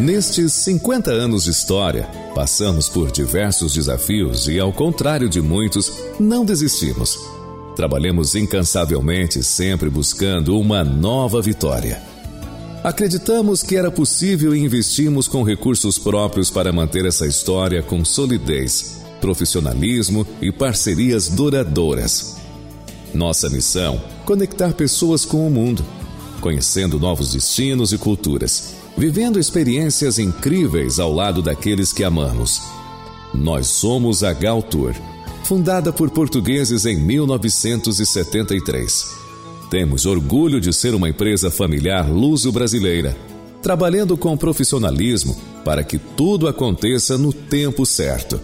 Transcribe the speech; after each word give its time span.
Nestes 0.00 0.54
50 0.54 1.10
anos 1.10 1.44
de 1.44 1.50
história, 1.50 2.08
passamos 2.34 2.88
por 2.88 3.10
diversos 3.10 3.74
desafios 3.74 4.48
e, 4.48 4.58
ao 4.58 4.72
contrário 4.72 5.28
de 5.28 5.42
muitos, 5.42 5.92
não 6.18 6.42
desistimos. 6.42 7.18
Trabalhamos 7.76 8.34
incansavelmente, 8.34 9.44
sempre 9.44 9.90
buscando 9.90 10.58
uma 10.58 10.82
nova 10.82 11.42
vitória. 11.42 12.00
Acreditamos 12.82 13.62
que 13.62 13.76
era 13.76 13.90
possível 13.90 14.54
e 14.54 14.64
investimos 14.64 15.28
com 15.28 15.42
recursos 15.42 15.98
próprios 15.98 16.48
para 16.48 16.72
manter 16.72 17.04
essa 17.04 17.26
história 17.26 17.82
com 17.82 18.02
solidez, 18.02 19.02
profissionalismo 19.20 20.26
e 20.40 20.50
parcerias 20.50 21.28
duradouras. 21.28 22.38
Nossa 23.12 23.50
missão: 23.50 24.00
conectar 24.24 24.72
pessoas 24.72 25.26
com 25.26 25.46
o 25.46 25.50
mundo, 25.50 25.84
conhecendo 26.40 26.98
novos 26.98 27.34
destinos 27.34 27.92
e 27.92 27.98
culturas 27.98 28.79
vivendo 29.00 29.40
experiências 29.40 30.18
incríveis 30.18 30.98
ao 30.98 31.10
lado 31.10 31.40
daqueles 31.40 31.90
que 31.90 32.04
amamos. 32.04 32.60
Nós 33.32 33.66
somos 33.66 34.22
a 34.22 34.34
Gal 34.34 34.62
Tour, 34.62 34.94
fundada 35.42 35.90
por 35.90 36.10
portugueses 36.10 36.84
em 36.84 36.96
1973. 36.96 39.06
Temos 39.70 40.04
orgulho 40.04 40.60
de 40.60 40.70
ser 40.74 40.94
uma 40.94 41.08
empresa 41.08 41.50
familiar 41.50 42.10
luso-brasileira, 42.10 43.16
trabalhando 43.62 44.18
com 44.18 44.36
profissionalismo 44.36 45.34
para 45.64 45.82
que 45.82 45.98
tudo 45.98 46.46
aconteça 46.46 47.16
no 47.16 47.32
tempo 47.32 47.86
certo. 47.86 48.38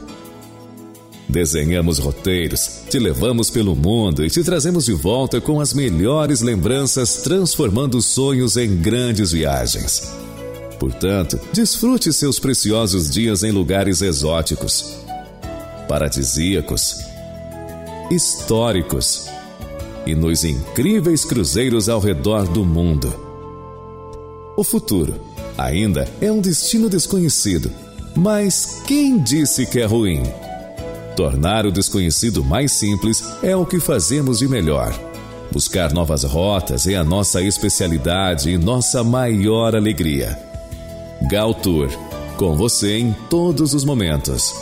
Desenhamos 1.29 1.99
roteiros, 1.99 2.81
te 2.89 2.99
levamos 2.99 3.51
pelo 3.51 3.77
mundo 3.77 4.25
e 4.25 4.31
te 4.31 4.43
trazemos 4.43 4.87
de 4.87 4.95
volta 4.95 5.39
com 5.39 5.61
as 5.61 5.75
melhores 5.75 6.41
lembranças, 6.41 7.17
transformando 7.17 8.01
sonhos 8.01 8.57
em 8.57 8.75
grandes 8.75 9.33
viagens. 9.33 10.25
Portanto, 10.79 11.41
desfrute 11.53 12.13
seus 12.13 12.39
preciosos 12.39 13.11
dias 13.11 13.43
em 13.43 13.51
lugares 13.51 14.03
exóticos, 14.03 14.99
paradisíacos, 15.89 16.99
históricos 18.11 19.27
e 20.07 20.15
nos 20.15 20.45
incríveis 20.45 21.25
cruzeiros 21.25 21.89
ao 21.89 21.99
redor 21.99 22.47
do 22.47 22.65
mundo. 22.65 23.13
O 24.57 24.63
futuro 24.63 25.21
ainda 25.57 26.09
é 26.21 26.31
um 26.31 26.41
destino 26.41 26.89
desconhecido, 26.89 27.71
mas 28.15 28.83
quem 28.87 29.19
disse 29.19 29.67
que 29.67 29.81
é 29.81 29.85
ruim? 29.85 30.23
Tornar 31.17 31.65
o 31.65 31.73
desconhecido 31.73 32.45
mais 32.45 32.73
simples 32.73 33.25
é 33.43 33.57
o 33.57 33.65
que 33.65 33.81
fazemos 33.81 34.39
de 34.39 34.49
melhor. 34.49 34.95
Buscar 35.51 35.93
novas 35.93 36.25
rotas 36.25 36.87
é 36.87 36.95
a 36.95 37.05
nossa 37.05 37.41
especialidade 37.41 38.51
e 38.51 38.59
nossa 38.59 39.03
maior 39.03 39.75
alegria. 39.75 40.39
Gal 41.23 41.55
Tour, 41.55 41.89
com 42.37 42.55
você 42.55 42.99
em 42.99 43.13
todos 43.29 43.75
os 43.75 43.85
momentos. 43.85 44.55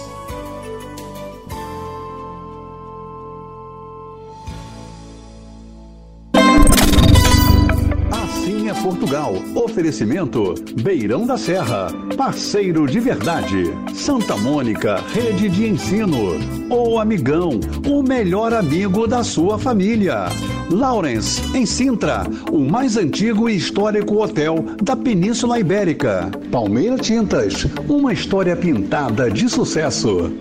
Assim 8.11 8.69
é 8.70 8.74
Portugal. 8.83 9.34
Oferecimento 9.75 10.55
Beirão 10.84 11.27
da 11.27 11.36
Serra, 11.36 11.89
parceiro 12.17 12.86
de 12.86 13.00
verdade. 13.00 13.64
Santa 13.92 14.36
Mônica, 14.36 15.03
rede 15.12 15.48
de 15.48 15.67
ensino. 15.67 16.39
O 16.70 17.00
Amigão, 17.00 17.58
o 17.84 18.00
melhor 18.00 18.55
amigo 18.55 19.08
da 19.08 19.25
sua 19.25 19.58
família. 19.58 20.27
Lawrence, 20.70 21.42
em 21.56 21.67
Sintra, 21.67 22.22
o 22.52 22.61
mais 22.61 22.97
antigo 22.97 23.48
e 23.48 23.56
histórico 23.56 24.22
hotel 24.22 24.64
da 24.80 24.95
Península 24.95 25.58
Ibérica. 25.58 26.30
Palmeira 26.52 26.97
Tintas, 26.97 27.67
uma 27.89 28.12
história 28.12 28.55
pintada 28.55 29.28
de 29.28 29.48
sucesso. 29.48 30.33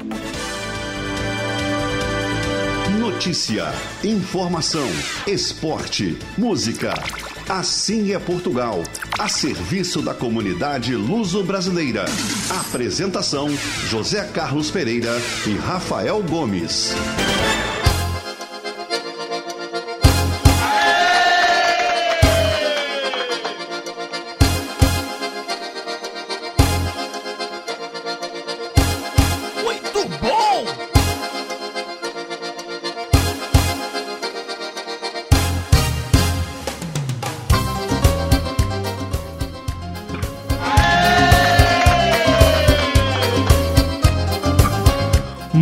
Notícia, 2.99 3.65
informação, 4.03 4.87
esporte, 5.25 6.19
música. 6.37 6.93
Assim 7.49 8.13
é 8.13 8.19
Portugal, 8.19 8.83
a 9.19 9.27
serviço 9.27 10.01
da 10.01 10.13
comunidade 10.13 10.95
luso-brasileira. 10.95 12.05
Apresentação: 12.49 13.49
José 13.89 14.23
Carlos 14.33 14.71
Pereira 14.71 15.11
e 15.45 15.55
Rafael 15.57 16.23
Gomes. 16.23 16.93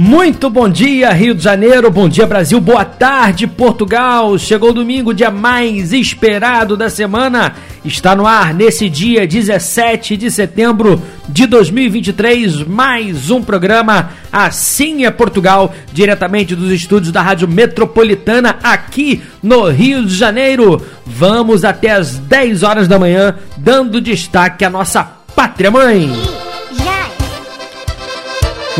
Muito 0.03 0.49
bom 0.49 0.67
dia, 0.67 1.13
Rio 1.13 1.35
de 1.35 1.43
Janeiro, 1.43 1.91
bom 1.91 2.09
dia, 2.09 2.25
Brasil, 2.25 2.59
boa 2.59 2.83
tarde, 2.83 3.45
Portugal. 3.45 4.35
Chegou 4.39 4.71
o 4.71 4.73
domingo, 4.73 5.13
dia 5.13 5.29
mais 5.29 5.93
esperado 5.93 6.75
da 6.75 6.89
semana. 6.89 7.53
Está 7.85 8.15
no 8.15 8.25
ar 8.25 8.51
nesse 8.51 8.89
dia 8.89 9.27
17 9.27 10.17
de 10.17 10.31
setembro 10.31 10.99
de 11.29 11.45
2023, 11.45 12.63
mais 12.63 13.29
um 13.29 13.43
programa 13.43 14.09
Assim 14.31 15.05
é 15.05 15.11
Portugal, 15.11 15.71
diretamente 15.93 16.55
dos 16.55 16.71
estúdios 16.71 17.13
da 17.13 17.21
Rádio 17.21 17.47
Metropolitana, 17.47 18.57
aqui 18.63 19.21
no 19.43 19.69
Rio 19.69 20.03
de 20.03 20.15
Janeiro. 20.15 20.81
Vamos 21.05 21.63
até 21.63 21.91
as 21.91 22.17
10 22.17 22.63
horas 22.63 22.87
da 22.87 22.97
manhã, 22.97 23.35
dando 23.55 24.01
destaque 24.01 24.65
à 24.65 24.69
nossa 24.69 25.03
pátria 25.35 25.69
mãe. 25.69 26.09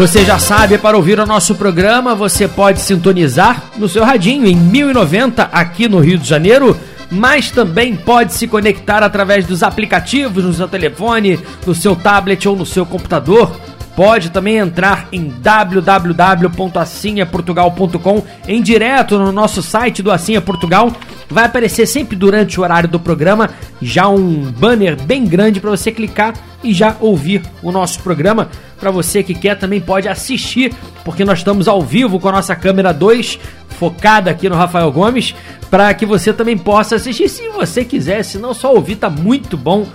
Você 0.02 0.26
já 0.26 0.40
sabe, 0.40 0.80
para 0.80 0.98
ouvir 0.98 1.20
o 1.20 1.28
nosso 1.28 1.54
programa, 1.54 2.16
você 2.16 2.48
pode 2.48 2.82
sintonizar 2.82 3.66
no 3.78 3.88
seu 3.88 4.04
radinho 4.04 4.48
em 4.48 4.56
1090 4.56 5.44
aqui 5.44 5.88
no 5.88 6.00
Rio 6.00 6.18
de 6.18 6.28
Janeiro, 6.28 6.76
mas 7.12 7.52
também 7.52 7.96
pode 7.96 8.34
se 8.34 8.48
conectar 8.48 9.04
através 9.04 9.46
dos 9.46 9.62
aplicativos 9.62 10.44
no 10.44 10.54
seu 10.54 10.68
telefone, 10.68 11.40
no 11.68 11.76
seu 11.76 11.96
tablet 11.96 12.50
ou 12.50 12.56
no 12.56 12.66
seu 12.66 12.84
computador. 12.84 13.56
Pode 13.96 14.32
também 14.32 14.58
entrar 14.58 15.08
em 15.12 15.28
www.assinhaportugal.com 15.28 18.24
em 18.48 18.60
direto 18.60 19.20
no 19.20 19.32
nosso 19.32 19.62
site 19.62 20.02
do 20.02 20.12
Assinha 20.12 20.42
Portugal. 20.42 20.92
Vai 21.30 21.46
aparecer 21.46 21.86
sempre 21.86 22.16
durante 22.16 22.60
o 22.60 22.64
horário 22.64 22.90
do 22.90 23.00
programa 23.00 23.52
já 23.80 24.08
um 24.08 24.52
banner 24.52 25.00
bem 25.00 25.26
grande 25.26 25.60
para 25.60 25.70
você 25.70 25.92
clicar 25.92 26.34
e 26.64 26.74
já 26.74 26.96
ouvir 27.00 27.44
o 27.62 27.72
nosso 27.72 28.02
programa. 28.02 28.50
Para 28.82 28.90
você 28.90 29.22
que 29.22 29.36
quer 29.36 29.60
também 29.60 29.80
pode 29.80 30.08
assistir, 30.10 30.74
porque 31.06 31.24
nós 31.24 31.38
estamos 31.38 31.68
ao 31.68 31.84
vivo 31.84 32.20
com 32.20 32.28
a 32.28 32.32
nossa 32.32 32.56
câmera 32.56 32.92
2 32.92 33.40
focada 33.70 34.32
aqui 34.32 34.50
no 34.50 34.56
Rafael 34.56 34.92
Gomes, 34.92 35.36
para 35.70 35.94
que 35.94 36.06
você 36.06 36.34
também 36.34 36.58
possa 36.58 36.96
assistir 36.96 37.30
se 37.30 37.48
você 37.50 37.86
quiser, 37.86 38.24
se 38.24 38.40
não 38.40 38.56
só 38.56 38.74
ouvir, 38.74 38.96
tá 38.96 39.10
muito 39.10 39.56
bom. 39.56 39.86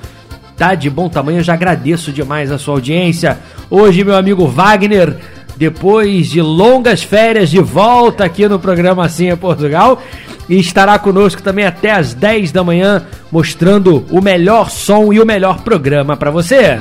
Tá 0.57 0.75
de 0.75 0.89
bom 0.89 1.09
tamanho, 1.09 1.41
eu 1.41 1.43
já 1.43 1.55
agradeço 1.55 2.13
demais 2.13 2.51
a 2.51 2.59
sua 2.59 2.75
audiência. 2.75 3.39
Hoje, 3.69 4.05
meu 4.05 4.17
amigo 4.17 4.47
Wagner, 4.47 5.17
depois 5.57 6.31
de 6.31 6.41
longas 6.41 7.03
férias, 7.03 7.51
de 7.51 7.61
volta 7.61 8.25
aqui 8.25 8.49
no 8.49 8.59
programa 8.59 9.05
Assim 9.05 9.31
é 9.31 9.37
Portugal. 9.37 10.01
E 10.49 10.61
estará 10.61 10.97
conosco 10.97 11.43
também 11.43 11.67
até 11.67 11.91
às 11.91 12.15
10 12.15 12.53
da 12.53 12.63
manhã, 12.63 13.05
mostrando 13.33 14.07
o 14.11 14.23
melhor 14.23 14.71
som 14.71 15.13
e 15.13 15.21
o 15.21 15.27
melhor 15.27 15.63
programa 15.63 16.17
para 16.17 16.31
você. 16.31 16.79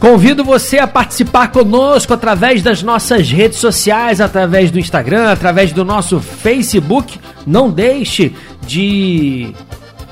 Convido 0.00 0.42
você 0.42 0.78
a 0.78 0.86
participar 0.86 1.48
conosco 1.48 2.14
através 2.14 2.62
das 2.62 2.82
nossas 2.82 3.30
redes 3.30 3.58
sociais, 3.58 4.18
através 4.18 4.70
do 4.70 4.78
Instagram, 4.78 5.30
através 5.30 5.72
do 5.72 5.84
nosso 5.84 6.20
Facebook. 6.20 7.20
Não 7.46 7.70
deixe 7.70 8.34
de 8.66 9.52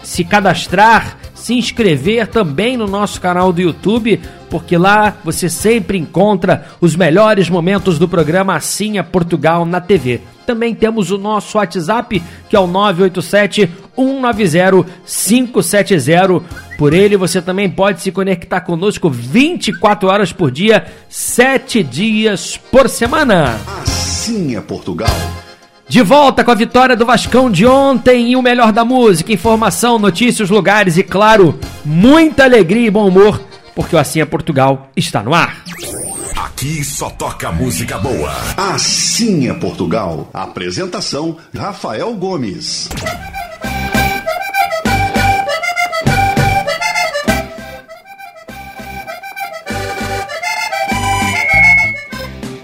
se 0.02 0.24
cadastrar, 0.24 1.16
se 1.34 1.54
inscrever 1.54 2.26
também 2.26 2.76
no 2.76 2.86
nosso 2.86 3.18
canal 3.18 3.50
do 3.50 3.62
YouTube, 3.62 4.20
porque 4.50 4.76
lá 4.76 5.16
você 5.24 5.48
sempre 5.48 5.96
encontra 5.96 6.66
os 6.82 6.94
melhores 6.94 7.48
momentos 7.48 7.98
do 7.98 8.06
programa 8.06 8.56
Assim 8.56 8.98
é 8.98 9.02
Portugal 9.02 9.64
na 9.64 9.80
TV. 9.80 10.20
Também 10.46 10.74
temos 10.74 11.10
o 11.10 11.16
nosso 11.16 11.56
WhatsApp, 11.56 12.22
que 12.50 12.54
é 12.54 12.60
o 12.60 12.66
987 12.66 13.70
190 13.96 14.86
570. 15.06 16.67
Por 16.78 16.94
ele 16.94 17.16
você 17.16 17.42
também 17.42 17.68
pode 17.68 18.00
se 18.00 18.12
conectar 18.12 18.60
conosco 18.60 19.10
24 19.10 20.08
horas 20.08 20.32
por 20.32 20.48
dia, 20.48 20.86
7 21.08 21.82
dias 21.82 22.56
por 22.56 22.88
semana. 22.88 23.58
Assim 23.82 24.54
é 24.54 24.60
Portugal. 24.60 25.10
De 25.88 26.02
volta 26.02 26.44
com 26.44 26.52
a 26.52 26.54
vitória 26.54 26.94
do 26.94 27.04
Vascão 27.04 27.50
de 27.50 27.66
ontem 27.66 28.30
e 28.30 28.36
o 28.36 28.42
melhor 28.42 28.70
da 28.70 28.84
música, 28.84 29.32
informação, 29.32 29.98
notícias, 29.98 30.50
lugares 30.50 30.96
e, 30.96 31.02
claro, 31.02 31.58
muita 31.84 32.44
alegria 32.44 32.86
e 32.86 32.90
bom 32.90 33.08
humor, 33.08 33.40
porque 33.74 33.96
o 33.96 33.98
Assim 33.98 34.20
é 34.20 34.24
Portugal 34.24 34.88
está 34.94 35.20
no 35.20 35.34
ar. 35.34 35.64
Aqui 36.36 36.84
só 36.84 37.10
toca 37.10 37.50
música 37.50 37.98
boa. 37.98 38.30
Assim 38.56 39.48
é 39.48 39.54
Portugal. 39.54 40.30
Apresentação: 40.32 41.36
Rafael 41.56 42.14
Gomes. 42.14 42.88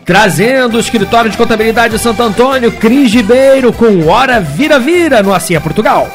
Trazendo 0.04 0.76
o 0.76 0.80
escritório 0.80 1.30
de 1.30 1.36
contabilidade 1.36 1.94
de 1.94 2.00
Santo 2.00 2.22
Antônio, 2.22 2.70
Cris 2.72 3.12
Ribeiro, 3.12 3.72
com 3.72 4.06
Hora 4.06 4.38
Vira 4.38 4.78
Vira 4.78 5.22
no 5.22 5.34
é 5.34 5.60
Portugal. 5.60 6.10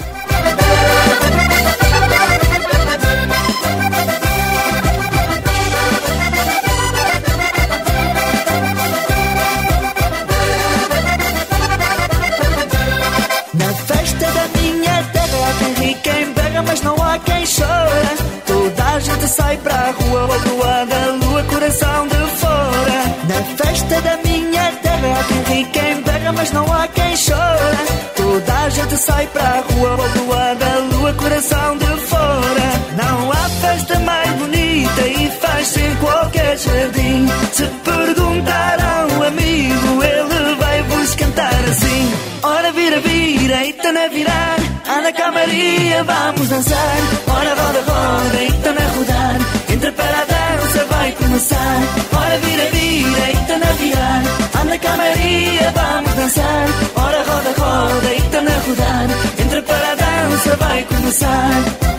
Mas 26.50 26.52
não 26.52 26.74
há 26.74 26.88
quem 26.88 27.16
chora. 27.16 27.78
Toda 28.16 28.54
a 28.54 28.70
gente 28.70 28.98
sai 28.98 29.28
pra 29.28 29.64
rua, 29.72 30.56
da 30.56 30.78
lua, 30.78 31.14
coração 31.14 31.78
de 31.78 31.86
fora. 32.08 32.70
Não 32.98 33.32
há 33.32 33.50
festa 33.62 34.00
mais 34.00 34.30
bonita 34.34 35.02
e 35.02 35.32
faz-se 35.42 35.82
em 35.82 35.96
qualquer 35.96 36.58
jardim. 36.58 37.28
Se 37.54 37.64
perguntar 37.64 38.78
a 38.80 39.08
um 39.14 39.24
amigo, 39.24 40.04
ele 40.04 40.56
vai 40.56 40.84
vos 40.84 41.16
cantar 41.16 41.54
assim. 41.54 42.14
Ora 42.42 42.72
vira, 42.72 43.00
vira, 43.02 43.66
eita 43.66 43.92
na 43.92 44.08
virar 44.08 44.56
Anda 44.88 45.12
cá 45.12 45.30
Maria, 45.30 46.04
vamos 46.06 46.48
dançar 46.48 46.98
Ora 47.28 47.50
roda, 47.50 47.82
roda, 47.82 48.38
eita 48.40 48.72
na 48.72 48.88
rodar 48.96 49.36
Entra 49.74 49.92
para 49.92 50.22
a 50.22 50.26
dança, 50.26 50.86
vai 50.86 51.12
começar 51.12 51.82
Ora 52.18 52.38
vira, 52.38 52.66
vira, 52.72 53.28
eita 53.28 53.58
na 53.58 53.72
virar 53.74 54.39
Anda 54.70 54.78
cá 54.78 54.96
Maria, 54.98 55.74
vamos 55.74 56.14
dançar. 56.14 56.68
Ora 56.96 57.24
roda, 57.24 57.54
roda, 57.58 58.14
eita 58.14 58.42
na 58.42 58.52
rodar. 58.52 59.08
Entra 59.44 59.64
para 59.64 59.92
a 59.92 59.96
dança, 59.96 60.56
vai 60.58 60.84
começar 60.84 61.90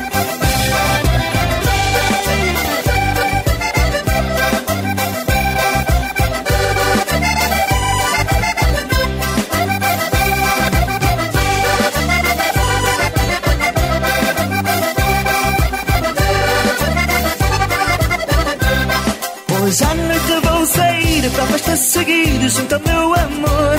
ao 22.59 22.81
meu 22.81 23.15
amor. 23.15 23.77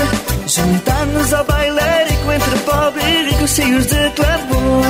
Juntar-nos 0.47 1.33
ao 1.33 1.43
bailarico 1.43 2.31
entre 2.31 2.59
pobre 2.59 3.01
e 3.03 3.23
rico 3.29 3.47
cheios 3.47 3.85
de 3.85 4.09
clamor. 4.11 4.85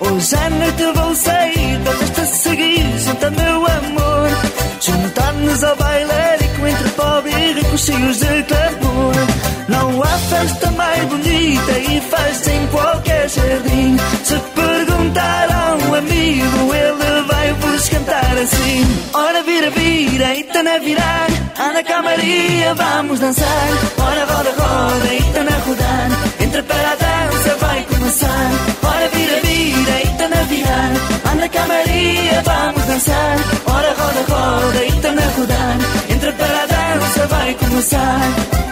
Hoje 0.00 0.36
à 0.36 0.50
noite 0.50 0.84
vou 0.94 1.14
sair 1.14 1.80
para 1.82 1.92
a 1.92 1.96
festa 1.96 2.26
seguir 2.26 2.98
junto 2.98 3.24
ao 3.24 3.32
meu 3.32 3.66
amor. 3.66 4.28
Juntar-nos 4.80 5.64
ao 5.64 5.76
bailarico 5.76 6.66
entre 6.66 6.88
pobre 6.90 7.32
e 7.32 7.52
rico 7.54 7.78
cheios 7.78 8.18
de 8.18 8.42
clamor. 8.42 9.14
Não 9.68 10.02
há 10.02 10.18
festa 10.28 10.70
mais 10.72 11.02
bonita 11.04 11.72
e 11.78 12.00
faz 12.02 12.46
em 12.48 12.66
qualquer 12.66 13.30
jardim. 13.30 13.96
Se 14.24 14.38
perguntar 14.54 15.48
a 15.50 15.74
um 15.86 15.94
amigo, 15.94 16.74
ele 16.74 17.22
vai 17.26 17.52
vos 17.54 17.88
cantar 17.88 18.36
assim. 18.36 19.02
Vira, 19.76 20.34
eita 20.34 20.62
na 20.62 20.78
virar. 20.78 21.28
Anda 21.58 21.82
cá 21.84 22.02
Maria, 22.02 22.74
vamos 22.74 23.20
dançar. 23.20 23.68
Ora 23.98 24.24
roda, 24.24 24.50
roda, 24.50 25.08
eita 25.12 25.42
na 25.44 25.56
rodar. 25.66 26.08
Entra 26.40 26.62
para 26.62 26.90
a 26.92 26.96
dança, 26.96 27.56
vai 27.60 27.82
começar. 27.84 28.50
Ora 28.82 29.08
vira, 29.08 29.40
vira, 29.40 29.94
eita 30.04 30.28
na 30.28 30.42
virar. 30.42 30.90
Anda 31.32 31.48
cá 31.48 31.66
Maria, 31.66 32.42
vamos 32.44 32.84
dançar. 32.86 33.36
Ora 33.66 33.94
roda, 34.00 34.22
roda, 34.32 34.84
eita 34.84 35.12
na 35.12 35.22
rodar. 35.36 35.76
Entra 36.10 36.32
para 36.32 36.62
a 36.62 36.66
dança, 36.66 37.26
vai 37.26 37.54
começar. 37.54 38.71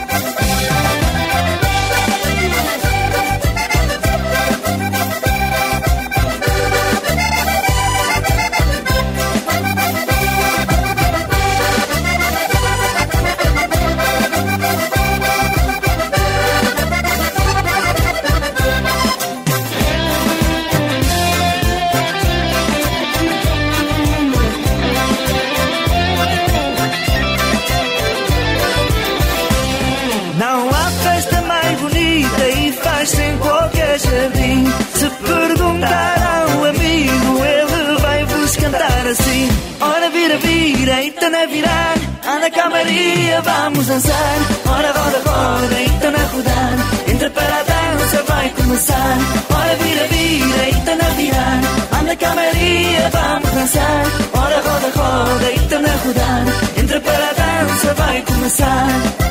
Vira, 41.31 41.39
eita 41.39 41.39
na 41.39 41.47
virar. 41.47 41.95
Anda 42.27 42.51
cá 42.51 42.71
Maria, 42.71 43.41
vamos 43.43 43.87
dançar. 43.87 44.39
Ora 44.67 44.93
roda, 44.93 45.19
roda, 45.25 45.81
eita 45.81 46.11
na 46.11 46.19
rodar. 46.19 47.09
Entra 47.09 47.31
para 47.31 47.57
a 47.57 47.63
dança, 47.63 48.23
vai 48.27 48.51
começar. 48.51 49.19
Ora 49.51 49.77
vira, 49.77 50.09
vira, 50.09 50.65
eita 50.67 50.95
na 50.97 51.09
virar. 51.11 51.61
Anda 52.01 52.17
cá 52.17 52.35
Maria, 52.35 53.11
vamos 53.11 53.51
dançar. 53.51 54.05
Ora 54.33 54.57
roda, 54.57 54.91
roda, 54.95 55.51
eita 55.51 55.79
na 55.79 55.93
rodar. 56.05 56.45
Entra 56.77 57.01
para 57.01 57.31
a 57.31 57.33
dança, 57.33 57.95
vai 57.95 58.23
começar. 58.23 59.31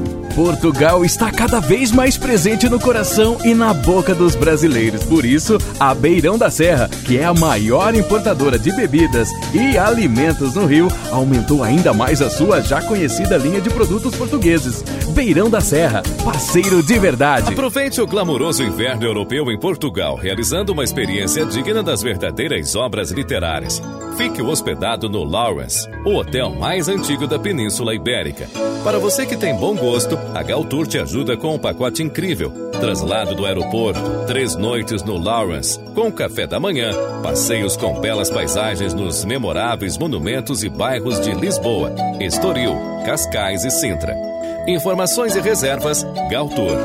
Portugal 0.35 1.03
está 1.03 1.29
cada 1.29 1.59
vez 1.59 1.91
mais 1.91 2.17
presente 2.17 2.69
no 2.69 2.79
coração 2.79 3.37
e 3.43 3.53
na 3.53 3.73
boca 3.73 4.15
dos 4.15 4.35
brasileiros. 4.35 5.03
Por 5.03 5.25
isso, 5.25 5.57
a 5.79 5.93
Beirão 5.93 6.37
da 6.37 6.49
Serra, 6.49 6.89
que 7.05 7.17
é 7.17 7.25
a 7.25 7.33
maior 7.33 7.93
importadora 7.93 8.57
de 8.57 8.71
bebidas 8.73 9.29
e 9.53 9.77
alimentos 9.77 10.55
no 10.55 10.65
Rio, 10.65 10.87
aumentou 11.11 11.63
ainda 11.63 11.93
mais 11.93 12.21
a 12.21 12.29
sua 12.29 12.61
já 12.61 12.81
conhecida 12.81 13.37
linha 13.37 13.59
de 13.59 13.69
produtos 13.69 14.15
portugueses. 14.15 14.83
Beirão 15.21 15.51
da 15.51 15.61
Serra, 15.61 16.01
parceiro 16.25 16.81
de 16.81 16.97
verdade. 16.97 17.53
Aproveite 17.53 18.01
o 18.01 18.07
glamouroso 18.07 18.63
inverno 18.63 19.05
europeu 19.05 19.51
em 19.51 19.59
Portugal, 19.59 20.15
realizando 20.15 20.73
uma 20.73 20.83
experiência 20.83 21.45
digna 21.45 21.83
das 21.83 22.01
verdadeiras 22.01 22.75
obras 22.75 23.11
literárias. 23.11 23.79
Fique 24.17 24.41
hospedado 24.41 25.07
no 25.07 25.23
Lawrence, 25.23 25.87
o 26.03 26.15
hotel 26.15 26.49
mais 26.49 26.89
antigo 26.89 27.27
da 27.27 27.37
Península 27.37 27.93
Ibérica. 27.93 28.47
Para 28.83 28.97
você 28.97 29.23
que 29.27 29.37
tem 29.37 29.55
bom 29.55 29.75
gosto, 29.75 30.17
A 30.33 30.41
Galtour 30.41 30.87
te 30.87 30.97
ajuda 30.97 31.37
com 31.37 31.53
um 31.53 31.59
pacote 31.59 32.01
incrível. 32.01 32.71
Traslado 32.79 33.35
do 33.35 33.45
aeroporto, 33.45 34.01
três 34.25 34.55
noites 34.55 35.03
no 35.03 35.19
Lawrence, 35.19 35.79
com 35.93 36.11
café 36.11 36.47
da 36.47 36.59
manhã, 36.59 36.89
passeios 37.21 37.77
com 37.77 38.01
belas 38.01 38.31
paisagens 38.31 38.91
nos 38.91 39.23
memoráveis 39.23 39.99
monumentos 39.99 40.63
e 40.63 40.69
bairros 40.69 41.21
de 41.21 41.31
Lisboa, 41.33 41.93
Estoril, 42.19 42.73
Cascais 43.05 43.63
e 43.63 43.69
Sintra. 43.69 44.30
Informações 44.67 45.35
e 45.35 45.41
reservas 45.41 46.03
Galtour. 46.29 46.77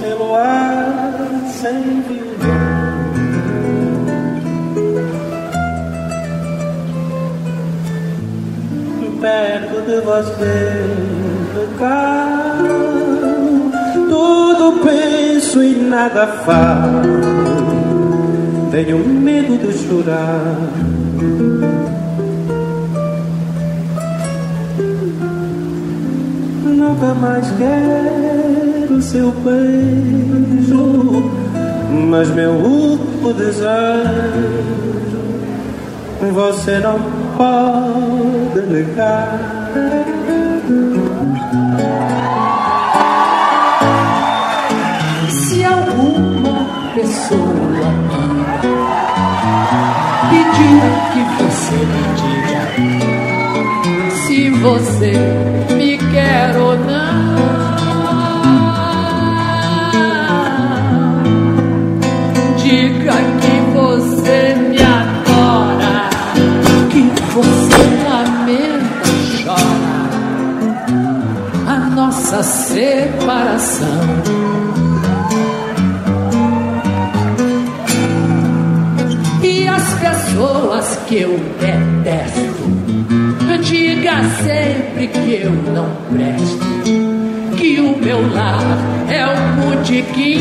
Sem 0.00 0.14
luar, 0.14 1.42
sem 1.60 2.00
violão 2.02 2.25
perto 9.20 9.82
de 9.82 10.00
você 10.00 11.16
cá. 11.78 12.58
Tudo 14.08 14.80
penso 14.84 15.62
e 15.62 15.76
nada 15.76 16.26
faço. 16.26 17.08
Tenho 18.70 18.98
medo 18.98 19.56
de 19.58 19.72
chorar. 19.72 20.56
Nunca 26.64 27.14
mais 27.14 27.46
quero 27.58 29.02
seu 29.02 29.30
beijo, 29.30 31.30
mas 32.08 32.28
meu 32.30 32.52
último 32.52 33.32
desejo 33.32 34.76
você 36.32 36.78
não 36.78 36.98
pode 37.36 38.60
negar. 38.66 39.38
Se 45.28 45.64
alguma 45.64 46.66
pessoa 46.94 47.88
pedir 50.30 50.80
que 51.12 51.22
você 51.42 51.76
me 51.76 52.02
diga 52.16 52.66
se 54.26 54.50
você 54.50 55.12
me 55.74 55.98
quer 55.98 56.56
ou 56.56 56.76
não. 56.76 57.36
Diga 62.56 63.35
separação. 72.76 74.00
E 79.42 79.66
as 79.66 79.94
pessoas 79.94 80.98
que 81.08 81.20
eu 81.22 81.40
detesto, 81.58 82.68
diga 83.62 84.22
sempre 84.44 85.08
que 85.08 85.40
eu 85.42 85.52
não 85.72 85.88
presto, 86.12 87.56
que 87.56 87.80
o 87.80 87.96
meu 87.96 88.30
lar 88.34 88.60
é 89.08 89.26
um 89.26 89.70
botequim, 89.70 90.38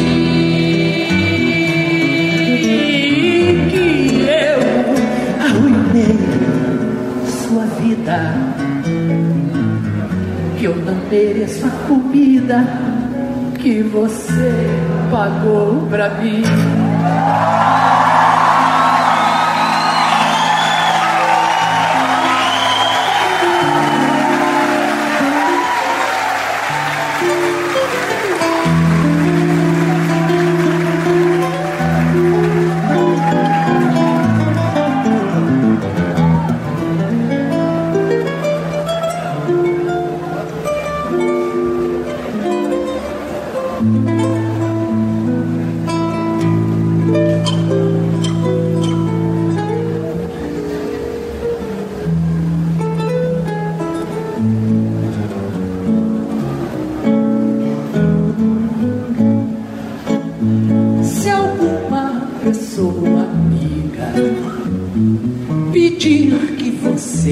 que 3.70 4.28
eu 4.28 4.60
arruinei 5.42 6.20
sua 7.48 7.66
vida, 7.80 8.45
que 10.66 10.70
eu 10.70 10.76
não 10.78 10.96
mereço 11.12 11.64
a 11.68 11.70
comida 11.88 12.66
que 13.62 13.84
você 13.84 14.52
pagou 15.12 15.86
pra 15.92 16.10
mim. 16.16 16.42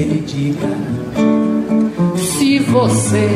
Me 0.04 0.20
diga 0.20 0.68
se 2.16 2.58
você 2.58 3.28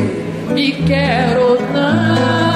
me 0.53 0.71
quer 0.83 1.37
ou 1.37 1.59
não. 1.73 2.48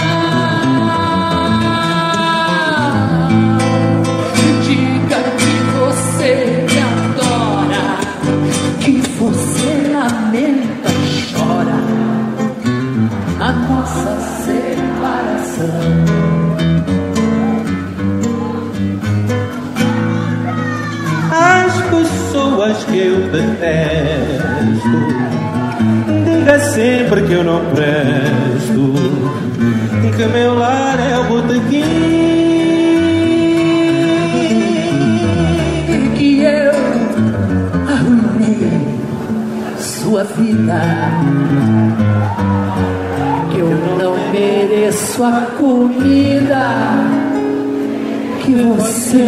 Que 27.33 27.37
eu 27.37 27.43
não 27.43 27.65
presto, 27.71 28.93
que 30.15 30.25
meu 30.27 30.53
lar 30.53 30.99
é 30.99 31.17
o 31.17 31.23
botequim. 31.23 31.83
que 36.15 36.41
eu 36.43 36.71
arruinei 37.91 38.99
sua 39.79 40.23
vida. 40.25 40.79
Que 43.51 43.57
eu 43.57 43.69
não 43.97 44.15
mereço 44.31 45.23
a 45.23 45.47
comida 45.57 46.67
que 48.43 48.53
você 48.53 49.27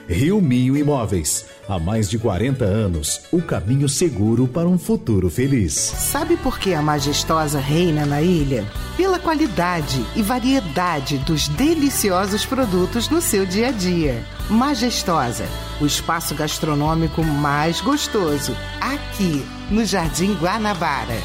Rio 0.11 0.41
Minho 0.41 0.75
Imóveis. 0.75 1.45
Há 1.67 1.79
mais 1.79 2.09
de 2.09 2.19
40 2.19 2.65
anos, 2.65 3.21
o 3.31 3.41
caminho 3.41 3.87
seguro 3.87 4.45
para 4.45 4.67
um 4.67 4.77
futuro 4.77 5.29
feliz. 5.29 5.73
Sabe 5.73 6.35
por 6.35 6.59
que 6.59 6.73
a 6.73 6.81
majestosa 6.81 7.59
reina 7.59 8.05
na 8.05 8.21
ilha? 8.21 8.65
Pela 8.97 9.17
qualidade 9.17 10.05
e 10.15 10.21
variedade 10.21 11.17
dos 11.19 11.47
deliciosos 11.47 12.45
produtos 12.45 13.09
no 13.09 13.21
seu 13.21 13.45
dia 13.45 13.69
a 13.69 13.71
dia. 13.71 14.21
Majestosa, 14.49 15.45
o 15.79 15.85
espaço 15.85 16.35
gastronômico 16.35 17.23
mais 17.23 17.79
gostoso, 17.79 18.55
aqui 18.81 19.45
no 19.69 19.85
Jardim 19.85 20.33
Guanabara. 20.35 21.21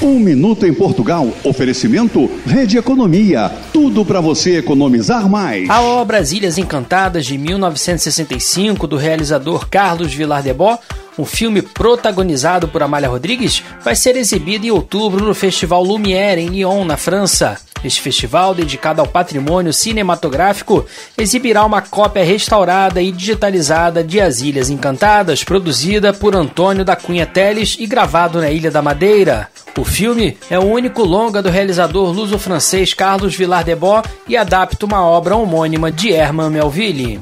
Um 0.00 0.20
minuto 0.20 0.64
em 0.64 0.72
Portugal. 0.72 1.28
Oferecimento 1.42 2.30
Rede 2.46 2.78
Economia. 2.78 3.50
Tudo 3.72 4.04
para 4.04 4.20
você 4.20 4.58
economizar 4.58 5.28
mais. 5.28 5.68
A 5.68 5.80
obra 5.80 6.20
Ilhas 6.20 6.56
Encantadas 6.56 7.26
de 7.26 7.36
1965 7.36 8.86
do 8.86 8.96
realizador 8.96 9.68
Carlos 9.68 10.14
Villar 10.14 10.40
de 10.40 10.52
Bó, 10.52 10.78
um 11.18 11.24
filme 11.24 11.62
protagonizado 11.62 12.68
por 12.68 12.80
Amália 12.80 13.08
Rodrigues, 13.08 13.64
vai 13.82 13.96
ser 13.96 14.16
exibido 14.16 14.64
em 14.64 14.70
outubro 14.70 15.24
no 15.24 15.34
Festival 15.34 15.82
Lumière 15.82 16.40
em 16.40 16.46
Lyon, 16.46 16.84
na 16.84 16.96
França. 16.96 17.58
Este 17.84 18.00
festival, 18.00 18.54
dedicado 18.54 19.00
ao 19.00 19.06
patrimônio 19.06 19.72
cinematográfico, 19.72 20.84
exibirá 21.16 21.64
uma 21.64 21.80
cópia 21.80 22.24
restaurada 22.24 23.00
e 23.00 23.12
digitalizada 23.12 24.02
de 24.02 24.20
As 24.20 24.40
Ilhas 24.40 24.70
Encantadas, 24.70 25.44
produzida 25.44 26.12
por 26.12 26.34
Antônio 26.34 26.84
da 26.84 26.96
Cunha 26.96 27.26
Teles 27.26 27.76
e 27.78 27.86
gravado 27.86 28.40
na 28.40 28.50
Ilha 28.50 28.70
da 28.70 28.82
Madeira. 28.82 29.48
O 29.76 29.84
filme 29.84 30.36
é 30.50 30.58
o 30.58 30.64
único 30.64 31.04
longa 31.04 31.40
do 31.40 31.50
realizador 31.50 32.10
luso-francês 32.10 32.92
Carlos 32.94 33.36
Villar 33.36 33.62
de 33.62 33.76
Bó 33.76 34.02
e 34.26 34.36
adapta 34.36 34.84
uma 34.84 35.04
obra 35.04 35.36
homônima 35.36 35.92
de 35.92 36.10
Herman 36.10 36.50
Melville. 36.50 37.20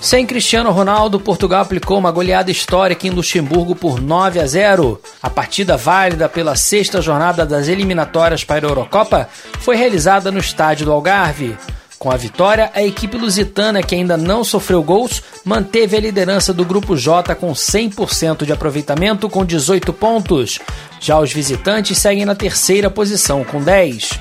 Sem 0.00 0.24
Cristiano 0.24 0.70
Ronaldo, 0.70 1.20
Portugal 1.20 1.60
aplicou 1.60 1.98
uma 1.98 2.10
goleada 2.10 2.50
histórica 2.50 3.06
em 3.06 3.10
Luxemburgo 3.10 3.76
por 3.76 4.00
9 4.00 4.40
a 4.40 4.46
0. 4.46 4.98
A 5.22 5.28
partida 5.28 5.76
válida 5.76 6.26
pela 6.26 6.56
sexta 6.56 7.02
jornada 7.02 7.44
das 7.44 7.68
eliminatórias 7.68 8.42
para 8.42 8.66
a 8.66 8.70
Eurocopa 8.70 9.28
foi 9.58 9.76
realizada 9.76 10.32
no 10.32 10.38
estádio 10.38 10.86
do 10.86 10.92
Algarve. 10.92 11.54
Com 11.98 12.10
a 12.10 12.16
vitória, 12.16 12.70
a 12.74 12.82
equipe 12.82 13.18
lusitana, 13.18 13.82
que 13.82 13.94
ainda 13.94 14.16
não 14.16 14.42
sofreu 14.42 14.82
gols, 14.82 15.22
manteve 15.44 15.98
a 15.98 16.00
liderança 16.00 16.50
do 16.50 16.64
Grupo 16.64 16.96
J 16.96 17.34
com 17.34 17.52
100% 17.52 18.46
de 18.46 18.52
aproveitamento 18.54 19.28
com 19.28 19.44
18 19.44 19.92
pontos. 19.92 20.58
Já 20.98 21.20
os 21.20 21.30
visitantes 21.30 21.98
seguem 21.98 22.24
na 22.24 22.34
terceira 22.34 22.88
posição 22.88 23.44
com 23.44 23.62
10. 23.62 24.18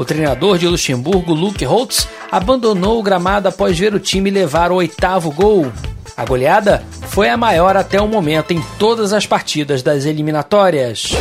O 0.00 0.04
treinador 0.04 0.56
de 0.56 0.66
Luxemburgo, 0.66 1.34
Luke 1.34 1.62
Holtz, 1.62 2.08
abandonou 2.32 2.98
o 2.98 3.02
gramado 3.02 3.48
após 3.48 3.78
ver 3.78 3.94
o 3.94 4.00
time 4.00 4.30
levar 4.30 4.72
o 4.72 4.76
oitavo 4.76 5.30
gol. 5.30 5.70
A 6.16 6.24
goleada 6.24 6.82
foi 7.08 7.28
a 7.28 7.36
maior 7.36 7.76
até 7.76 8.00
o 8.00 8.08
momento 8.08 8.52
em 8.52 8.62
todas 8.78 9.12
as 9.12 9.26
partidas 9.26 9.82
das 9.82 10.06
eliminatórias. 10.06 11.12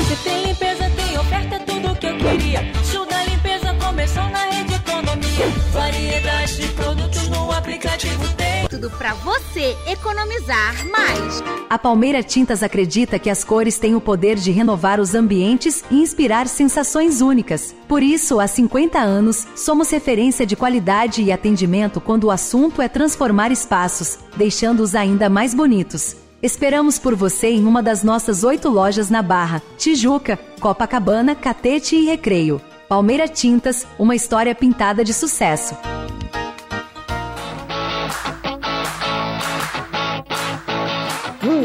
Tudo 8.79 8.91
para 8.91 9.13
você 9.13 9.75
economizar 9.87 10.87
mais. 10.89 11.43
A 11.69 11.77
Palmeira 11.77 12.23
Tintas 12.23 12.63
acredita 12.63 13.19
que 13.19 13.29
as 13.29 13.43
cores 13.43 13.77
têm 13.77 13.93
o 13.93 13.99
poder 13.99 14.37
de 14.37 14.51
renovar 14.51 15.01
os 15.01 15.13
ambientes 15.13 15.83
e 15.91 15.95
inspirar 15.95 16.47
sensações 16.47 17.19
únicas. 17.19 17.75
Por 17.89 18.01
isso, 18.01 18.39
há 18.39 18.47
50 18.47 18.97
anos, 18.97 19.45
somos 19.53 19.89
referência 19.89 20.45
de 20.45 20.55
qualidade 20.55 21.21
e 21.21 21.29
atendimento 21.29 21.99
quando 21.99 22.25
o 22.25 22.31
assunto 22.31 22.81
é 22.81 22.87
transformar 22.87 23.51
espaços, 23.51 24.17
deixando-os 24.37 24.95
ainda 24.95 25.27
mais 25.27 25.53
bonitos. 25.53 26.15
Esperamos 26.41 26.97
por 26.97 27.15
você 27.15 27.49
em 27.49 27.65
uma 27.65 27.83
das 27.83 28.01
nossas 28.01 28.45
oito 28.45 28.69
lojas 28.69 29.09
na 29.09 29.21
Barra, 29.21 29.61
Tijuca, 29.77 30.39
Copacabana, 30.61 31.35
Catete 31.35 31.97
e 31.97 32.05
Recreio. 32.05 32.61
Palmeira 32.87 33.27
Tintas, 33.27 33.85
uma 33.99 34.15
história 34.15 34.55
pintada 34.55 35.03
de 35.03 35.13
sucesso. 35.13 35.75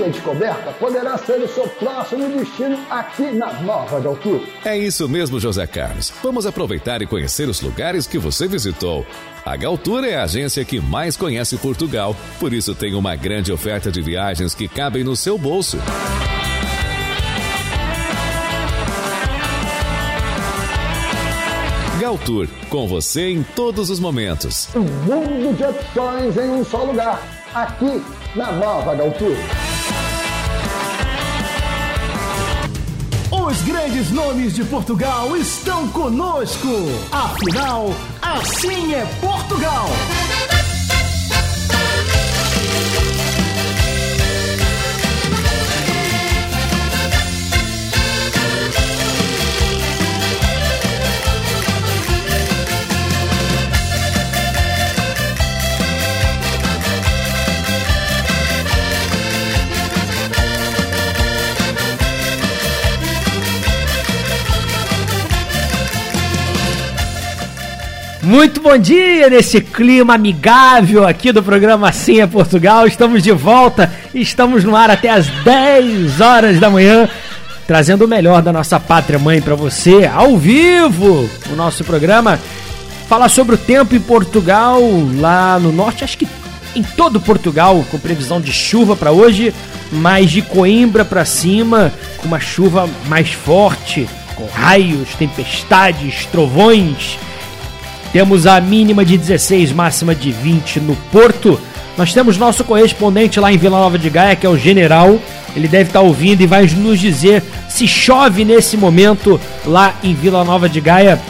Minha 0.04 0.12
descoberta 0.12 0.70
poderá 0.72 1.16
ser 1.16 1.40
o 1.40 1.48
seu 1.48 1.66
próximo 1.66 2.28
destino 2.28 2.78
aqui 2.90 3.30
na 3.32 3.54
Nova 3.62 3.98
de 3.98 4.06
Altura. 4.06 4.44
É 4.62 4.76
isso 4.76 5.08
mesmo, 5.08 5.40
José 5.40 5.66
Carlos. 5.66 6.12
Vamos 6.22 6.44
aproveitar 6.44 7.00
e 7.00 7.06
conhecer 7.06 7.48
os 7.48 7.62
lugares 7.62 8.06
que 8.06 8.18
você 8.18 8.46
visitou. 8.46 9.06
A 9.46 9.56
Galtour 9.56 10.04
é 10.04 10.16
a 10.16 10.24
agência 10.24 10.62
que 10.62 10.78
mais 10.78 11.16
conhece 11.16 11.56
Portugal, 11.56 12.14
por 12.38 12.52
isso 12.52 12.74
tem 12.74 12.94
uma 12.94 13.16
grande 13.16 13.50
oferta 13.50 13.90
de 13.90 14.02
viagens 14.02 14.54
que 14.54 14.68
cabem 14.68 15.02
no 15.02 15.16
seu 15.16 15.38
bolso. 15.38 15.78
Galtour, 21.98 22.46
com 22.68 22.86
você 22.86 23.30
em 23.30 23.42
todos 23.42 23.88
os 23.88 23.98
momentos. 23.98 24.68
Um 24.74 24.80
mundo 24.80 25.56
de 25.56 25.64
opções 25.64 26.36
em 26.36 26.50
um 26.50 26.62
só 26.62 26.84
lugar, 26.84 27.22
aqui 27.54 28.02
na 28.36 28.52
Nova 28.52 28.94
Galtour. 28.94 29.73
Os 33.42 33.60
grandes 33.62 34.12
nomes 34.12 34.54
de 34.54 34.64
Portugal 34.64 35.36
estão 35.36 35.88
conosco. 35.88 36.68
Afinal, 37.10 37.92
assim 38.22 38.94
é 38.94 39.04
Portugal. 39.20 39.88
Muito 68.24 68.62
bom 68.62 68.78
dia 68.78 69.28
nesse 69.28 69.60
clima 69.60 70.14
amigável 70.14 71.06
aqui 71.06 71.30
do 71.30 71.42
programa 71.42 71.90
Assim 71.90 72.22
é 72.22 72.26
Portugal. 72.26 72.86
Estamos 72.86 73.22
de 73.22 73.30
volta, 73.32 73.92
estamos 74.14 74.64
no 74.64 74.74
ar 74.74 74.90
até 74.90 75.10
as 75.10 75.28
10 75.28 76.22
horas 76.22 76.58
da 76.58 76.70
manhã, 76.70 77.06
trazendo 77.66 78.06
o 78.06 78.08
melhor 78.08 78.40
da 78.40 78.50
nossa 78.50 78.80
pátria 78.80 79.18
mãe 79.18 79.42
para 79.42 79.54
você, 79.54 80.10
ao 80.10 80.38
vivo, 80.38 81.28
o 81.52 81.54
nosso 81.54 81.84
programa. 81.84 82.40
Falar 83.06 83.28
sobre 83.28 83.56
o 83.56 83.58
tempo 83.58 83.94
em 83.94 84.00
Portugal, 84.00 84.80
lá 85.18 85.58
no 85.58 85.70
norte, 85.70 86.02
acho 86.02 86.16
que 86.16 86.26
em 86.74 86.82
todo 86.82 87.20
Portugal, 87.20 87.84
com 87.90 87.98
previsão 87.98 88.40
de 88.40 88.52
chuva 88.52 88.96
para 88.96 89.12
hoje, 89.12 89.52
mas 89.92 90.30
de 90.30 90.40
Coimbra 90.40 91.04
para 91.04 91.26
cima, 91.26 91.92
com 92.16 92.26
uma 92.26 92.40
chuva 92.40 92.88
mais 93.06 93.32
forte, 93.32 94.08
com 94.34 94.46
raios, 94.46 95.10
tempestades, 95.18 96.24
trovões. 96.32 97.18
Temos 98.14 98.46
a 98.46 98.60
mínima 98.60 99.04
de 99.04 99.18
16, 99.18 99.72
máxima 99.72 100.14
de 100.14 100.30
20 100.30 100.78
no 100.78 100.94
Porto. 101.10 101.60
Nós 101.98 102.14
temos 102.14 102.38
nosso 102.38 102.62
correspondente 102.62 103.40
lá 103.40 103.52
em 103.52 103.58
Vila 103.58 103.76
Nova 103.76 103.98
de 103.98 104.08
Gaia, 104.08 104.36
que 104.36 104.46
é 104.46 104.48
o 104.48 104.56
General. 104.56 105.18
Ele 105.56 105.66
deve 105.66 105.90
estar 105.90 106.00
ouvindo 106.00 106.40
e 106.40 106.46
vai 106.46 106.64
nos 106.64 107.00
dizer 107.00 107.42
se 107.68 107.88
chove 107.88 108.44
nesse 108.44 108.76
momento 108.76 109.40
lá 109.66 109.96
em 110.00 110.14
Vila 110.14 110.44
Nova 110.44 110.68
de 110.68 110.80
Gaia. 110.80 111.20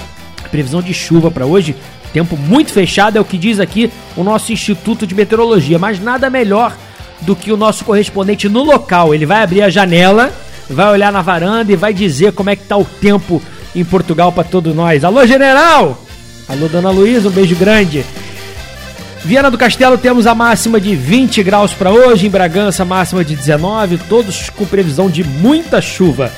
Previsão 0.51 0.83
de 0.83 0.93
chuva 0.93 1.31
para 1.31 1.47
hoje. 1.47 1.75
Tempo 2.13 2.37
muito 2.37 2.71
fechado 2.71 3.17
é 3.17 3.21
o 3.21 3.25
que 3.25 3.39
diz 3.39 3.61
aqui 3.61 3.91
o 4.15 4.23
nosso 4.23 4.53
Instituto 4.53 5.07
de 5.07 5.15
Meteorologia, 5.15 5.79
mas 5.79 5.99
nada 5.99 6.29
melhor 6.29 6.77
do 7.23 7.35
que 7.35 7.51
o 7.51 7.57
nosso 7.57 7.83
correspondente 7.83 8.47
no 8.47 8.63
local. 8.63 9.15
Ele 9.15 9.25
vai 9.25 9.43
abrir 9.43 9.63
a 9.63 9.71
janela, 9.71 10.31
vai 10.69 10.93
olhar 10.93 11.11
na 11.11 11.23
varanda 11.23 11.73
e 11.73 11.77
vai 11.77 11.95
dizer 11.95 12.33
como 12.35 12.51
é 12.51 12.57
que 12.57 12.65
tá 12.65 12.77
o 12.77 12.85
tempo 12.85 13.41
em 13.75 13.87
Portugal 13.87 14.31
para 14.31 14.45
todos 14.45 14.77
nós. 14.77 15.03
Alô, 15.03 15.27
general! 15.27 16.04
Alô, 16.47 16.69
dona 16.69 16.91
Luísa, 16.91 17.29
um 17.29 17.33
beijo 17.33 17.57
grande. 17.57 18.05
Viana 19.25 19.51
do 19.51 19.57
Castelo 19.57 19.97
temos 19.97 20.27
a 20.27 20.35
máxima 20.35 20.79
de 20.79 20.95
20 20.95 21.43
graus 21.43 21.73
para 21.73 21.91
hoje, 21.91 22.27
em 22.27 22.31
Bragança 22.31 22.85
máxima 22.85 23.25
de 23.25 23.35
19, 23.35 23.97
todos 24.09 24.51
com 24.51 24.67
previsão 24.67 25.09
de 25.09 25.25
muita 25.25 25.81
chuva. 25.81 26.31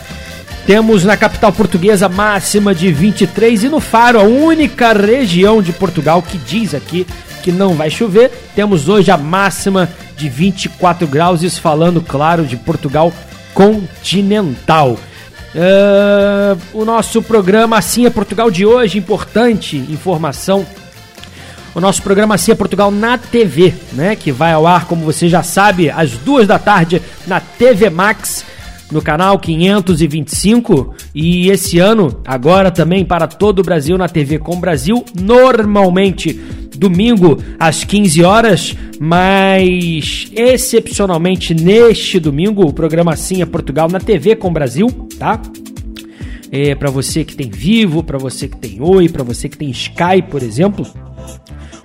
Temos 0.65 1.05
na 1.05 1.17
capital 1.17 1.53
portuguesa 1.53 2.09
máxima 2.09 2.73
de 2.73 2.93
23 2.93 3.65
e 3.65 3.69
no 3.69 3.81
Faro, 3.81 4.21
a 4.21 4.23
única 4.23 4.93
região 4.93 5.61
de 5.61 5.73
Portugal 5.73 6.23
que 6.23 6.39
diz 6.39 6.73
aqui 6.73 7.05
que 7.43 7.51
não 7.51 7.75
vai 7.75 7.91
chover, 7.91 8.31
temos 8.55 8.89
hoje 8.89 9.11
a 9.11 9.17
máxima 9.17 9.89
de 10.17 10.29
24 10.29 11.07
graus, 11.09 11.43
isso 11.43 11.61
falando, 11.61 12.01
claro, 12.01 12.45
de 12.45 12.57
Portugal 12.57 13.13
continental. 13.53 14.99
Uh, 15.57 16.61
o 16.75 16.85
nosso 16.85 17.23
programa 17.23 17.79
Assim 17.79 18.05
é 18.05 18.11
Portugal 18.11 18.51
de 18.51 18.67
hoje, 18.67 18.99
importante 18.99 19.79
informação. 19.79 20.67
O 21.75 21.81
nosso 21.81 22.03
programa 22.03 22.35
Assim 22.35 22.53
é 22.53 22.55
Portugal 22.55 22.91
na 22.91 23.17
TV, 23.17 23.73
né? 23.95 24.15
Que 24.15 24.31
vai 24.31 24.53
ao 24.53 24.67
ar, 24.67 24.85
como 24.85 25.03
você 25.03 25.31
já 25.31 25.43
sabe, 25.43 25.89
às 25.89 26.11
duas 26.11 26.47
da 26.47 26.59
tarde 26.59 27.01
na 27.27 27.41
TV 27.41 27.89
Max 27.89 28.45
no 28.91 29.03
canal 29.03 29.39
525 29.39 30.95
e 31.15 31.51
esse 31.51 31.79
ano 31.79 32.21
agora 32.25 32.71
também 32.71 33.05
para 33.05 33.27
todo 33.27 33.61
o 33.61 33.63
Brasil 33.63 33.99
na 33.99 34.09
TV 34.09 34.39
Com 34.39 34.61
Brasil, 34.61 35.05
normalmente 35.21 36.41
domingo 36.77 37.43
às 37.59 37.85
15 37.85 38.23
horas, 38.23 38.77
mas 39.01 40.31
excepcionalmente 40.35 41.55
neste 41.55 42.21
domingo 42.21 42.67
o 42.67 42.73
programa 42.73 43.17
Sim 43.17 43.43
é 43.43 43.47
Portugal 43.47 43.89
na 43.89 43.99
TV 43.99 44.37
Com 44.37 44.53
Brasil, 44.53 44.89
tá? 45.19 45.41
É 46.53 46.75
para 46.75 46.91
você 46.91 47.25
que 47.25 47.35
tem 47.35 47.51
Vivo, 47.51 48.05
para 48.05 48.19
você 48.19 48.47
que 48.47 48.57
tem 48.57 48.81
Oi, 48.81 49.09
para 49.09 49.25
você 49.25 49.49
que 49.49 49.59
tem 49.59 49.71
Sky, 49.71 50.23
por 50.31 50.43
exemplo. 50.43 50.87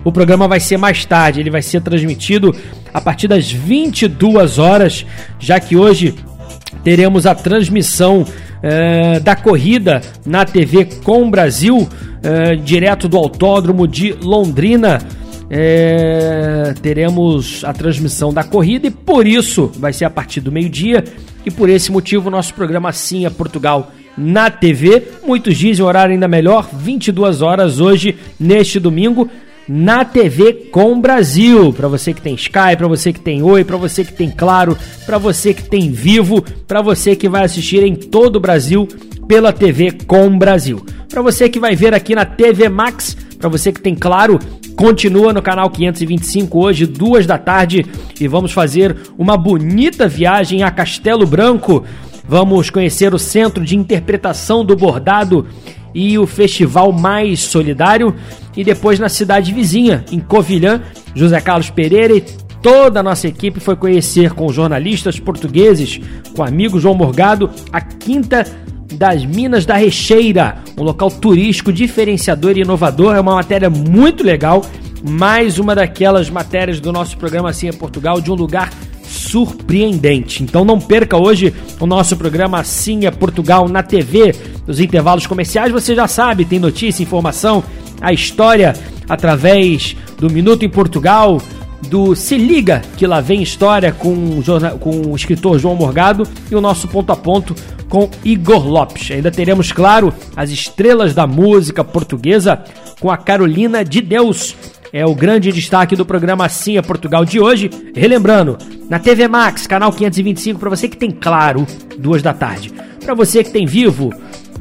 O 0.04 0.10
programa 0.10 0.48
vai 0.48 0.58
ser 0.58 0.76
mais 0.76 1.04
tarde, 1.04 1.40
ele 1.40 1.50
vai 1.50 1.62
ser 1.62 1.80
transmitido 1.80 2.54
a 2.92 3.00
partir 3.00 3.28
das 3.28 3.50
22 3.50 4.58
horas, 4.58 5.06
já 5.38 5.60
que 5.60 5.76
hoje 5.76 6.14
teremos 6.82 7.26
a 7.26 7.34
transmissão 7.34 8.24
eh, 8.62 9.20
da 9.20 9.34
corrida 9.34 10.00
na 10.24 10.44
TV 10.44 10.84
Com 11.04 11.30
Brasil, 11.30 11.88
eh, 12.22 12.56
direto 12.56 13.08
do 13.08 13.16
Autódromo 13.16 13.86
de 13.88 14.12
Londrina. 14.12 15.00
Eh, 15.50 16.74
teremos 16.80 17.64
a 17.64 17.72
transmissão 17.72 18.32
da 18.32 18.42
corrida 18.42 18.86
e 18.86 18.90
por 18.90 19.26
isso 19.26 19.70
vai 19.78 19.92
ser 19.92 20.04
a 20.04 20.10
partir 20.10 20.40
do 20.40 20.52
meio-dia. 20.52 21.04
E 21.44 21.50
por 21.50 21.68
esse 21.68 21.90
motivo, 21.90 22.30
nosso 22.30 22.54
programa 22.54 22.92
Sim 22.92 23.26
é 23.26 23.30
Portugal 23.30 23.90
na 24.16 24.50
TV. 24.50 25.02
Muitos 25.26 25.56
dizem 25.56 25.84
horário 25.84 26.12
ainda 26.12 26.28
melhor, 26.28 26.68
22 26.72 27.42
horas 27.42 27.80
hoje, 27.80 28.16
neste 28.38 28.78
domingo 28.78 29.28
na 29.68 30.04
TV 30.04 30.68
com 30.70 31.00
Brasil. 31.00 31.72
Para 31.72 31.88
você 31.88 32.12
que 32.12 32.20
tem 32.20 32.34
Sky, 32.34 32.76
para 32.76 32.88
você 32.88 33.12
que 33.12 33.20
tem 33.20 33.42
Oi, 33.42 33.64
para 33.64 33.76
você 33.76 34.04
que 34.04 34.12
tem 34.12 34.30
Claro, 34.30 34.76
para 35.06 35.18
você 35.18 35.54
que 35.54 35.62
tem 35.62 35.90
Vivo, 35.90 36.42
para 36.66 36.82
você 36.82 37.14
que 37.14 37.28
vai 37.28 37.44
assistir 37.44 37.82
em 37.82 37.94
todo 37.94 38.36
o 38.36 38.40
Brasil 38.40 38.88
pela 39.26 39.52
TV 39.52 39.92
com 40.06 40.38
Brasil. 40.38 40.84
Para 41.08 41.22
você 41.22 41.48
que 41.48 41.60
vai 41.60 41.76
ver 41.76 41.94
aqui 41.94 42.14
na 42.14 42.24
TV 42.24 42.68
Max, 42.68 43.16
para 43.38 43.48
você 43.48 43.72
que 43.72 43.80
tem 43.80 43.94
Claro, 43.94 44.38
continua 44.76 45.32
no 45.32 45.42
canal 45.42 45.70
525 45.70 46.58
hoje, 46.58 46.86
duas 46.86 47.26
da 47.26 47.38
tarde, 47.38 47.84
e 48.20 48.26
vamos 48.26 48.52
fazer 48.52 48.96
uma 49.16 49.36
bonita 49.36 50.08
viagem 50.08 50.62
a 50.62 50.70
Castelo 50.70 51.26
Branco. 51.26 51.84
Vamos 52.26 52.70
conhecer 52.70 53.12
o 53.12 53.18
Centro 53.18 53.64
de 53.64 53.76
Interpretação 53.76 54.64
do 54.64 54.76
Bordado 54.76 55.46
e 55.94 56.18
o 56.18 56.26
Festival 56.26 56.92
Mais 56.92 57.40
Solidário. 57.40 58.14
E 58.56 58.62
depois 58.62 58.98
na 58.98 59.08
cidade 59.08 59.52
vizinha, 59.52 60.04
em 60.10 60.20
Covilhã, 60.20 60.82
José 61.14 61.40
Carlos 61.40 61.70
Pereira 61.70 62.14
e 62.14 62.20
toda 62.62 63.00
a 63.00 63.02
nossa 63.02 63.26
equipe 63.26 63.60
foi 63.60 63.76
conhecer 63.76 64.32
com 64.32 64.52
jornalistas 64.52 65.18
portugueses, 65.18 66.00
com 66.34 66.42
o 66.42 66.44
amigo 66.44 66.78
João 66.78 66.94
Morgado, 66.94 67.50
a 67.72 67.80
Quinta 67.80 68.44
das 68.92 69.24
Minas 69.24 69.64
da 69.64 69.74
Recheira, 69.74 70.58
um 70.78 70.82
local 70.82 71.10
turístico 71.10 71.72
diferenciador 71.72 72.56
e 72.56 72.60
inovador. 72.60 73.16
É 73.16 73.20
uma 73.20 73.34
matéria 73.34 73.68
muito 73.68 74.22
legal, 74.22 74.62
mais 75.02 75.58
uma 75.58 75.74
daquelas 75.74 76.30
matérias 76.30 76.78
do 76.78 76.92
nosso 76.92 77.16
programa 77.16 77.50
Assim 77.50 77.68
é 77.68 77.72
Portugal, 77.72 78.20
de 78.20 78.30
um 78.30 78.34
lugar 78.34 78.70
surpreendente. 79.32 80.42
Então 80.42 80.62
não 80.62 80.78
perca 80.78 81.16
hoje 81.16 81.54
o 81.80 81.86
nosso 81.86 82.18
programa 82.18 82.60
Assim 82.60 83.06
é 83.06 83.10
Portugal 83.10 83.66
na 83.66 83.82
TV. 83.82 84.34
Nos 84.66 84.78
intervalos 84.78 85.26
comerciais 85.26 85.72
você 85.72 85.94
já 85.94 86.06
sabe, 86.06 86.44
tem 86.44 86.58
notícia, 86.58 87.02
informação, 87.02 87.64
a 87.98 88.12
história 88.12 88.74
através 89.08 89.96
do 90.18 90.28
Minuto 90.30 90.66
em 90.66 90.68
Portugal, 90.68 91.40
do 91.88 92.14
Se 92.14 92.36
Liga, 92.36 92.82
que 92.98 93.06
lá 93.06 93.22
vem 93.22 93.42
história 93.42 93.90
com 93.90 94.42
com 94.78 95.10
o 95.10 95.16
escritor 95.16 95.58
João 95.58 95.76
Morgado 95.76 96.24
e 96.50 96.54
o 96.54 96.60
nosso 96.60 96.86
ponto 96.86 97.10
a 97.10 97.16
ponto 97.16 97.54
com 97.88 98.10
Igor 98.22 98.66
Lopes. 98.66 99.10
Ainda 99.10 99.30
teremos, 99.30 99.72
claro, 99.72 100.12
as 100.36 100.50
estrelas 100.50 101.14
da 101.14 101.26
música 101.26 101.82
portuguesa 101.82 102.62
com 103.00 103.10
a 103.10 103.16
Carolina 103.16 103.82
de 103.82 104.02
Deus 104.02 104.54
é 104.92 105.06
o 105.06 105.14
grande 105.14 105.50
destaque 105.50 105.96
do 105.96 106.04
programa 106.04 106.44
Assim 106.44 106.76
é 106.76 106.82
Portugal 106.82 107.24
de 107.24 107.40
hoje. 107.40 107.70
Relembrando, 107.94 108.58
na 108.90 108.98
TV 108.98 109.26
Max, 109.26 109.66
canal 109.66 109.90
525, 109.90 110.60
para 110.60 110.68
você 110.68 110.86
que 110.86 110.96
tem 110.96 111.10
Claro, 111.10 111.66
duas 111.98 112.20
da 112.20 112.34
tarde. 112.34 112.70
Para 113.02 113.14
você 113.14 113.42
que 113.42 113.50
tem 113.50 113.64
Vivo, 113.64 114.08
uh, 114.08 114.12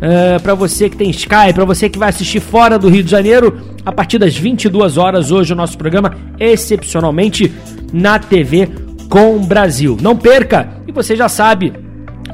eh, 0.01 0.39
para 0.39 0.55
você 0.55 0.89
que 0.89 0.95
tem 0.95 1.09
Sky, 1.09 1.53
para 1.53 1.65
você 1.65 1.89
que 1.89 1.99
vai 1.99 2.09
assistir 2.09 2.39
fora 2.39 2.79
do 2.79 2.87
Rio 2.87 3.03
de 3.03 3.11
Janeiro, 3.11 3.59
a 3.85 3.91
partir 3.91 4.17
das 4.17 4.35
22 4.37 4.97
horas 4.97 5.31
hoje 5.31 5.51
o 5.51 5.55
nosso 5.55 5.77
programa, 5.77 6.15
excepcionalmente 6.39 7.51
na 7.91 8.17
TV 8.17 8.69
com 9.09 9.37
Brasil. 9.39 9.97
Não 10.01 10.15
perca! 10.15 10.81
E 10.87 10.93
você 10.93 11.13
já 11.13 11.27
sabe, 11.27 11.73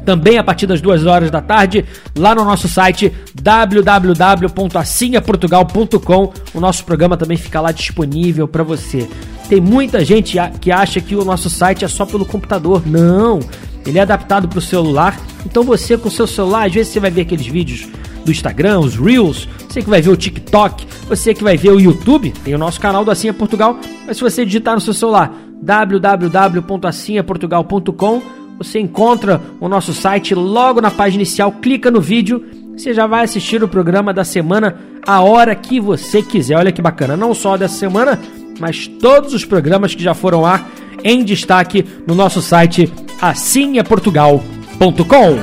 também 0.07 0.37
a 0.37 0.43
partir 0.43 0.65
das 0.65 0.79
duas 0.79 1.05
horas 1.05 1.29
da 1.29 1.41
tarde, 1.41 1.83
lá 2.17 2.33
no 2.33 2.45
nosso 2.45 2.69
site 2.69 3.11
www.assinhaportugal.com. 3.35 6.33
O 6.53 6.61
nosso 6.61 6.85
programa 6.85 7.17
também 7.17 7.35
fica 7.35 7.59
lá 7.59 7.73
disponível 7.73 8.47
para 8.47 8.63
você. 8.63 9.05
Tem 9.49 9.59
muita 9.59 10.05
gente 10.05 10.37
que 10.61 10.71
acha 10.71 11.01
que 11.01 11.13
o 11.13 11.25
nosso 11.25 11.49
site 11.49 11.83
é 11.83 11.89
só 11.89 12.05
pelo 12.05 12.25
computador. 12.25 12.87
Não! 12.87 13.41
Ele 13.85 13.99
é 13.99 14.01
adaptado 14.01 14.47
para 14.47 14.59
o 14.59 14.61
celular. 14.61 15.19
Então 15.45 15.61
você 15.61 15.97
com 15.97 16.07
o 16.07 16.11
seu 16.11 16.25
celular, 16.25 16.67
às 16.67 16.73
vezes 16.73 16.93
você 16.93 17.01
vai 17.01 17.11
ver 17.11 17.23
aqueles 17.23 17.45
vídeos 17.45 17.85
do 18.23 18.31
Instagram, 18.31 18.79
os 18.79 18.95
Reels, 18.95 19.45
você 19.67 19.81
que 19.81 19.89
vai 19.89 20.01
ver 20.01 20.11
o 20.11 20.15
TikTok, 20.15 20.87
você 21.09 21.33
que 21.33 21.43
vai 21.43 21.57
ver 21.57 21.71
o 21.71 21.81
YouTube, 21.81 22.31
tem 22.45 22.55
o 22.55 22.57
nosso 22.57 22.79
canal 22.79 23.03
do 23.03 23.11
é 23.11 23.33
Portugal, 23.33 23.77
mas 24.05 24.15
se 24.15 24.23
você 24.23 24.45
digitar 24.45 24.75
no 24.75 24.81
seu 24.81 24.93
celular 24.93 25.33
www.assinhaportugal.com 25.61 28.36
você 28.57 28.79
encontra 28.79 29.41
o 29.59 29.67
nosso 29.67 29.93
site 29.93 30.33
logo 30.33 30.81
na 30.81 30.91
página 30.91 31.21
inicial, 31.21 31.51
clica 31.51 31.91
no 31.91 32.01
vídeo, 32.01 32.43
você 32.75 32.93
já 32.93 33.07
vai 33.07 33.23
assistir 33.23 33.63
o 33.63 33.67
programa 33.67 34.13
da 34.13 34.23
semana 34.23 34.79
a 35.05 35.21
hora 35.21 35.55
que 35.55 35.79
você 35.79 36.21
quiser. 36.21 36.57
Olha 36.57 36.71
que 36.71 36.81
bacana, 36.81 37.17
não 37.17 37.33
só 37.33 37.57
dessa 37.57 37.75
semana, 37.75 38.19
mas 38.59 38.87
todos 38.87 39.33
os 39.33 39.45
programas 39.45 39.95
que 39.95 40.03
já 40.03 40.13
foram 40.13 40.41
lá 40.41 40.67
em 41.03 41.23
destaque 41.23 41.85
no 42.05 42.13
nosso 42.13 42.41
site 42.41 42.91
assimeportugal.com. 43.21 45.37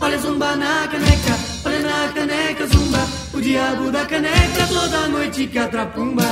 Olha 0.00 0.18
zumba 0.18 0.56
na 0.56 0.88
caneca, 0.88 1.38
olha 1.64 1.80
na 1.80 2.08
caneca 2.12 2.66
zumba. 2.66 3.15
O 3.46 3.48
diabo 3.48 3.92
da 3.92 4.04
caneca 4.04 4.66
toda 4.68 5.06
noite 5.06 5.46
catrapumba. 5.46 6.24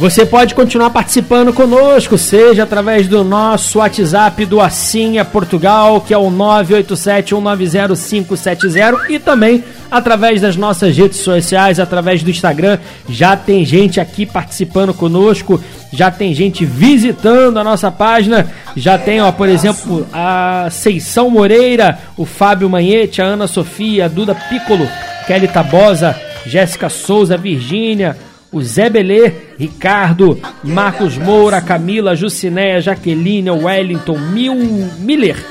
Você 0.00 0.24
pode 0.24 0.54
continuar 0.54 0.90
participando 0.90 1.52
conosco, 1.52 2.16
seja 2.16 2.62
através 2.62 3.08
do 3.08 3.24
nosso 3.24 3.80
WhatsApp 3.80 4.46
do 4.46 4.60
Assinha 4.60 5.24
Portugal, 5.24 6.00
que 6.00 6.14
é 6.14 6.18
o 6.18 6.30
987-190-570, 6.30 9.10
e 9.10 9.18
também 9.18 9.64
através 9.90 10.40
das 10.40 10.54
nossas 10.54 10.96
redes 10.96 11.18
sociais, 11.18 11.80
através 11.80 12.22
do 12.22 12.30
Instagram. 12.30 12.78
Já 13.08 13.36
tem 13.36 13.64
gente 13.64 13.98
aqui 13.98 14.24
participando 14.24 14.94
conosco, 14.94 15.60
já 15.92 16.12
tem 16.12 16.32
gente 16.32 16.64
visitando 16.64 17.58
a 17.58 17.64
nossa 17.64 17.90
página. 17.90 18.46
Já 18.76 18.96
tem, 18.96 19.20
ó, 19.20 19.32
por 19.32 19.48
exemplo, 19.48 20.06
a 20.12 20.68
Seição 20.70 21.28
Moreira, 21.28 21.98
o 22.16 22.24
Fábio 22.24 22.70
Manhete, 22.70 23.20
a 23.20 23.24
Ana 23.24 23.48
Sofia, 23.48 24.04
a 24.04 24.08
Duda 24.08 24.32
Piccolo, 24.32 24.88
Kelly 25.26 25.48
Tabosa, 25.48 26.14
Jéssica 26.46 26.88
Souza, 26.88 27.36
Virgínia 27.36 28.27
o 28.50 28.62
Zé 28.62 28.88
Belê, 28.88 29.32
Ricardo, 29.58 30.38
Marcos 30.64 31.18
Moura, 31.18 31.60
Camila, 31.60 32.16
Jucinéia, 32.16 32.80
Jaqueline, 32.80 33.50
Wellington, 33.50 34.18
Mil, 34.18 34.54
Miller, 34.98 35.44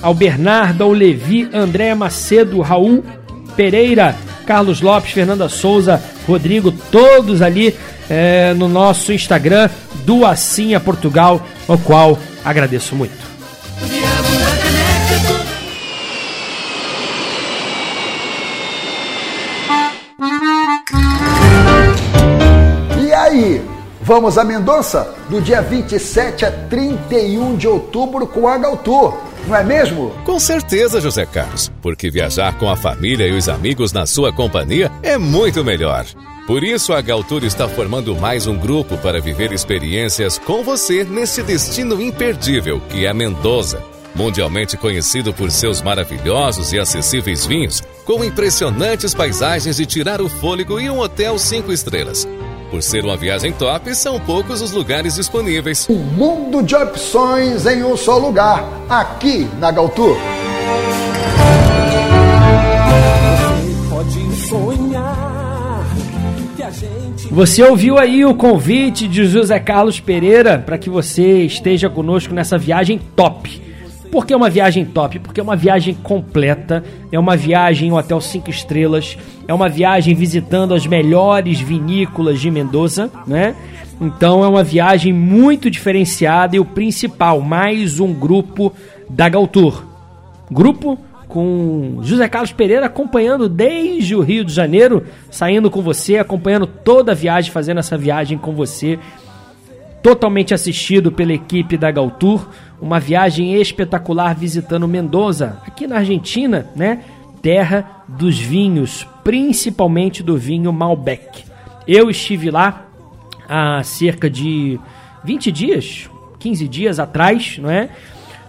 ao 0.00 0.14
Bernardo, 0.14 0.84
ao 0.84 0.92
Levi, 0.92 1.48
André 1.52 1.94
Macedo, 1.94 2.60
Raul 2.60 3.04
Pereira, 3.56 4.16
Carlos 4.46 4.80
Lopes, 4.80 5.12
Fernanda 5.12 5.48
Souza, 5.48 6.02
Rodrigo, 6.26 6.72
todos 6.90 7.42
ali 7.42 7.74
é, 8.08 8.54
no 8.54 8.68
nosso 8.68 9.12
Instagram 9.12 9.68
do 10.04 10.24
Assinha 10.24 10.80
Portugal, 10.80 11.44
ao 11.68 11.78
qual 11.78 12.18
agradeço 12.44 12.94
muito. 12.94 13.31
Vamos 24.12 24.36
a 24.36 24.44
Mendonça 24.44 25.10
do 25.30 25.40
dia 25.40 25.62
27 25.62 26.44
a 26.44 26.52
31 26.52 27.56
de 27.56 27.66
outubro 27.66 28.26
com 28.26 28.46
a 28.46 28.58
Galtour, 28.58 29.16
não 29.48 29.56
é 29.56 29.64
mesmo? 29.64 30.10
Com 30.26 30.38
certeza, 30.38 31.00
José 31.00 31.24
Carlos, 31.24 31.72
porque 31.80 32.10
viajar 32.10 32.58
com 32.58 32.68
a 32.68 32.76
família 32.76 33.26
e 33.26 33.32
os 33.32 33.48
amigos 33.48 33.90
na 33.90 34.04
sua 34.04 34.30
companhia 34.30 34.92
é 35.02 35.16
muito 35.16 35.64
melhor. 35.64 36.04
Por 36.46 36.62
isso, 36.62 36.92
a 36.92 37.00
Galtour 37.00 37.42
está 37.42 37.66
formando 37.66 38.14
mais 38.14 38.46
um 38.46 38.54
grupo 38.54 38.98
para 38.98 39.18
viver 39.18 39.50
experiências 39.50 40.36
com 40.36 40.62
você 40.62 41.04
nesse 41.04 41.42
destino 41.42 41.98
imperdível 41.98 42.82
que 42.90 43.06
é 43.06 43.14
Mendoza. 43.14 43.82
Mundialmente 44.14 44.76
conhecido 44.76 45.32
por 45.32 45.50
seus 45.50 45.80
maravilhosos 45.80 46.70
e 46.74 46.78
acessíveis 46.78 47.46
vinhos, 47.46 47.82
com 48.04 48.22
impressionantes 48.22 49.14
paisagens 49.14 49.78
de 49.78 49.86
tirar 49.86 50.20
o 50.20 50.28
fôlego 50.28 50.78
e 50.78 50.90
um 50.90 50.98
hotel 50.98 51.38
cinco 51.38 51.72
estrelas. 51.72 52.28
Por 52.72 52.82
ser 52.82 53.04
uma 53.04 53.18
viagem 53.18 53.52
top, 53.52 53.94
são 53.94 54.18
poucos 54.18 54.62
os 54.62 54.72
lugares 54.72 55.16
disponíveis. 55.16 55.86
Um 55.90 55.98
mundo 55.98 56.62
de 56.62 56.74
opções 56.74 57.66
em 57.66 57.84
um 57.84 57.98
só 57.98 58.16
lugar, 58.16 58.66
aqui 58.88 59.46
na 59.60 59.70
Galtour. 59.70 60.16
Você 67.30 67.62
ouviu 67.62 67.98
aí 67.98 68.24
o 68.24 68.34
convite 68.34 69.06
de 69.06 69.26
José 69.26 69.60
Carlos 69.60 70.00
Pereira 70.00 70.58
para 70.58 70.78
que 70.78 70.88
você 70.88 71.42
esteja 71.42 71.90
conosco 71.90 72.32
nessa 72.32 72.56
viagem 72.56 72.98
top. 73.14 73.71
Por 74.12 74.26
que 74.26 74.34
uma 74.34 74.50
viagem 74.50 74.84
top? 74.84 75.18
Porque 75.20 75.40
é 75.40 75.42
uma 75.42 75.56
viagem 75.56 75.94
completa, 75.94 76.84
é 77.10 77.18
uma 77.18 77.34
viagem 77.34 77.88
em 77.88 77.92
um 77.92 77.94
hotel 77.94 78.20
5 78.20 78.50
estrelas, 78.50 79.16
é 79.48 79.54
uma 79.54 79.70
viagem 79.70 80.14
visitando 80.14 80.74
as 80.74 80.86
melhores 80.86 81.58
vinícolas 81.58 82.38
de 82.38 82.50
Mendoza, 82.50 83.10
né? 83.26 83.56
Então 83.98 84.44
é 84.44 84.48
uma 84.48 84.62
viagem 84.62 85.14
muito 85.14 85.70
diferenciada 85.70 86.54
e 86.54 86.60
o 86.60 86.64
principal, 86.64 87.40
mais 87.40 88.00
um 88.00 88.12
grupo 88.12 88.70
da 89.08 89.30
Galtour. 89.30 89.82
Grupo 90.50 90.98
com 91.26 92.00
José 92.02 92.28
Carlos 92.28 92.52
Pereira 92.52 92.84
acompanhando 92.84 93.48
desde 93.48 94.14
o 94.14 94.20
Rio 94.20 94.44
de 94.44 94.52
Janeiro, 94.52 95.06
saindo 95.30 95.70
com 95.70 95.80
você, 95.80 96.18
acompanhando 96.18 96.66
toda 96.66 97.12
a 97.12 97.14
viagem, 97.14 97.50
fazendo 97.50 97.78
essa 97.78 97.96
viagem 97.96 98.36
com 98.36 98.52
você 98.52 98.98
totalmente 100.02 100.52
assistido 100.52 101.12
pela 101.12 101.32
equipe 101.32 101.78
da 101.78 101.90
Galtour, 101.90 102.48
uma 102.82 102.98
viagem 102.98 103.54
espetacular 103.54 104.34
visitando 104.34 104.88
Mendoza, 104.88 105.56
aqui 105.64 105.86
na 105.86 105.98
Argentina, 105.98 106.66
né? 106.74 107.04
Terra 107.40 108.02
dos 108.08 108.38
vinhos, 108.38 109.06
principalmente 109.22 110.20
do 110.20 110.36
vinho 110.36 110.72
Malbec. 110.72 111.44
Eu 111.86 112.10
estive 112.10 112.50
lá 112.50 112.86
há 113.48 113.82
cerca 113.84 114.28
de 114.28 114.80
20 115.22 115.52
dias, 115.52 116.10
15 116.40 116.66
dias 116.66 116.98
atrás, 116.98 117.56
não 117.58 117.70
é? 117.70 117.88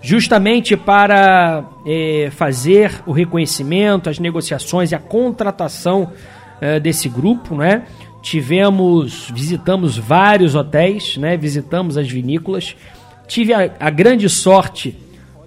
Justamente 0.02 0.76
para 0.76 1.64
é, 1.86 2.30
fazer 2.32 3.04
o 3.06 3.12
reconhecimento, 3.12 4.10
as 4.10 4.18
negociações 4.18 4.92
e 4.92 4.96
a 4.96 5.00
contratação 5.00 6.12
é, 6.60 6.80
desse 6.80 7.08
grupo, 7.08 7.56
não 7.56 7.64
é? 7.64 7.84
tivemos, 8.24 9.30
visitamos 9.32 9.98
vários 9.98 10.56
hotéis, 10.56 11.18
né? 11.18 11.36
Visitamos 11.36 11.98
as 11.98 12.10
vinícolas. 12.10 12.76
Tive 13.34 13.52
a, 13.52 13.72
a, 13.80 13.90
grande 13.90 14.30
sorte, 14.30 14.96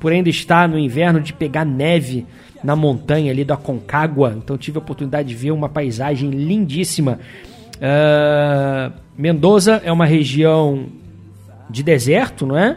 por 0.01 0.11
ainda 0.11 0.29
estar 0.29 0.69
no 0.69 0.77
inverno, 0.77 1.21
de 1.21 1.33
pegar 1.33 1.65
neve 1.65 2.27
na 2.61 2.75
montanha 2.75 3.31
ali 3.31 3.45
da 3.45 3.57
Concagua. 3.57 4.35
Então 4.37 4.59
tive 4.59 4.77
a 4.79 4.81
oportunidade 4.81 5.29
de 5.29 5.37
ver 5.37 5.53
uma 5.53 5.69
paisagem 5.69 6.31
lindíssima. 6.31 7.21
Uh, 7.77 8.93
Mendoza 9.17 9.81
é 9.85 9.93
uma 9.93 10.05
região 10.05 10.87
de 11.71 11.85
deserto, 11.85 12.45
não 12.45 12.59
é? 12.59 12.77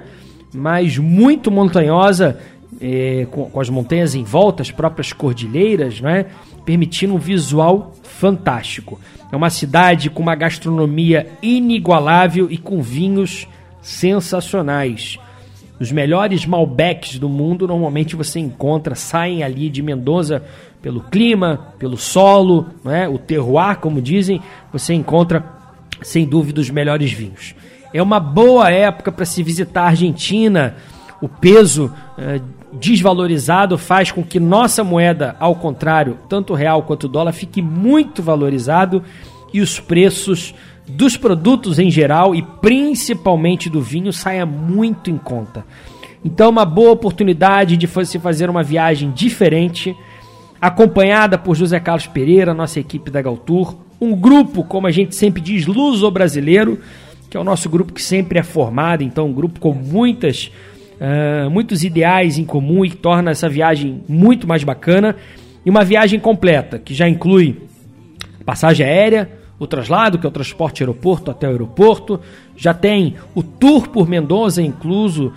Mas 0.53 0.99
muito 0.99 1.49
montanhosa, 1.49 2.39
eh, 2.79 3.25
com, 3.31 3.49
com, 3.49 3.59
as 3.59 3.67
montanhas 3.67 4.13
em 4.13 4.23
volta, 4.23 4.61
as 4.61 4.69
próprias 4.69 5.11
cordilheiras, 5.11 5.99
não 5.99 6.09
é? 6.11 6.27
Permitindo 6.63 7.15
um 7.15 7.17
visual 7.17 7.95
fantástico. 8.03 8.99
É 9.31 9.35
uma 9.35 9.49
cidade 9.49 10.07
com 10.11 10.21
uma 10.21 10.35
gastronomia 10.35 11.31
inigualável 11.41 12.47
e 12.51 12.59
com 12.59 12.79
vinhos 12.79 13.47
sensacionais. 13.81 15.17
Os 15.79 15.91
melhores 15.91 16.45
Malbecs 16.45 17.17
do 17.17 17.29
mundo 17.29 17.67
normalmente 17.67 18.15
você 18.15 18.39
encontra, 18.39 18.95
saem 18.95 19.43
ali 19.43 19.69
de 19.69 19.81
Mendoza 19.81 20.43
pelo 20.81 21.01
clima, 21.01 21.73
pelo 21.77 21.97
solo, 21.97 22.67
é? 22.85 23.07
o 23.07 23.17
terroir, 23.17 23.77
como 23.79 24.01
dizem, 24.01 24.41
você 24.71 24.93
encontra 24.93 25.43
sem 26.01 26.25
dúvida 26.25 26.61
os 26.61 26.69
melhores 26.69 27.11
vinhos. 27.11 27.55
É 27.93 28.01
uma 28.01 28.19
boa 28.19 28.69
época 28.69 29.11
para 29.11 29.25
se 29.25 29.41
visitar 29.41 29.83
a 29.83 29.87
Argentina. 29.87 30.75
O 31.21 31.27
peso 31.27 31.91
eh, 32.17 32.39
desvalorizado 32.71 33.77
faz 33.77 34.11
com 34.11 34.23
que 34.23 34.39
nossa 34.39 34.83
moeda, 34.83 35.35
ao 35.39 35.55
contrário, 35.55 36.17
tanto 36.29 36.53
real 36.53 36.83
quanto 36.83 37.07
dólar, 37.07 37.33
fique 37.33 37.61
muito 37.61 38.21
valorizado 38.21 39.03
e 39.53 39.59
os 39.59 39.79
preços 39.79 40.53
dos 40.89 41.15
produtos 41.15 41.79
em 41.79 41.89
geral 41.89 42.33
e 42.33 42.41
principalmente 42.41 43.69
do 43.69 43.81
vinho 43.81 44.11
saia 44.11 44.45
muito 44.45 45.09
em 45.09 45.17
conta. 45.17 45.65
Então, 46.23 46.49
uma 46.49 46.65
boa 46.65 46.91
oportunidade 46.91 47.77
de 47.77 47.87
você 47.87 48.19
fazer 48.19 48.49
uma 48.49 48.63
viagem 48.63 49.11
diferente, 49.11 49.95
acompanhada 50.59 51.37
por 51.37 51.55
José 51.55 51.79
Carlos 51.79 52.07
Pereira, 52.07 52.53
nossa 52.53 52.79
equipe 52.79 53.09
da 53.09 53.21
Galtour, 53.21 53.75
um 54.01 54.15
grupo, 54.15 54.63
como 54.63 54.87
a 54.87 54.91
gente 54.91 55.15
sempre 55.15 55.41
diz, 55.41 55.65
luso-brasileiro, 55.65 56.79
que 57.29 57.37
é 57.37 57.39
o 57.39 57.43
nosso 57.43 57.69
grupo 57.69 57.93
que 57.93 58.01
sempre 58.01 58.39
é 58.39 58.43
formado, 58.43 59.03
então 59.03 59.27
um 59.27 59.33
grupo 59.33 59.59
com 59.59 59.71
muitas, 59.71 60.51
uh, 60.95 61.49
muitos 61.49 61.83
ideais 61.83 62.37
em 62.37 62.43
comum 62.43 62.83
e 62.83 62.89
que 62.89 62.97
torna 62.97 63.31
essa 63.31 63.47
viagem 63.47 64.01
muito 64.07 64.47
mais 64.47 64.63
bacana. 64.63 65.15
E 65.65 65.69
uma 65.69 65.83
viagem 65.83 66.19
completa, 66.19 66.79
que 66.79 66.93
já 66.93 67.07
inclui 67.07 67.61
passagem 68.45 68.85
aérea, 68.85 69.38
o 69.59 69.67
traslado, 69.67 70.17
que 70.17 70.25
é 70.25 70.29
o 70.29 70.31
transporte 70.31 70.81
aeroporto 70.81 71.29
até 71.29 71.47
o 71.47 71.51
aeroporto, 71.51 72.19
já 72.55 72.73
tem 72.73 73.15
o 73.35 73.43
tour 73.43 73.89
por 73.89 74.07
Mendoza 74.07 74.61
incluso, 74.61 75.33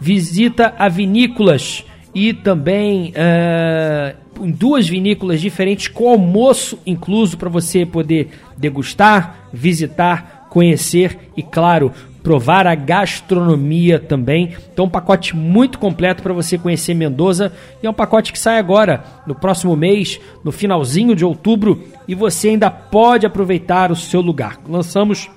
visita 0.00 0.74
a 0.78 0.88
vinícolas 0.88 1.84
e 2.14 2.32
também 2.32 3.12
uh, 3.12 4.44
em 4.44 4.50
duas 4.50 4.88
vinícolas 4.88 5.40
diferentes 5.40 5.88
com 5.88 6.08
almoço 6.08 6.78
incluso 6.86 7.36
para 7.36 7.50
você 7.50 7.84
poder 7.84 8.30
degustar, 8.56 9.48
visitar, 9.52 10.46
conhecer 10.48 11.30
e 11.36 11.42
claro 11.42 11.92
provar 12.26 12.66
a 12.66 12.74
gastronomia 12.74 14.00
também. 14.00 14.56
Então 14.72 14.86
um 14.86 14.90
pacote 14.90 15.36
muito 15.36 15.78
completo 15.78 16.24
para 16.24 16.34
você 16.34 16.58
conhecer 16.58 16.92
Mendoza 16.92 17.52
e 17.80 17.86
é 17.86 17.90
um 17.90 17.94
pacote 17.94 18.32
que 18.32 18.38
sai 18.38 18.58
agora 18.58 19.04
no 19.24 19.32
próximo 19.32 19.76
mês, 19.76 20.18
no 20.42 20.50
finalzinho 20.50 21.14
de 21.14 21.24
outubro 21.24 21.84
e 22.08 22.16
você 22.16 22.48
ainda 22.48 22.68
pode 22.68 23.24
aproveitar 23.24 23.92
o 23.92 23.96
seu 23.96 24.20
lugar. 24.20 24.58
Lançamos 24.68 25.30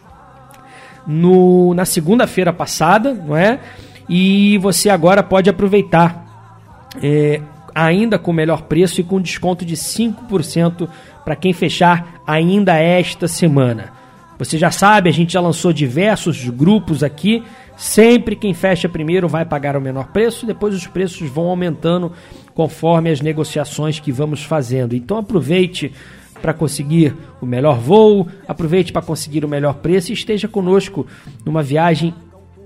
no, 1.06 1.76
na 1.76 1.86
segunda-feira 1.86 2.52
passada, 2.52 3.14
não 3.14 3.38
é? 3.38 3.60
E 4.10 4.58
você 4.58 4.90
agora 4.90 5.22
pode 5.22 5.48
aproveitar 5.48 6.26
é, 7.04 7.40
ainda 7.76 8.18
com 8.18 8.34
melhor 8.34 8.64
preço 8.64 9.00
e 9.00 9.04
com 9.04 9.22
desconto 9.22 9.64
de 9.64 9.76
5% 9.76 10.90
para 11.24 11.36
quem 11.36 11.54
fechar 11.54 12.20
ainda 12.26 12.74
esta 12.78 13.28
semana. 13.28 13.99
Você 14.40 14.58
já 14.58 14.72
sabe, 14.72 15.10
a 15.10 15.12
gente 15.12 15.34
já 15.34 15.42
lançou 15.42 15.74
diversos 15.74 16.50
grupos 16.50 17.04
aqui. 17.04 17.44
Sempre 17.76 18.38
quem 18.38 18.54
fecha 18.54 18.88
primeiro 18.88 19.28
vai 19.28 19.44
pagar 19.44 19.76
o 19.76 19.82
menor 19.82 20.08
preço, 20.08 20.46
depois 20.46 20.74
os 20.74 20.88
preços 20.88 21.30
vão 21.30 21.48
aumentando 21.48 22.14
conforme 22.54 23.10
as 23.10 23.20
negociações 23.20 24.00
que 24.00 24.14
vamos 24.14 24.42
fazendo. 24.42 24.96
Então 24.96 25.18
aproveite 25.18 25.92
para 26.42 26.54
conseguir 26.54 27.14
o 27.42 27.46
melhor 27.46 27.80
voo, 27.80 28.28
aproveite 28.48 28.94
para 28.94 29.02
conseguir 29.02 29.44
o 29.44 29.48
melhor 29.48 29.76
preço 29.76 30.12
e 30.12 30.14
esteja 30.14 30.48
conosco 30.48 31.06
numa 31.46 31.62
viagem 31.62 32.14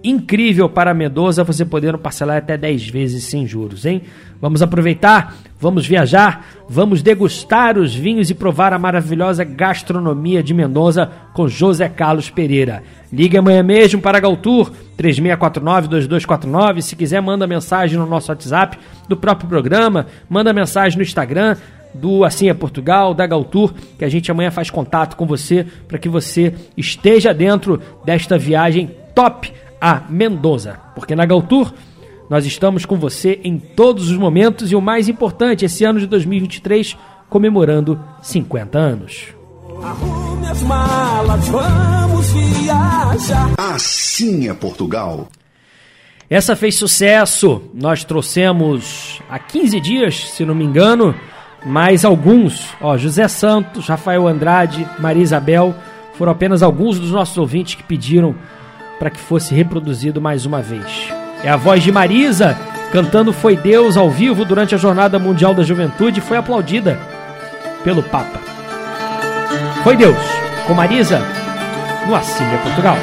incrível 0.04 0.68
para 0.68 0.94
Mendoza, 0.94 1.44
você 1.44 1.64
podendo 1.64 1.98
parcelar 1.98 2.38
até 2.38 2.58
10 2.58 2.90
vezes 2.90 3.24
sem 3.24 3.48
juros, 3.48 3.86
hein? 3.86 4.02
Vamos 4.42 4.62
aproveitar, 4.62 5.36
vamos 5.58 5.88
viajar, 5.88 6.46
vamos 6.68 7.02
degustar 7.02 7.78
os 7.78 7.96
vinhos 7.96 8.30
e 8.30 8.34
provar 8.34 8.74
a 8.74 8.80
maravilhosa 8.80 9.46
gastronomia 9.46 10.44
de 10.44 10.54
Mendoza 10.54 11.10
com 11.34 11.48
José 11.48 11.88
Carlos 11.88 12.30
Pereira. 12.30 12.84
Ligue 13.12 13.38
amanhã 13.38 13.64
mesmo 13.64 14.02
para 14.02 14.18
a 14.18 14.22
Galtour 14.22 14.72
3649-2249. 14.98 16.82
Se 16.82 16.96
quiser, 16.96 17.22
manda 17.22 17.48
mensagem 17.48 17.98
no 17.98 18.06
nosso 18.06 18.30
WhatsApp 18.32 18.78
do 19.08 19.16
próprio 19.16 19.48
programa, 19.48 20.08
manda 20.30 20.52
mensagem 20.52 20.98
no 20.98 21.04
Instagram 21.04 21.56
do 21.94 22.24
Assim 22.24 22.50
é 22.50 22.54
Portugal, 22.54 23.14
da 23.14 23.28
Galtour, 23.28 23.72
que 23.98 24.04
a 24.04 24.10
gente 24.10 24.30
amanhã 24.32 24.52
faz 24.52 24.70
contato 24.70 25.16
com 25.16 25.26
você 25.26 25.66
para 25.88 26.00
que 26.00 26.10
você 26.10 26.54
esteja 26.76 27.34
dentro 27.34 27.80
desta 28.04 28.38
viagem 28.38 28.90
top 29.14 29.54
a 29.84 30.02
Mendoza. 30.10 30.80
Porque 30.96 31.14
na 31.14 31.26
Galtour 31.26 31.74
nós 32.30 32.46
estamos 32.46 32.86
com 32.86 32.96
você 32.96 33.42
em 33.44 33.60
todos 33.60 34.10
os 34.10 34.18
momentos 34.18 34.72
e 34.72 34.76
o 34.78 34.82
mais 34.82 35.10
importante, 35.10 35.66
esse 35.66 35.84
ano 35.84 36.00
de 36.00 36.08
2023 36.08 36.98
comemorando 37.30 38.00
50 38.22 38.80
anos. 38.80 39.28
Arrume 39.84 40.48
as 40.48 40.64
malas, 40.64 41.48
vamos 41.50 42.32
viajar. 42.32 43.52
Assim 43.58 44.48
é 44.48 44.54
Portugal. 44.54 45.28
Essa 46.30 46.56
fez 46.56 46.76
sucesso. 46.76 47.62
Nós 47.74 48.06
trouxemos 48.06 49.22
há 49.30 49.38
15 49.38 49.82
dias, 49.82 50.30
se 50.30 50.46
não 50.46 50.56
me 50.56 50.64
engano, 50.64 51.14
mais 51.66 52.06
alguns. 52.06 52.70
Ó, 52.80 52.98
José 52.98 53.28
Santos, 53.28 53.88
Rafael 53.88 54.30
Andrade, 54.30 54.88
Maria 54.98 55.24
Isabel 55.24 55.76
foram 56.14 56.32
apenas 56.32 56.64
alguns 56.64 56.98
dos 56.98 57.12
nossos 57.12 57.38
ouvintes 57.38 57.76
que 57.76 57.84
pediram 57.84 58.34
para 59.04 59.12
que 59.12 59.20
fosse 59.20 59.54
reproduzido 59.54 60.22
mais 60.22 60.46
uma 60.46 60.62
vez. 60.62 61.10
É 61.44 61.50
a 61.50 61.58
voz 61.58 61.84
de 61.84 61.92
Marisa 61.92 62.58
cantando 62.90 63.34
Foi 63.34 63.58
Deus 63.58 63.98
ao 63.98 64.10
vivo 64.10 64.46
durante 64.46 64.76
a 64.76 64.78
Jornada 64.78 65.20
Mundial 65.20 65.54
da 65.54 65.62
Juventude 65.62 66.20
e 66.20 66.24
foi 66.24 66.38
aplaudida 66.38 66.98
pelo 67.84 68.02
Papa. 68.02 68.40
Foi 69.84 69.98
Deus, 69.98 70.16
com 70.66 70.74
Marisa, 70.74 71.22
no 72.08 72.16
Assília, 72.16 72.58
Portugal. 72.60 72.96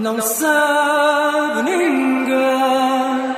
Não 0.00 0.18
sabe 0.22 1.76
ninguém, 1.76 3.36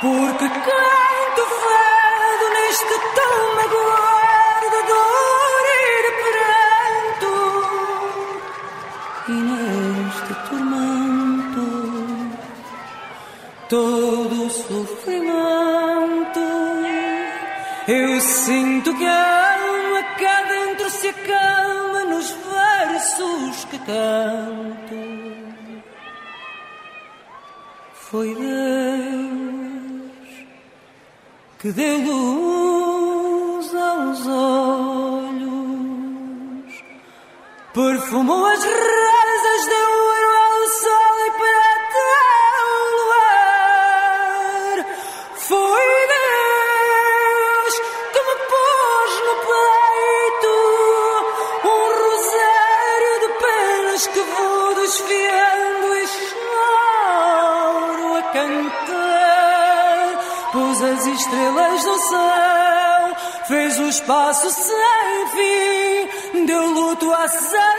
porque 0.00 0.48
canto 0.48 1.44
fado 1.60 2.46
neste 2.54 2.94
tão 3.14 3.36
magoado 3.54 4.66
de 4.70 4.80
dor 4.88 5.64
e 5.74 5.86
de 6.04 6.12
pranto, 6.24 7.34
e 9.28 9.30
neste 9.32 10.32
tormento 10.48 11.66
todo 13.68 14.34
o 14.46 14.50
sofrimento. 14.50 15.34
Eu 17.86 18.20
sinto 18.22 18.94
que 18.94 19.04
se 20.90 21.08
acalma 21.08 22.04
nos 22.04 22.30
versos 22.30 23.64
que 23.66 23.78
canto. 23.78 24.94
Foi 27.94 28.34
Deus 28.34 29.64
que 31.58 31.72
deu 31.72 31.98
luz 31.98 33.74
aos 33.74 34.26
olhos, 34.26 35.54
perfumou 37.72 38.44
as 38.44 38.62
rasas, 38.62 39.13
estrelas 61.14 61.84
no 61.84 61.98
céu, 61.98 63.16
fez 63.46 63.78
o 63.78 63.88
espaço 63.88 64.50
sem 64.50 65.26
fim, 66.32 66.46
deu 66.46 66.66
luto 66.70 67.12
à 67.12 67.28
sabedoria. 67.28 67.73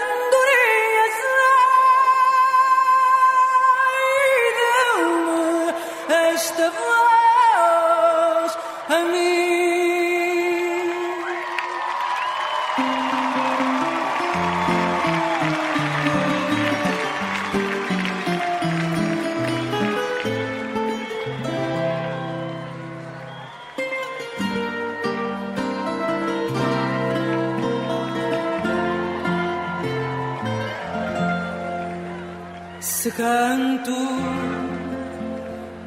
Canto, 33.18 33.91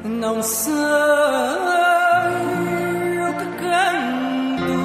não 0.03 0.41
sei 0.41 0.73
o 3.21 3.33
que 3.37 3.45
canto. 3.63 4.77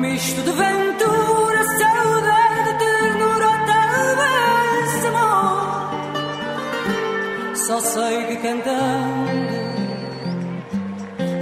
Misto 0.00 0.42
de 0.42 0.52
ventura, 0.52 1.64
saudade, 1.78 2.78
ternura, 2.78 3.50
talvez. 3.66 4.90
Só 7.66 7.80
sei 7.80 8.24
que 8.26 8.36
cantando. 8.36 9.56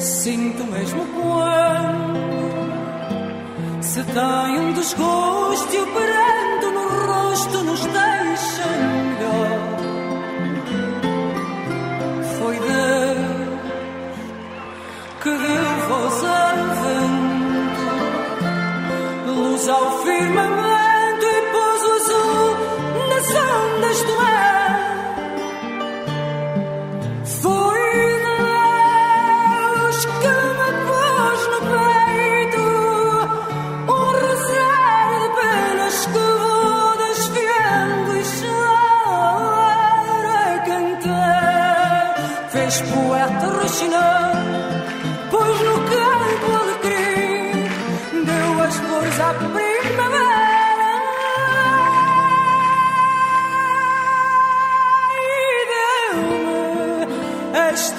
Sinto 0.00 0.64
mesmo 0.64 1.04
quando 1.14 2.24
se 3.82 4.02
tem 4.02 4.58
um 4.58 4.72
desgosto 4.72 5.74
e 5.74 5.78
o 5.78 5.86
pranto 5.86 6.70
no 6.72 6.88
rosto 7.06 7.58
nos 7.64 7.80
deixa 7.86 8.03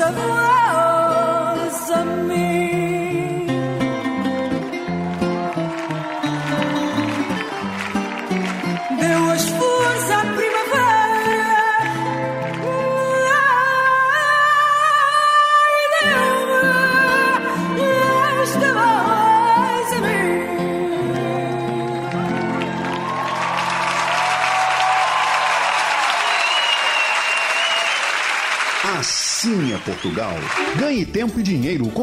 of 0.07 0.44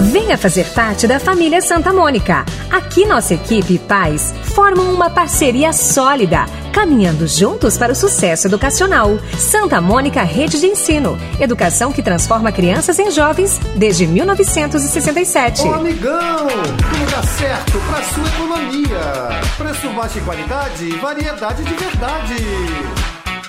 Venha 0.00 0.38
fazer 0.38 0.64
parte 0.72 1.06
da 1.06 1.20
família 1.20 1.60
Santa 1.60 1.92
Mônica. 1.92 2.46
Aqui 2.70 3.04
nossa 3.04 3.34
equipe 3.34 3.74
e 3.74 3.78
pais 3.78 4.32
formam 4.54 4.94
uma 4.94 5.10
parceria 5.10 5.74
sólida, 5.74 6.46
caminhando 6.72 7.26
juntos 7.28 7.76
para 7.76 7.92
o 7.92 7.94
sucesso 7.94 8.46
educacional. 8.46 9.18
Santa 9.38 9.78
Mônica 9.78 10.22
Rede 10.22 10.58
de 10.58 10.66
Ensino. 10.66 11.18
Educação 11.38 11.92
que 11.92 12.02
transforma 12.02 12.50
crianças 12.50 12.98
em 12.98 13.10
jovens 13.10 13.58
desde 13.76 14.06
1967. 14.06 15.68
Ô 15.68 15.74
amigão, 15.74 16.46
tudo 16.48 17.10
dá 17.10 17.22
certo 17.22 17.78
pra 17.86 18.02
sua 18.02 18.26
economia. 18.26 19.40
Preço 19.58 19.88
baixo 19.90 20.18
e 20.18 20.20
qualidade 20.22 20.90
variedade 20.96 21.62
de 21.62 21.74
verdade. 21.74 22.36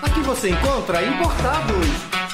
Aqui 0.01 0.19
você 0.21 0.49
encontra 0.49 1.01
importados, 1.01 1.87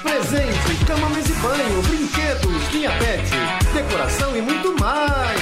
presentes, 0.08 0.84
cama, 0.88 1.10
mesa 1.10 1.30
e 1.30 1.36
banho, 1.36 1.82
brinquedos, 1.84 2.74
linha 2.74 2.92
pet, 2.98 3.30
decoração 3.74 4.36
e 4.38 4.42
muito 4.42 4.74
mais. 4.80 5.42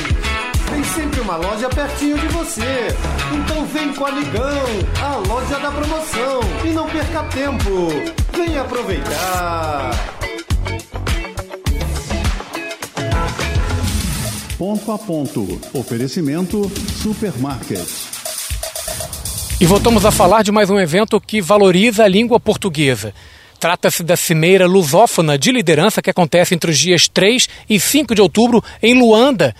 Tem 0.69 0.83
sempre 0.83 1.21
uma 1.21 1.35
loja 1.35 1.69
pertinho 1.69 2.17
de 2.17 2.27
você. 2.29 2.87
Então 3.33 3.65
vem 3.67 3.93
com 3.93 4.03
o 4.03 4.07
Amigão, 4.07 4.65
a 5.01 5.15
loja 5.27 5.59
da 5.59 5.71
promoção. 5.71 6.39
E 6.65 6.69
não 6.69 6.89
perca 6.89 7.23
tempo. 7.25 7.89
Vem 8.33 8.57
aproveitar. 8.57 9.91
Ponto 14.57 14.91
a 14.91 14.97
ponto. 14.97 15.61
Oferecimento 15.73 16.71
Supermarket. 17.03 17.87
E 19.61 19.65
voltamos 19.65 20.05
a 20.05 20.11
falar 20.11 20.43
de 20.43 20.51
mais 20.51 20.69
um 20.69 20.79
evento 20.79 21.21
que 21.21 21.39
valoriza 21.39 22.03
a 22.03 22.07
língua 22.07 22.39
portuguesa. 22.39 23.13
Trata-se 23.65 24.03
da 24.03 24.15
Cimeira 24.15 24.67
Lusófona 24.67 25.39
de 25.39 25.51
Liderança 25.51 25.99
que 25.99 26.11
acontece 26.11 26.53
entre 26.53 26.69
os 26.69 26.77
dias 26.77 27.07
3 27.07 27.49
e 27.67 27.79
5 27.79 28.13
de 28.13 28.21
outubro 28.21 28.63
em 28.79 28.93
Luanda, 28.93 29.55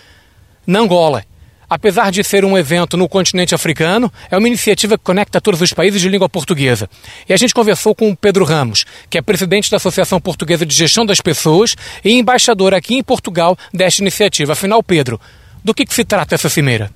na 0.68 0.78
Angola. 0.78 1.24
Apesar 1.68 2.12
de 2.12 2.24
ser 2.24 2.46
um 2.46 2.56
evento 2.56 2.98
no 2.98 3.10
continente 3.10 3.56
africano, 3.56 4.14
é 4.30 4.38
uma 4.38 4.48
iniciativa 4.48 4.96
que 4.96 5.04
conecta 5.04 5.42
todos 5.42 5.60
os 5.60 5.74
países 5.74 6.00
de 6.00 6.08
língua 6.08 6.30
portuguesa. 6.30 6.88
E 7.28 7.34
a 7.34 7.36
gente 7.36 7.52
conversou 7.52 7.96
com 7.96 8.12
o 8.12 8.16
Pedro 8.16 8.46
Ramos, 8.46 8.86
que 9.10 9.18
é 9.18 9.24
presidente 9.24 9.72
da 9.72 9.78
Associação 9.78 10.22
Portuguesa 10.22 10.68
de 10.68 10.76
Gestão 10.76 11.04
das 11.04 11.20
Pessoas 11.20 11.76
e 12.04 12.12
embaixador 12.12 12.76
aqui 12.76 12.94
em 12.94 13.04
Portugal 13.04 13.58
desta 13.74 14.04
iniciativa. 14.04 14.54
Afinal, 14.54 14.84
Pedro, 14.84 15.20
do 15.64 15.74
que, 15.74 15.84
que 15.84 15.96
se 15.96 16.06
trata 16.06 16.36
essa 16.36 16.48
cimeira? 16.48 16.92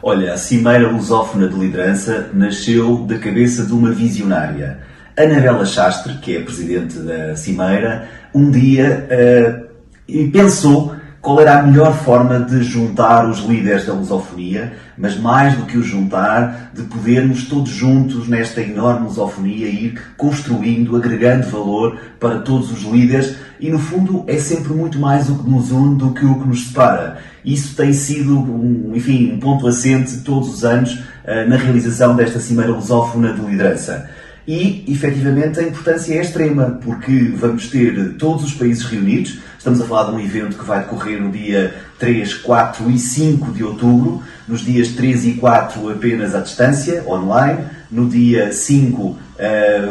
Olha, 0.00 0.34
a 0.34 0.36
Cimeira 0.36 0.88
Lusófona 0.88 1.48
de 1.48 1.58
Liderança 1.58 2.30
nasceu 2.32 2.98
da 2.98 3.18
cabeça 3.18 3.66
de 3.66 3.72
uma 3.72 3.90
visionária. 3.90 4.91
Anabela 5.16 5.64
Chastre, 5.64 6.14
que 6.18 6.36
é 6.36 6.40
a 6.40 6.44
presidente 6.44 6.98
da 6.98 7.36
Cimeira, 7.36 8.08
um 8.34 8.50
dia 8.50 9.06
uh, 10.08 10.30
pensou 10.30 10.94
qual 11.22 11.40
era 11.40 11.60
a 11.60 11.62
melhor 11.62 11.94
forma 11.94 12.40
de 12.40 12.64
juntar 12.64 13.28
os 13.28 13.44
líderes 13.44 13.86
da 13.86 13.92
lusofonia, 13.92 14.72
mas 14.98 15.16
mais 15.16 15.56
do 15.56 15.66
que 15.66 15.78
os 15.78 15.86
juntar, 15.86 16.72
de 16.74 16.82
podermos 16.82 17.44
todos 17.44 17.70
juntos 17.70 18.26
nesta 18.26 18.60
enorme 18.60 19.06
lusofonia 19.06 19.68
ir 19.68 20.02
construindo, 20.16 20.96
agregando 20.96 21.46
valor 21.46 21.96
para 22.18 22.40
todos 22.40 22.72
os 22.72 22.82
líderes 22.82 23.36
e 23.60 23.70
no 23.70 23.78
fundo 23.78 24.24
é 24.26 24.36
sempre 24.36 24.72
muito 24.72 24.98
mais 24.98 25.30
o 25.30 25.38
que 25.38 25.48
nos 25.48 25.70
une 25.70 25.96
do 25.96 26.12
que 26.12 26.26
o 26.26 26.40
que 26.40 26.48
nos 26.48 26.66
separa. 26.66 27.18
Isso 27.44 27.76
tem 27.76 27.92
sido, 27.92 28.36
um, 28.36 28.90
enfim, 28.92 29.32
um 29.32 29.38
ponto 29.38 29.68
assente 29.68 30.18
todos 30.24 30.52
os 30.52 30.64
anos 30.64 30.94
uh, 30.94 31.48
na 31.48 31.54
realização 31.54 32.16
desta 32.16 32.40
Cimeira 32.40 32.72
Lusófona 32.72 33.32
de 33.32 33.40
Liderança. 33.40 34.10
E, 34.46 34.84
efetivamente, 34.88 35.60
a 35.60 35.62
importância 35.62 36.14
é 36.14 36.20
extrema, 36.20 36.78
porque 36.82 37.32
vamos 37.36 37.68
ter 37.68 38.14
todos 38.14 38.44
os 38.44 38.52
países 38.52 38.82
reunidos. 38.84 39.38
Estamos 39.56 39.80
a 39.80 39.84
falar 39.84 40.10
de 40.10 40.16
um 40.16 40.20
evento 40.20 40.58
que 40.58 40.64
vai 40.64 40.80
decorrer 40.80 41.22
no 41.22 41.30
dia 41.30 41.72
3, 41.98 42.34
4 42.34 42.90
e 42.90 42.98
5 42.98 43.52
de 43.52 43.62
outubro. 43.62 44.20
Nos 44.48 44.62
dias 44.62 44.88
3 44.88 45.26
e 45.26 45.32
4 45.34 45.88
apenas 45.90 46.34
à 46.34 46.40
distância, 46.40 47.04
online. 47.06 47.60
No 47.88 48.08
dia 48.08 48.52
5 48.52 49.00
uh, 49.02 49.18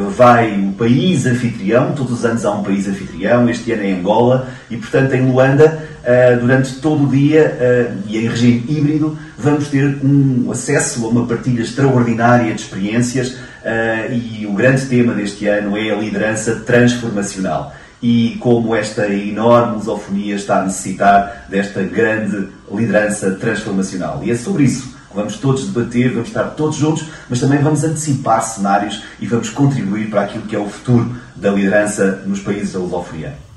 vai 0.09 0.59
o 0.59 0.73
país 0.73 1.25
anfitrião. 1.25 1.93
Todos 1.93 2.19
os 2.19 2.25
anos 2.25 2.43
há 2.43 2.51
um 2.51 2.63
país 2.63 2.89
anfitrião. 2.89 3.49
Este 3.49 3.71
ano 3.71 3.83
é 3.83 3.93
Angola. 3.93 4.49
E, 4.69 4.75
portanto, 4.75 5.13
em 5.13 5.31
Luanda, 5.31 5.81
uh, 6.03 6.39
durante 6.41 6.75
todo 6.81 7.05
o 7.05 7.07
dia 7.07 7.57
uh, 7.57 7.97
e 8.05 8.17
em 8.17 8.27
regime 8.27 8.65
híbrido, 8.67 9.17
vamos 9.37 9.69
ter 9.69 9.97
um 10.03 10.51
acesso 10.51 11.05
a 11.05 11.07
uma 11.07 11.25
partilha 11.25 11.61
extraordinária 11.61 12.53
de 12.53 12.59
experiências 12.59 13.37
Uh, 13.63 14.13
e 14.13 14.47
o 14.47 14.53
grande 14.53 14.85
tema 14.87 15.13
deste 15.13 15.47
ano 15.47 15.77
é 15.77 15.91
a 15.91 15.95
liderança 15.95 16.55
transformacional. 16.61 17.73
E 18.01 18.37
como 18.39 18.75
esta 18.75 19.07
enorme 19.07 19.75
lusofonia 19.75 20.35
está 20.35 20.61
a 20.61 20.65
necessitar 20.65 21.45
desta 21.49 21.83
grande 21.83 22.47
liderança 22.71 23.31
transformacional. 23.31 24.21
E 24.23 24.31
é 24.31 24.35
sobre 24.35 24.63
isso 24.63 25.01
Vamos 25.13 25.37
todos 25.37 25.67
debater, 25.67 26.11
vamos 26.11 26.29
estar 26.29 26.43
todos 26.51 26.77
juntos, 26.77 27.05
mas 27.29 27.39
também 27.39 27.59
vamos 27.59 27.83
antecipar 27.83 28.41
cenários 28.43 29.03
e 29.19 29.27
vamos 29.27 29.49
contribuir 29.49 30.09
para 30.09 30.21
aquilo 30.21 30.45
que 30.45 30.55
é 30.55 30.59
o 30.59 30.69
futuro 30.69 31.15
da 31.35 31.51
liderança 31.51 32.23
nos 32.25 32.39
países 32.39 32.73
da 32.73 32.79
lusofonia. 32.79 33.50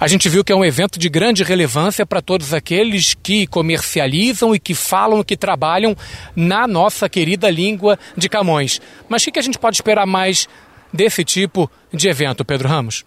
A 0.00 0.08
gente 0.08 0.30
viu 0.30 0.42
que 0.42 0.50
é 0.50 0.56
um 0.56 0.64
evento 0.64 0.98
de 0.98 1.10
grande 1.10 1.44
relevância 1.44 2.06
para 2.06 2.22
todos 2.22 2.54
aqueles 2.54 3.12
que 3.12 3.46
comercializam 3.46 4.54
e 4.54 4.58
que 4.58 4.74
falam, 4.74 5.22
que 5.22 5.36
trabalham 5.36 5.94
na 6.34 6.66
nossa 6.66 7.06
querida 7.06 7.50
língua 7.50 7.98
de 8.16 8.26
Camões. 8.26 8.80
Mas 9.10 9.26
o 9.26 9.30
que 9.30 9.38
a 9.38 9.42
gente 9.42 9.58
pode 9.58 9.76
esperar 9.76 10.06
mais 10.06 10.48
desse 10.90 11.22
tipo 11.22 11.70
de 11.92 12.08
evento, 12.08 12.46
Pedro 12.46 12.66
Ramos? 12.66 13.04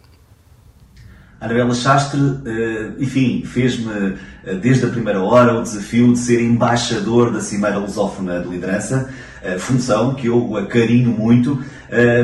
Anabela 1.41 1.73
Chastre, 1.73 2.21
eh, 2.45 2.91
enfim, 2.99 3.43
fez-me 3.43 4.15
eh, 4.45 4.53
desde 4.53 4.85
a 4.85 4.89
primeira 4.89 5.19
hora 5.19 5.59
o 5.59 5.63
desafio 5.63 6.13
de 6.13 6.19
ser 6.19 6.43
embaixador 6.43 7.33
da 7.33 7.41
Cimeira 7.41 7.79
Lusófona 7.79 8.39
de 8.39 8.49
Liderança, 8.49 9.11
função 9.57 10.15
que 10.15 10.27
eu 10.27 10.55
acarinho 10.55 11.09
muito, 11.09 11.61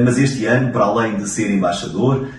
mas 0.05 0.17
este 0.17 0.45
ano, 0.45 0.71
para 0.71 0.85
além 0.85 1.17
de 1.17 1.27
ser 1.27 1.51
embaixador, 1.51 2.29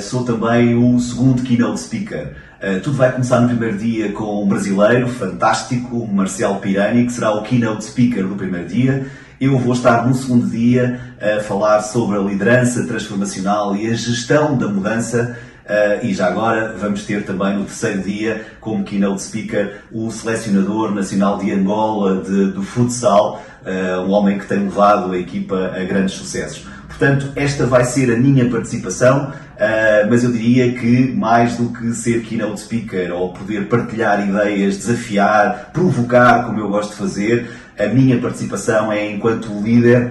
sou 0.00 0.24
também 0.24 0.74
o 0.74 0.98
segundo 0.98 1.42
keynote 1.42 1.80
speaker. 1.80 2.34
tudo 2.82 2.96
vai 2.96 3.12
começar 3.12 3.40
no 3.40 3.48
primeiro 3.48 3.76
dia 3.76 4.12
com 4.12 4.42
um 4.42 4.48
brasileiro 4.48 5.08
fantástico, 5.08 6.06
Marcel 6.06 6.56
Pirani, 6.56 7.06
que 7.06 7.12
será 7.12 7.32
o 7.32 7.42
keynote 7.42 7.84
speaker 7.84 8.26
do 8.26 8.34
primeiro 8.34 8.66
dia. 8.66 9.06
Eu 9.40 9.58
vou 9.58 9.72
estar 9.72 10.06
no 10.06 10.14
segundo 10.14 10.48
dia 10.48 11.00
a 11.20 11.40
falar 11.40 11.82
sobre 11.82 12.16
a 12.16 12.20
liderança 12.20 12.86
transformacional 12.86 13.76
e 13.76 13.86
a 13.86 13.94
gestão 13.94 14.56
da 14.56 14.68
mudança 14.68 15.36
Uh, 15.68 16.02
e 16.02 16.14
já 16.14 16.28
agora 16.28 16.74
vamos 16.78 17.04
ter 17.04 17.26
também 17.26 17.58
no 17.58 17.64
terceiro 17.66 18.00
dia, 18.00 18.46
como 18.58 18.84
keynote 18.84 19.20
speaker, 19.20 19.82
o 19.92 20.10
selecionador 20.10 20.94
nacional 20.94 21.36
de 21.36 21.52
Angola 21.52 22.22
de, 22.22 22.52
do 22.52 22.62
futsal, 22.62 23.44
uh, 23.66 24.00
um 24.00 24.10
homem 24.12 24.38
que 24.38 24.46
tem 24.46 24.60
levado 24.60 25.12
a 25.12 25.18
equipa 25.18 25.74
a 25.76 25.84
grandes 25.84 26.14
sucessos. 26.14 26.66
Portanto, 26.98 27.32
esta 27.36 27.64
vai 27.64 27.84
ser 27.84 28.12
a 28.12 28.16
minha 28.16 28.50
participação, 28.50 29.30
uh, 29.30 30.10
mas 30.10 30.24
eu 30.24 30.32
diria 30.32 30.72
que 30.72 31.12
mais 31.12 31.56
do 31.56 31.68
que 31.68 31.92
ser 31.94 32.22
keynote 32.22 32.60
speaker 32.60 33.14
ou 33.14 33.32
poder 33.32 33.68
partilhar 33.68 34.26
ideias, 34.26 34.78
desafiar, 34.78 35.70
provocar, 35.72 36.46
como 36.46 36.58
eu 36.58 36.68
gosto 36.68 36.90
de 36.90 36.96
fazer, 36.96 37.50
a 37.78 37.86
minha 37.86 38.18
participação 38.18 38.90
é 38.90 39.08
enquanto 39.12 39.48
líder 39.62 40.10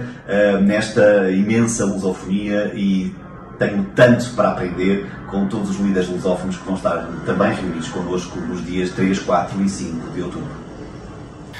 nesta 0.64 1.30
imensa 1.30 1.84
lusofonia 1.84 2.72
e 2.74 3.14
tenho 3.58 3.84
tanto 3.94 4.30
para 4.30 4.52
aprender 4.52 5.06
com 5.30 5.46
todos 5.46 5.70
os 5.70 5.80
líderes 5.80 6.08
lusófonos 6.08 6.56
que 6.56 6.64
vão 6.64 6.76
estar 6.76 7.06
também 7.26 7.52
reunidos 7.52 7.88
connosco 7.88 8.38
nos 8.40 8.64
dias 8.64 8.90
3, 8.90 9.18
4 9.18 9.62
e 9.62 9.68
5 9.68 10.10
de 10.12 10.22
outubro. 10.22 10.67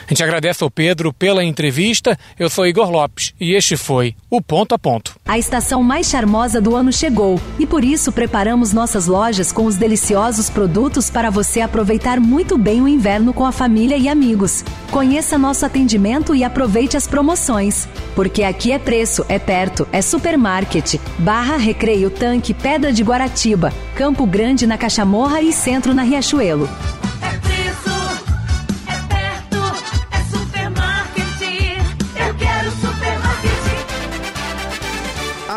A 0.09 0.11
gente 0.11 0.22
agradece 0.22 0.64
ao 0.64 0.70
Pedro 0.70 1.12
pela 1.12 1.44
entrevista. 1.44 2.18
Eu 2.38 2.48
sou 2.48 2.66
Igor 2.66 2.90
Lopes 2.90 3.34
e 3.38 3.52
este 3.52 3.76
foi 3.76 4.14
o 4.30 4.40
Ponto 4.40 4.74
a 4.74 4.78
Ponto. 4.78 5.14
A 5.26 5.36
estação 5.38 5.82
mais 5.82 6.09
charmosa 6.09 6.62
do 6.62 6.74
ano 6.74 6.90
chegou 6.90 7.38
e 7.59 7.66
por 7.66 7.84
isso 7.84 8.11
preparamos 8.11 8.72
nossas 8.72 9.06
lojas 9.06 9.52
com 9.52 9.66
os 9.66 9.76
deliciosos 9.76 10.48
produtos 10.48 11.11
para 11.11 11.28
você 11.28 11.61
aproveitar 11.61 12.18
muito 12.20 12.56
bem 12.56 12.80
o 12.80 12.88
inverno 12.88 13.34
com 13.34 13.44
a 13.44 13.52
família 13.52 13.98
e 13.98 14.09
amigos. 14.09 14.64
Conheça 14.90 15.36
nosso 15.36 15.66
atendimento 15.66 16.34
e 16.34 16.42
aproveite 16.42 16.96
as 16.96 17.06
promoções. 17.06 17.86
Porque 18.14 18.42
aqui 18.42 18.72
é 18.72 18.78
preço, 18.78 19.26
é 19.28 19.38
perto, 19.38 19.86
é 19.92 20.00
supermarket. 20.00 20.94
Barra 21.18 21.59
Recreio 21.59 22.09
Tanque 22.09 22.54
Pedra 22.54 22.94
de 22.94 23.02
Guaratiba, 23.02 23.74
Campo 23.94 24.24
Grande 24.24 24.66
na 24.66 24.78
Cachamorra 24.78 25.42
e 25.42 25.52
Centro 25.52 25.92
na 25.92 26.02
Riachuelo. 26.02 26.66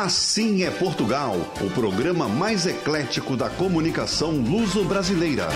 Assim 0.03 0.63
é 0.63 0.71
Portugal, 0.71 1.35
o 1.61 1.69
programa 1.69 2.27
mais 2.27 2.65
eclético 2.65 3.37
da 3.37 3.51
comunicação 3.51 4.31
luso-brasileira. 4.31 5.47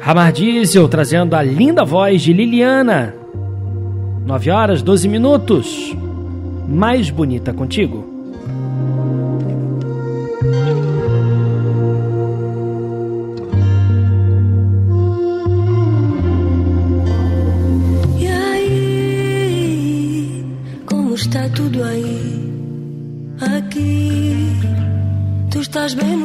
Ramar 0.00 0.32
Diesel 0.32 0.88
trazendo 0.88 1.36
a 1.36 1.44
linda 1.44 1.84
voz 1.84 2.22
de 2.22 2.32
Liliana. 2.32 3.14
9 4.26 4.50
horas 4.50 4.82
12 4.82 5.06
minutos. 5.06 5.96
Mais 6.68 7.08
bonita 7.08 7.52
contigo. 7.52 8.13
las 25.84 25.94
vemos. 25.94 26.23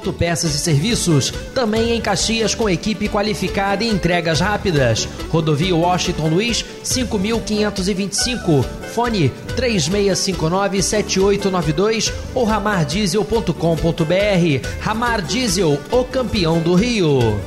Autopeças 0.00 0.54
e 0.54 0.58
Serviços, 0.58 1.30
também 1.54 1.94
em 1.94 2.00
Caxias 2.00 2.54
com 2.54 2.70
equipe 2.70 3.06
qualificada 3.06 3.84
e 3.84 3.90
entregas 3.90 4.40
rápidas. 4.40 5.06
Rodovia 5.28 5.76
Washington 5.76 6.28
Luiz, 6.28 6.64
5525. 6.82 8.64
Fone 8.94 9.30
3659-7892 9.54 12.10
ou 12.34 12.44
ramardiesel.com.br. 12.44 14.66
Ramar 14.80 15.20
Diesel, 15.20 15.78
o 15.90 16.04
campeão 16.04 16.60
do 16.60 16.74
Rio. 16.74 17.38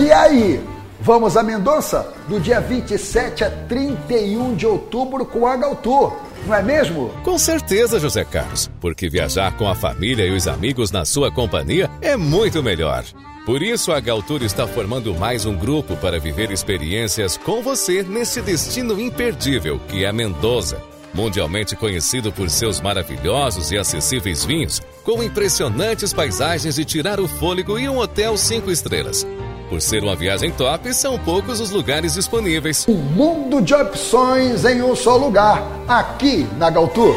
E 0.00 0.12
aí, 0.12 0.62
vamos 1.00 1.36
a 1.36 1.42
Mendonça? 1.42 2.14
Do 2.28 2.38
dia 2.38 2.60
27 2.60 3.42
a 3.42 3.50
31 3.50 4.54
de 4.54 4.66
outubro 4.66 5.26
com 5.26 5.48
a 5.48 5.56
Galtour, 5.56 6.12
não 6.46 6.54
é 6.54 6.62
mesmo? 6.62 7.08
Com 7.22 7.38
certeza, 7.38 8.00
José 8.00 8.24
Carlos, 8.24 8.70
porque 8.80 9.08
viajar 9.08 9.56
com 9.56 9.68
a 9.68 9.74
família 9.74 10.26
e 10.26 10.30
os 10.30 10.48
amigos 10.48 10.90
na 10.90 11.04
sua 11.04 11.30
companhia 11.30 11.90
é 12.00 12.16
muito 12.16 12.62
melhor. 12.62 13.04
Por 13.44 13.60
isso, 13.60 13.90
a 13.90 13.98
Galtour 13.98 14.42
está 14.42 14.66
formando 14.68 15.12
mais 15.14 15.44
um 15.44 15.56
grupo 15.56 15.96
para 15.96 16.20
viver 16.20 16.52
experiências 16.52 17.36
com 17.36 17.60
você 17.60 18.02
nesse 18.02 18.40
destino 18.40 19.00
imperdível 19.00 19.80
que 19.88 20.04
é 20.04 20.12
Mendoza. 20.12 20.80
Mundialmente 21.12 21.76
conhecido 21.76 22.32
por 22.32 22.48
seus 22.48 22.80
maravilhosos 22.80 23.70
e 23.70 23.76
acessíveis 23.76 24.44
vinhos, 24.44 24.80
com 25.04 25.22
impressionantes 25.22 26.12
paisagens 26.12 26.76
de 26.76 26.84
tirar 26.84 27.20
o 27.20 27.28
fôlego 27.28 27.78
e 27.78 27.88
um 27.88 27.98
hotel 27.98 28.36
cinco 28.36 28.70
estrelas. 28.70 29.26
Por 29.72 29.80
ser 29.80 30.02
uma 30.02 30.14
viagem 30.14 30.50
top, 30.50 30.92
são 30.92 31.18
poucos 31.18 31.58
os 31.58 31.70
lugares 31.70 32.12
disponíveis. 32.12 32.84
Um 32.86 32.92
mundo 32.92 33.62
de 33.62 33.72
opções 33.72 34.66
em 34.66 34.82
um 34.82 34.94
só 34.94 35.16
lugar, 35.16 35.66
aqui 35.88 36.46
na 36.58 36.68
Galtour. 36.68 37.16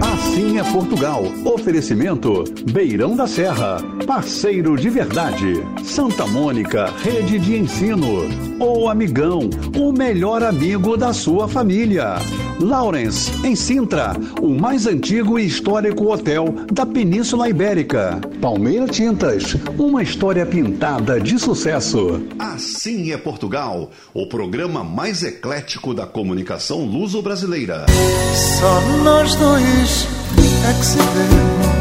Assim 0.00 0.58
é 0.58 0.64
Portugal. 0.72 1.22
Oferecimento 1.44 2.42
Beirão 2.72 3.14
da 3.14 3.26
Serra. 3.26 3.76
Parceiro 4.06 4.74
de 4.74 4.88
verdade. 4.88 5.62
Santa 5.84 6.26
Mônica, 6.26 6.86
rede 7.02 7.38
de 7.38 7.58
ensino. 7.58 8.22
O 8.58 8.88
Amigão, 8.88 9.40
o 9.78 9.92
melhor 9.92 10.42
amigo 10.42 10.96
da 10.96 11.12
sua 11.12 11.46
família. 11.46 12.14
Lawrence, 12.60 13.30
em 13.46 13.54
Sintra, 13.54 14.12
o 14.40 14.48
mais 14.48 14.86
antigo 14.86 15.38
e 15.38 15.46
histórico 15.46 16.12
hotel 16.12 16.54
da 16.72 16.84
Península 16.84 17.48
Ibérica. 17.48 18.20
Palmeira 18.40 18.86
Tintas, 18.86 19.56
uma 19.78 20.02
história 20.02 20.44
pintada 20.44 21.20
de 21.20 21.38
sucesso. 21.38 22.20
Assim 22.38 23.12
é 23.12 23.16
Portugal, 23.16 23.90
o 24.12 24.26
programa 24.26 24.82
mais 24.82 25.22
eclético 25.22 25.94
da 25.94 26.06
comunicação 26.06 26.84
luso-brasileira. 26.84 27.86
Só 28.58 28.80
nós 29.04 29.34
dois 29.36 30.08
é 30.68 30.72
que 30.72 30.86
sabemos 30.86 31.78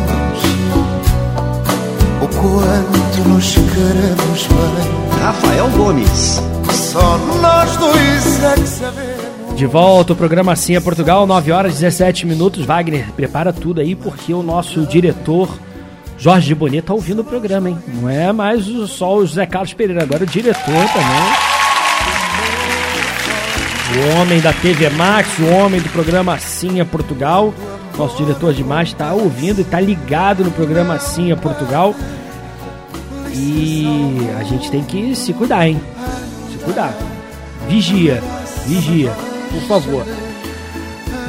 o 2.22 2.28
quanto 2.28 3.30
nos 3.30 3.54
queremos 3.56 4.48
bem. 4.48 5.22
Rafael 5.22 5.70
Gomes. 5.72 6.42
Só 6.72 7.18
nós 7.42 7.76
dois 7.78 8.44
é 8.44 8.56
que 8.56 8.68
sabemos. 8.68 9.17
De 9.58 9.66
volta, 9.66 10.14
o 10.14 10.16
programa 10.16 10.54
Assim 10.54 10.76
é 10.76 10.80
Portugal, 10.80 11.26
9 11.26 11.52
horas 11.52 11.72
e 11.74 11.82
17 11.82 12.28
minutos. 12.28 12.64
Wagner, 12.64 13.12
prepara 13.14 13.52
tudo 13.52 13.82
aí, 13.82 13.96
porque 13.96 14.32
o 14.32 14.44
nosso 14.44 14.86
diretor 14.86 15.50
Jorge 16.16 16.46
de 16.46 16.54
Bonito 16.54 16.86
tá 16.86 16.94
ouvindo 16.94 17.24
o 17.24 17.24
programa, 17.24 17.68
hein? 17.68 17.80
Não 17.88 18.08
é 18.08 18.32
mais 18.32 18.66
só 18.88 19.16
o 19.16 19.26
José 19.26 19.48
Carlos 19.48 19.74
Pereira, 19.74 20.04
agora 20.04 20.26
o 20.26 20.28
diretor 20.28 20.62
também. 20.64 21.48
O 23.96 24.22
homem 24.22 24.40
da 24.42 24.54
TV 24.54 24.92
Max, 24.92 25.40
o 25.40 25.48
homem 25.48 25.82
do 25.82 25.90
programa 25.90 26.36
Assim 26.36 26.80
é 26.80 26.86
Portugal. 26.86 27.52
Nosso 27.98 28.16
diretor 28.16 28.54
de 28.54 28.62
imagem 28.62 28.94
está 28.94 29.12
ouvindo 29.12 29.58
e 29.58 29.64
está 29.64 29.80
ligado 29.80 30.44
no 30.44 30.52
programa 30.52 30.94
Assim 30.94 31.32
é 31.32 31.36
Portugal. 31.36 31.96
E 33.34 34.20
a 34.40 34.44
gente 34.44 34.70
tem 34.70 34.84
que 34.84 35.16
se 35.16 35.34
cuidar, 35.34 35.68
hein? 35.68 35.82
Se 36.52 36.60
cuidar. 36.60 36.94
Vigia, 37.68 38.22
vigia, 38.68 39.12
por 39.48 39.62
favor. 39.64 40.06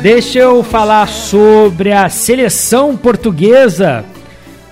Deixa 0.02 0.38
eu 0.38 0.62
falar 0.62 1.08
sobre 1.08 1.92
a 1.92 2.08
seleção 2.08 2.96
portuguesa, 2.96 4.04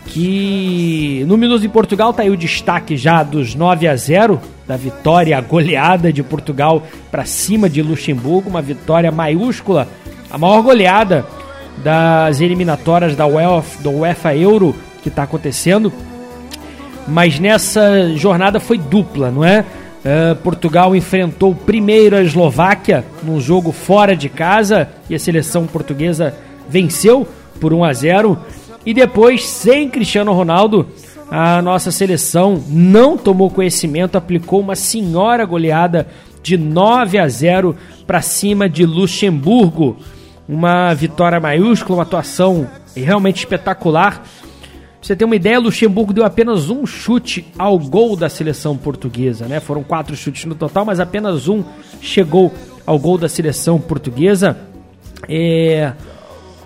que 0.06 1.24
no 1.26 1.36
Minutos 1.36 1.64
em 1.64 1.68
Portugal 1.68 2.12
tá 2.12 2.22
aí 2.22 2.30
o 2.30 2.36
destaque 2.36 2.96
já 2.96 3.22
dos 3.22 3.54
9 3.54 3.88
a 3.88 3.96
0 3.96 4.40
da 4.66 4.76
vitória 4.76 5.40
goleada 5.40 6.12
de 6.12 6.22
Portugal 6.22 6.82
para 7.10 7.24
cima 7.24 7.68
de 7.68 7.82
Luxemburgo, 7.82 8.48
uma 8.48 8.62
vitória 8.62 9.10
maiúscula, 9.10 9.88
a 10.30 10.38
maior 10.38 10.62
goleada 10.62 11.26
das 11.82 12.40
eliminatórias 12.40 13.14
da 13.16 13.26
UEFA, 13.26 13.82
da 13.82 13.90
UEFA 13.90 14.34
Euro 14.36 14.74
que 15.02 15.08
está 15.08 15.24
acontecendo. 15.24 15.92
Mas 17.06 17.38
nessa 17.38 18.14
jornada 18.16 18.58
foi 18.58 18.78
dupla, 18.78 19.30
não 19.30 19.44
é? 19.44 19.64
Eh, 20.08 20.34
Portugal 20.34 20.94
enfrentou 20.94 21.52
primeiro 21.52 22.14
a 22.14 22.22
Eslováquia 22.22 23.04
num 23.24 23.40
jogo 23.40 23.72
fora 23.72 24.14
de 24.14 24.28
casa 24.28 24.88
e 25.10 25.16
a 25.16 25.18
seleção 25.18 25.66
portuguesa 25.66 26.32
venceu 26.68 27.26
por 27.60 27.74
1 27.74 27.82
a 27.82 27.92
0 27.92 28.38
e 28.86 28.94
depois 28.94 29.44
sem 29.44 29.90
Cristiano 29.90 30.32
Ronaldo 30.32 30.86
a 31.28 31.60
nossa 31.60 31.90
seleção 31.90 32.62
não 32.68 33.18
tomou 33.18 33.50
conhecimento, 33.50 34.16
aplicou 34.16 34.60
uma 34.60 34.76
senhora 34.76 35.44
goleada 35.44 36.06
de 36.40 36.56
9 36.56 37.18
a 37.18 37.26
0 37.26 37.74
para 38.06 38.22
cima 38.22 38.68
de 38.68 38.86
Luxemburgo. 38.86 39.96
Uma 40.48 40.94
vitória 40.94 41.40
maiúscula, 41.40 41.96
uma 41.96 42.02
atuação 42.04 42.68
realmente 42.94 43.38
espetacular. 43.38 44.22
Você 45.06 45.14
ter 45.14 45.24
uma 45.24 45.36
ideia, 45.36 45.60
Luxemburgo 45.60 46.12
deu 46.12 46.24
apenas 46.24 46.68
um 46.68 46.84
chute 46.84 47.46
ao 47.56 47.78
gol 47.78 48.16
da 48.16 48.28
seleção 48.28 48.76
portuguesa, 48.76 49.46
né? 49.46 49.60
Foram 49.60 49.84
quatro 49.84 50.16
chutes 50.16 50.44
no 50.46 50.56
total, 50.56 50.84
mas 50.84 50.98
apenas 50.98 51.46
um 51.46 51.62
chegou 52.00 52.52
ao 52.84 52.98
gol 52.98 53.16
da 53.16 53.28
seleção 53.28 53.78
portuguesa. 53.78 54.58
É, 55.28 55.92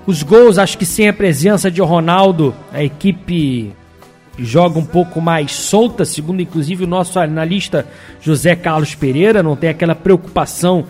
os 0.07 0.22
gols, 0.22 0.57
acho 0.57 0.78
que 0.78 0.86
sem 0.86 1.07
a 1.07 1.12
presença 1.12 1.70
de 1.70 1.82
Ronaldo, 1.82 2.55
a 2.72 2.82
equipe 2.82 3.74
joga 4.38 4.78
um 4.78 4.86
pouco 4.86 5.20
mais 5.20 5.53
solta, 5.53 6.07
segundo 6.07 6.41
inclusive 6.41 6.84
o 6.84 6.88
nosso 6.88 7.20
analista 7.20 7.86
José 8.22 8.57
Carlos 8.57 8.95
Pereira, 8.95 9.43
não 9.43 9.55
tem 9.55 9.68
aquela 9.68 9.95
preocupação 9.95 10.86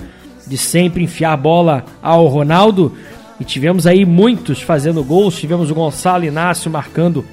de 0.47 0.57
sempre 0.57 1.03
enfiar 1.03 1.33
a 1.33 1.37
bola 1.37 1.85
ao 2.01 2.29
Ronaldo. 2.29 2.93
E 3.41 3.45
tivemos 3.45 3.89
aí 3.89 4.07
muitos 4.07 4.63
fazendo 4.63 5.03
gols, 5.03 5.37
tivemos 5.37 5.69
o 5.69 5.75
Gonçalo 5.75 6.25
Inácio 6.25 6.71
marcando 6.71 7.25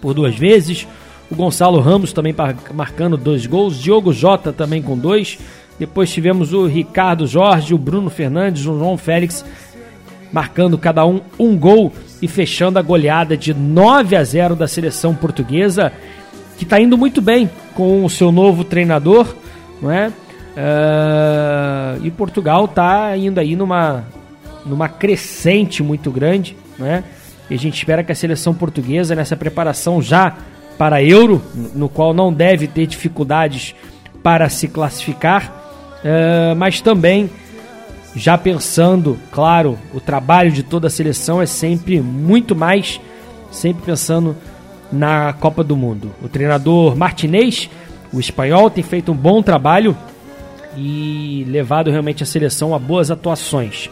por 0.00 0.14
duas 0.14 0.34
vezes, 0.36 0.86
o 1.30 1.34
Gonçalo 1.34 1.80
Ramos 1.80 2.12
também 2.12 2.34
marcando 2.72 3.16
dois 3.16 3.46
gols, 3.46 3.80
Diogo 3.80 4.12
Jota 4.12 4.52
também 4.52 4.80
com 4.82 4.96
dois. 4.96 5.38
Depois 5.78 6.10
tivemos 6.10 6.52
o 6.52 6.66
Ricardo 6.66 7.26
Jorge, 7.26 7.74
o 7.74 7.78
Bruno 7.78 8.08
Fernandes, 8.08 8.62
o 8.66 8.78
João 8.78 8.96
Félix 8.96 9.44
marcando 10.32 10.76
cada 10.76 11.06
um 11.06 11.20
um 11.38 11.56
gol 11.56 11.92
e 12.20 12.28
fechando 12.28 12.78
a 12.78 12.82
goleada 12.82 13.36
de 13.36 13.52
9 13.52 14.16
a 14.16 14.24
0 14.24 14.56
da 14.56 14.66
seleção 14.66 15.14
portuguesa, 15.14 15.92
que 16.56 16.64
está 16.64 16.80
indo 16.80 16.96
muito 16.96 17.20
bem 17.20 17.50
com 17.74 18.04
o 18.04 18.10
seu 18.10 18.32
novo 18.32 18.64
treinador, 18.64 19.34
não 19.80 19.90
é? 19.90 20.08
Uh, 20.08 22.04
e 22.04 22.10
Portugal 22.10 22.64
está 22.64 23.14
indo 23.16 23.38
aí 23.38 23.54
numa, 23.54 24.04
numa 24.64 24.88
crescente 24.88 25.82
muito 25.82 26.10
grande, 26.10 26.56
né? 26.78 27.04
E 27.48 27.54
a 27.54 27.58
gente 27.58 27.76
espera 27.76 28.02
que 28.02 28.12
a 28.12 28.14
seleção 28.14 28.54
portuguesa, 28.54 29.14
nessa 29.14 29.36
preparação 29.36 30.02
já 30.02 30.36
para 30.76 31.02
Euro, 31.02 31.42
no 31.74 31.88
qual 31.88 32.12
não 32.12 32.32
deve 32.32 32.66
ter 32.66 32.86
dificuldades 32.86 33.74
para 34.22 34.48
se 34.48 34.68
classificar, 34.68 35.52
uh, 36.02 36.56
mas 36.56 36.80
também 36.80 37.30
já 38.14 38.36
pensando, 38.36 39.18
claro, 39.30 39.78
o 39.94 40.00
trabalho 40.00 40.50
de 40.50 40.62
toda 40.62 40.86
a 40.86 40.90
seleção 40.90 41.40
é 41.40 41.46
sempre 41.46 42.00
muito 42.00 42.56
mais, 42.56 43.00
sempre 43.50 43.84
pensando 43.84 44.36
na 44.90 45.32
Copa 45.34 45.62
do 45.62 45.76
Mundo. 45.76 46.12
O 46.22 46.28
treinador 46.28 46.96
Martinez, 46.96 47.68
o 48.12 48.18
espanhol, 48.18 48.70
tem 48.70 48.82
feito 48.82 49.12
um 49.12 49.16
bom 49.16 49.42
trabalho 49.42 49.96
e 50.76 51.44
levado 51.48 51.90
realmente 51.90 52.22
a 52.22 52.26
seleção 52.26 52.74
a 52.74 52.78
boas 52.78 53.10
atuações. 53.10 53.90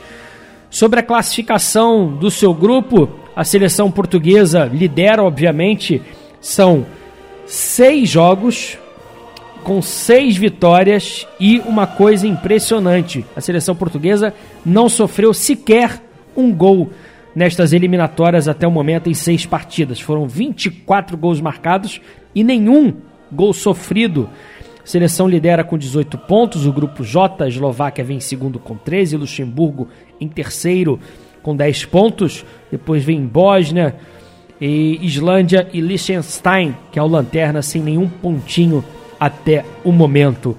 Sobre 0.71 1.01
a 1.01 1.03
classificação 1.03 2.09
do 2.17 2.31
seu 2.31 2.53
grupo, 2.53 3.09
a 3.35 3.45
seleção 3.45 3.91
portuguesa 3.91 4.65
lidera, 4.65 5.23
obviamente, 5.23 6.01
são 6.41 6.87
seis 7.47 8.09
jogos, 8.09 8.79
com 9.63 9.81
seis 9.81 10.37
vitórias 10.37 11.27
e 11.41 11.59
uma 11.61 11.87
coisa 11.87 12.27
impressionante: 12.27 13.25
a 13.35 13.41
seleção 13.41 13.75
portuguesa 13.75 14.33
não 14.65 14.89
sofreu 14.89 15.35
sequer 15.35 16.01
um 16.37 16.53
gol 16.53 16.91
nestas 17.35 17.73
eliminatórias 17.73 18.47
até 18.47 18.67
o 18.67 18.71
momento 18.71 19.11
em 19.11 19.15
seis 19.15 19.45
partidas. 19.45 20.01
Foram 20.01 20.29
24 20.29 21.17
gols 21.17 21.41
marcados 21.41 22.01
e 22.35 22.45
nenhum 22.45 22.95
gol 23.33 23.53
sofrido. 23.53 24.29
A 24.83 24.87
seleção 24.87 25.27
lidera 25.27 25.65
com 25.65 25.79
18 25.79 26.19
pontos, 26.19 26.67
o 26.67 26.73
grupo 26.73 27.03
J, 27.03 27.45
a 27.45 27.49
Eslováquia 27.49 28.05
vem 28.05 28.19
em 28.19 28.21
segundo 28.21 28.59
com 28.59 28.77
13, 28.77 29.17
Luxemburgo 29.17 29.89
em 30.21 30.29
terceiro 30.29 31.01
com 31.45 31.55
10 31.55 31.85
pontos, 31.85 32.45
depois 32.73 33.05
vem 33.05 33.25
Bósnia, 33.25 33.95
e 34.61 34.99
Islândia 35.03 35.69
e 35.73 35.81
Liechtenstein, 35.81 36.75
que 36.91 36.99
é 36.99 37.03
o 37.03 37.07
lanterna 37.07 37.61
sem 37.61 37.83
nenhum 37.83 38.09
pontinho 38.09 38.83
até 39.21 39.65
o 39.85 39.93
momento. 39.93 40.57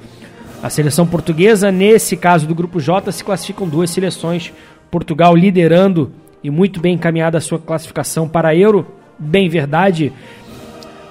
A 0.62 0.70
seleção 0.70 1.08
portuguesa, 1.08 1.72
nesse 1.72 2.16
caso 2.16 2.46
do 2.46 2.54
grupo 2.54 2.80
J, 2.80 3.12
se 3.12 3.24
classificam 3.24 3.68
duas 3.68 3.90
seleções. 3.90 4.54
Portugal 4.92 5.36
liderando 5.36 6.12
e 6.44 6.52
muito 6.52 6.80
bem 6.80 6.94
encaminhada 6.94 7.40
a 7.40 7.42
sua 7.42 7.58
classificação 7.58 8.28
para 8.28 8.50
a 8.50 8.56
Euro. 8.56 8.86
Bem 9.18 9.50
verdade, 9.50 10.14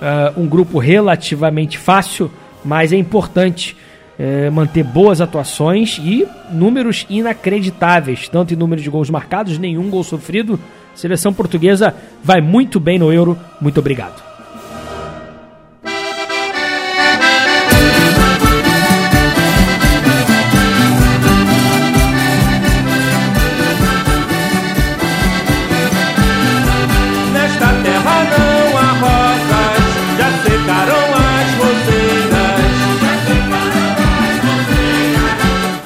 uh, 0.00 0.40
um 0.40 0.46
grupo 0.46 0.78
relativamente 0.78 1.78
fácil, 1.78 2.30
mas 2.64 2.92
é 2.92 2.96
importante 2.96 3.76
uh, 4.18 4.52
manter 4.52 4.82
boas 4.82 5.20
atuações 5.20 5.98
e 5.98 6.26
números 6.50 7.06
inacreditáveis, 7.08 8.28
tanto 8.28 8.52
em 8.52 8.56
número 8.56 8.80
de 8.80 8.90
gols 8.90 9.10
marcados, 9.10 9.58
nenhum 9.58 9.90
gol 9.90 10.04
sofrido. 10.04 10.58
A 10.92 10.96
seleção 10.96 11.32
portuguesa 11.32 11.94
vai 12.22 12.40
muito 12.40 12.78
bem 12.78 12.98
no 12.98 13.12
Euro. 13.12 13.38
Muito 13.60 13.80
obrigado. 13.80 14.33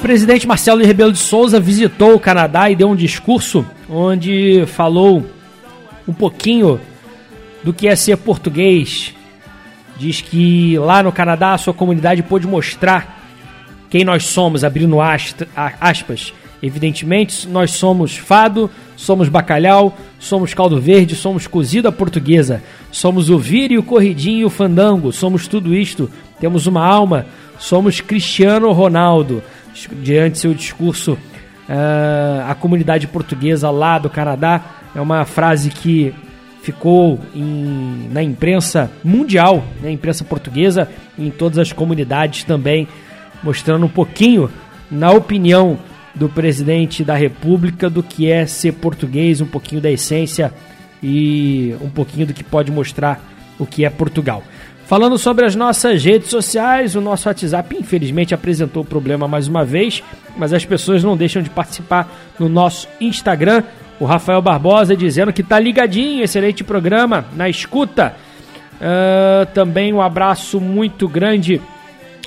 Presidente 0.09 0.47
Marcelo 0.47 0.83
Rebelo 0.83 1.11
de 1.11 1.19
Souza 1.19 1.59
visitou 1.59 2.15
o 2.15 2.19
Canadá 2.19 2.67
e 2.67 2.75
deu 2.75 2.89
um 2.89 2.95
discurso 2.95 3.63
onde 3.87 4.65
falou 4.65 5.23
um 6.07 6.13
pouquinho 6.13 6.79
do 7.63 7.71
que 7.71 7.87
é 7.87 7.95
ser 7.95 8.17
português. 8.17 9.13
Diz 9.99 10.19
que 10.19 10.79
lá 10.79 11.03
no 11.03 11.11
Canadá 11.11 11.53
a 11.53 11.59
sua 11.59 11.75
comunidade 11.75 12.23
pôde 12.23 12.47
mostrar 12.47 13.23
quem 13.87 14.03
nós 14.03 14.25
somos, 14.25 14.63
abrindo 14.63 14.97
aspas. 15.79 16.33
Evidentemente, 16.59 17.47
nós 17.47 17.69
somos 17.73 18.17
fado, 18.17 18.67
somos 18.95 19.29
bacalhau, 19.29 19.95
somos 20.17 20.55
caldo 20.55 20.81
verde, 20.81 21.15
somos 21.15 21.45
cozida 21.45 21.91
portuguesa, 21.91 22.63
somos 22.91 23.29
o 23.29 23.37
vira 23.37 23.73
e 23.73 23.77
o 23.77 23.83
corridinho 23.83 24.39
e 24.39 24.45
o 24.45 24.49
fandango, 24.49 25.11
somos 25.11 25.47
tudo 25.47 25.75
isto, 25.75 26.09
temos 26.39 26.65
uma 26.65 26.83
alma, 26.83 27.27
somos 27.59 28.01
Cristiano 28.01 28.71
Ronaldo 28.71 29.43
diante 30.01 30.39
seu 30.39 30.53
discurso 30.53 31.13
uh, 31.13 32.49
a 32.49 32.55
comunidade 32.55 33.07
portuguesa 33.07 33.69
lá 33.69 33.99
do 33.99 34.09
Canadá. 34.09 34.61
É 34.95 34.99
uma 34.99 35.23
frase 35.25 35.69
que 35.69 36.13
ficou 36.61 37.19
em, 37.33 38.09
na 38.11 38.21
imprensa 38.21 38.91
mundial, 39.03 39.63
na 39.77 39.87
né, 39.87 39.91
imprensa 39.91 40.23
portuguesa, 40.23 40.89
em 41.17 41.29
todas 41.29 41.57
as 41.57 41.71
comunidades 41.71 42.43
também, 42.43 42.87
mostrando 43.43 43.85
um 43.85 43.89
pouquinho, 43.89 44.49
na 44.91 45.11
opinião 45.11 45.79
do 46.13 46.27
presidente 46.27 47.03
da 47.03 47.15
República, 47.15 47.89
do 47.89 48.03
que 48.03 48.29
é 48.29 48.45
ser 48.45 48.73
português, 48.73 49.39
um 49.39 49.45
pouquinho 49.45 49.79
da 49.79 49.91
essência 49.91 50.53
e 51.01 51.75
um 51.81 51.89
pouquinho 51.89 52.27
do 52.27 52.33
que 52.33 52.43
pode 52.43 52.71
mostrar 52.71 53.23
o 53.57 53.65
que 53.65 53.85
é 53.85 53.89
Portugal. 53.89 54.43
Falando 54.89 55.19
sobre 55.19 55.45
as 55.45 55.53
nossas 55.53 56.03
redes 56.03 56.31
sociais, 56.31 56.95
o 56.95 56.99
nosso 56.99 57.29
WhatsApp 57.29 57.77
infelizmente 57.79 58.33
apresentou 58.33 58.83
problema 58.83 59.27
mais 59.27 59.47
uma 59.47 59.63
vez, 59.63 60.01
mas 60.35 60.51
as 60.51 60.65
pessoas 60.65 61.03
não 61.03 61.15
deixam 61.15 61.43
de 61.43 61.49
participar 61.51 62.11
no 62.39 62.49
nosso 62.49 62.87
Instagram. 62.99 63.61
O 63.99 64.05
Rafael 64.05 64.41
Barbosa 64.41 64.95
dizendo 64.95 65.31
que 65.31 65.43
tá 65.43 65.59
ligadinho, 65.59 66.23
excelente 66.23 66.63
programa, 66.63 67.25
na 67.35 67.47
escuta. 67.47 68.15
Uh, 68.81 69.45
também 69.53 69.93
um 69.93 70.01
abraço 70.01 70.59
muito 70.59 71.07
grande 71.07 71.61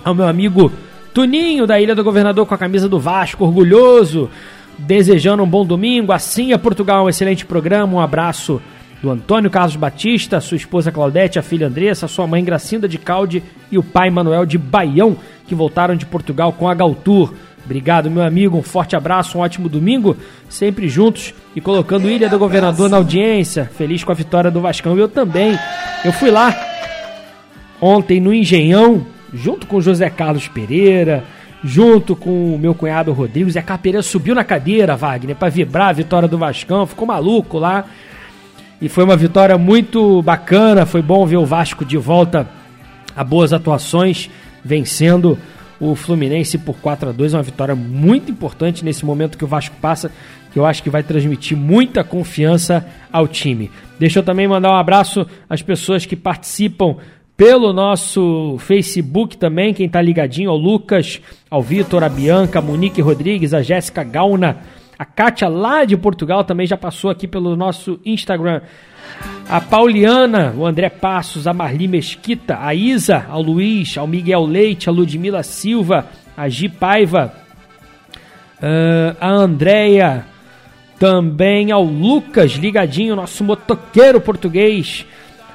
ao 0.05 0.15
meu 0.15 0.29
amigo 0.29 0.71
Tuninho, 1.13 1.67
da 1.67 1.81
Ilha 1.81 1.97
do 1.97 2.05
Governador, 2.05 2.47
com 2.47 2.55
a 2.55 2.59
camisa 2.59 2.89
do 2.89 3.01
Vasco, 3.01 3.45
orgulhoso, 3.45 4.31
desejando 4.79 5.43
um 5.43 5.49
bom 5.49 5.67
domingo. 5.67 6.13
Assim 6.13 6.53
é 6.53 6.59
Portugal, 6.59 7.07
um 7.07 7.09
excelente 7.09 7.45
programa. 7.45 7.95
Um 7.95 8.01
abraço 8.01 8.63
do 9.03 9.11
Antônio 9.11 9.51
Carlos 9.51 9.75
Batista, 9.75 10.41
sua 10.41 10.57
esposa 10.57 10.93
Claudete, 10.93 11.39
a 11.39 11.43
filha 11.43 11.67
Andressa, 11.67 12.07
sua 12.07 12.27
mãe 12.27 12.45
Gracinda 12.45 12.89
de 12.89 12.97
Calde 12.97 13.43
e 13.71 13.77
o 13.77 13.83
pai 13.83 14.09
Manuel 14.11 14.47
de 14.47 14.57
Baião, 14.57 15.17
que 15.47 15.57
voltaram 15.57 15.97
de 15.97 16.07
Portugal 16.07 16.53
com 16.53 16.69
a 16.69 16.75
Galtour. 16.75 17.35
Obrigado, 17.65 18.11
meu 18.11 18.23
amigo. 18.23 18.57
Um 18.57 18.63
forte 18.63 18.95
abraço, 18.95 19.39
um 19.39 19.41
ótimo 19.41 19.69
domingo. 19.69 20.17
Sempre 20.49 20.89
juntos 20.89 21.35
e 21.55 21.61
colocando 21.61 22.09
Ilha 22.09 22.29
do 22.29 22.39
Governador 22.39 22.89
na 22.89 22.97
audiência. 22.97 23.71
Feliz 23.77 24.05
com 24.05 24.13
a 24.13 24.15
vitória 24.15 24.51
do 24.51 24.61
Vascão. 24.61 24.97
Eu 24.97 25.09
também. 25.09 25.59
Eu 26.05 26.13
fui 26.13 26.31
lá 26.31 26.55
ontem 27.81 28.21
no 28.21 28.33
Engenhão, 28.33 29.05
junto 29.35 29.67
com 29.67 29.81
José 29.81 30.11
Carlos 30.11 30.47
Pereira, 30.47 31.25
junto 31.65 32.15
com 32.15 32.55
o 32.55 32.59
meu 32.59 32.75
cunhado 32.75 33.13
Rodrigo. 33.13 33.51
Zé 33.51 33.63
Carlos 33.63 34.07
subiu 34.07 34.35
na 34.35 34.45
cadeira, 34.45 34.97
Wagner, 34.97 35.35
para 35.35 35.49
vibrar 35.49 35.89
a 35.89 35.93
vitória 35.93 36.29
do 36.29 36.39
Vascão. 36.39 36.87
Ficou 36.87 37.07
maluco 37.07 37.59
lá. 37.59 37.85
E 38.83 38.89
foi 38.89 39.05
uma 39.05 39.17
vitória 39.17 39.57
muito 39.57 40.21
bacana, 40.23 40.85
foi 40.85 41.01
bom 41.01 41.25
ver 41.25 41.37
o 41.37 41.47
Vasco 41.47 41.85
de 41.85 41.97
volta 41.97 42.49
a 43.15 43.23
boas 43.23 43.53
atuações, 43.53 44.29
vencendo 44.65 45.39
o 45.79 45.95
Fluminense 45.95 46.59
por 46.59 46.75
4 46.79 47.11
a 47.11 47.13
2 47.13 47.35
uma 47.35 47.45
vitória 47.45 47.77
muito 47.77 48.33
importante 48.33 48.85
nesse 48.85 49.07
momento 49.07 49.39
que 49.39 49.45
o 49.45 49.47
Vasco 49.47 49.77
passa, 49.81 50.11
que 50.53 50.59
eu 50.59 50.67
acho 50.67 50.83
que 50.83 50.91
vai 50.91 51.05
transmitir 51.05 51.57
muita 51.57 52.03
confiança 52.03 52.85
ao 53.13 53.29
time. 53.29 53.71
Deixa 54.01 54.19
eu 54.19 54.23
também 54.25 54.49
mandar 54.49 54.73
um 54.73 54.77
abraço 54.77 55.25
às 55.49 55.63
pessoas 55.63 56.05
que 56.05 56.17
participam 56.17 56.97
pelo 57.37 57.73
nosso 57.73 58.57
Facebook 58.59 59.37
também, 59.37 59.73
quem 59.73 59.89
tá 59.89 60.03
ligadinho, 60.03 60.51
ao 60.51 60.57
Lucas, 60.57 61.21
ao 61.49 61.63
Vitor, 61.63 62.03
a 62.03 62.09
Bianca, 62.09 62.59
a 62.59 62.63
Monique 62.63 63.01
Rodrigues, 63.01 63.55
a 63.55 63.63
Jéssica 63.63 64.03
Gauna, 64.03 64.59
a 64.99 65.05
Kátia, 65.05 65.49
lá 65.49 65.85
de 65.85 65.97
Portugal, 65.97 66.45
também 66.45 66.67
já 66.67 66.77
passou 66.77 67.11
aqui 67.11 67.27
pelo 67.27 67.57
nosso 67.57 67.99
Instagram. 68.05 68.61
A 69.49 69.61
Pauliana, 69.61 70.55
o 70.57 70.67
André 70.67 70.89
Passos, 70.89 71.47
a 71.47 71.53
Marli 71.53 71.89
Mesquita, 71.89 72.59
a 72.61 72.75
Isa, 72.75 73.27
ao 73.29 73.43
Luiz, 73.43 73.97
ao 73.99 74.07
Miguel 74.07 74.45
Leite, 74.45 74.89
a 74.89 74.93
Ludmila 74.93 75.43
Silva, 75.43 76.07
a 76.37 76.49
Gi 76.49 76.69
Paiva, 76.69 77.33
uh, 78.59 79.17
a 79.21 79.29
Andréia, 79.29 80.27
também 80.99 81.73
ao 81.73 81.83
Lucas, 81.83 82.53
ligadinho, 82.53 83.17
nosso 83.17 83.43
motoqueiro 83.43 84.21
português, 84.21 85.05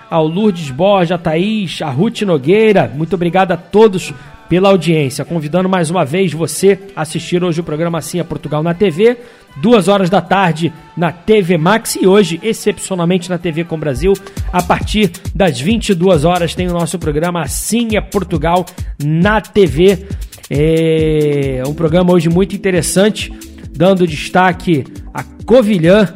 ao 0.10 0.28
Lourdes 0.28 0.70
Borja, 0.70 1.16
a 1.16 1.18
Thaís, 1.18 1.82
a 1.82 1.90
Ruth 1.90 2.22
Nogueira. 2.24 2.92
Muito 2.94 3.14
obrigado 3.14 3.54
a 3.54 3.58
todos 3.58 4.14
pela 4.50 4.70
audiência. 4.70 5.26
Convidando 5.26 5.70
mais 5.70 5.90
uma 5.90 6.06
vez 6.06 6.34
você 6.34 6.80
a 6.96 7.02
assistir 7.02 7.44
hoje 7.44 7.60
o 7.60 7.64
programa 7.64 7.98
Assim 7.98 8.20
é 8.20 8.24
Portugal 8.24 8.64
na 8.64 8.74
TV, 8.74 9.18
duas 9.58 9.88
horas 9.88 10.10
da 10.10 10.22
tarde 10.22 10.72
na 10.96 11.12
TV 11.12 11.58
Max 11.58 11.96
e 11.96 12.08
hoje, 12.08 12.40
excepcionalmente 12.44 13.30
na 13.30 13.38
TV 13.38 13.64
Com 13.64 13.78
Brasil, 13.78 14.14
a 14.52 14.62
partir 14.62 15.12
das 15.34 15.60
22 15.60 16.26
horas 16.26 16.56
tem 16.56 16.68
o 16.68 16.74
nosso 16.74 16.98
programa 16.98 17.42
Assim 17.42 17.96
é 17.96 18.02
Portugal 18.02 18.66
na 19.04 19.42
TV. 19.42 20.06
É 20.50 21.62
um 21.68 21.74
programa 21.74 22.14
hoje 22.14 22.30
muito 22.30 22.56
interessante, 22.56 23.32
dando 23.76 24.08
destaque 24.08 24.86
a 25.14 25.24
Covilhã. 25.46 26.08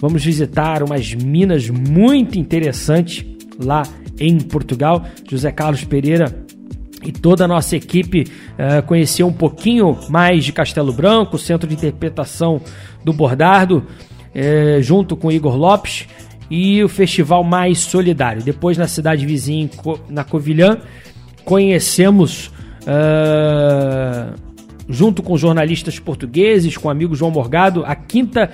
Vamos 0.00 0.24
visitar 0.24 0.82
umas 0.82 1.14
minas 1.14 1.68
muito 1.68 2.38
interessantes 2.38 3.24
lá 3.58 3.82
em 4.18 4.38
Portugal. 4.38 5.04
José 5.28 5.50
Carlos 5.52 5.84
Pereira 5.84 6.43
e 7.04 7.12
toda 7.12 7.44
a 7.44 7.48
nossa 7.48 7.76
equipe 7.76 8.24
uh, 8.52 8.82
conheceu 8.86 9.26
um 9.26 9.32
pouquinho 9.32 9.98
mais 10.08 10.44
de 10.44 10.52
Castelo 10.52 10.92
Branco, 10.92 11.38
centro 11.38 11.68
de 11.68 11.74
interpretação 11.74 12.60
do 13.04 13.12
Bordardo, 13.12 13.78
uh, 14.34 14.82
junto 14.82 15.16
com 15.16 15.30
Igor 15.30 15.56
Lopes 15.56 16.06
e 16.50 16.82
o 16.82 16.88
Festival 16.88 17.44
Mais 17.44 17.78
Solidário. 17.78 18.42
Depois, 18.42 18.78
na 18.78 18.86
cidade 18.86 19.26
vizinha, 19.26 19.68
na 20.08 20.24
Covilhã, 20.24 20.78
conhecemos, 21.44 22.50
uh, 22.82 24.34
junto 24.88 25.22
com 25.22 25.36
jornalistas 25.36 25.98
portugueses, 25.98 26.76
com 26.76 26.88
o 26.88 26.90
amigo 26.90 27.14
João 27.14 27.30
Morgado, 27.30 27.84
a 27.84 27.94
quinta 27.94 28.50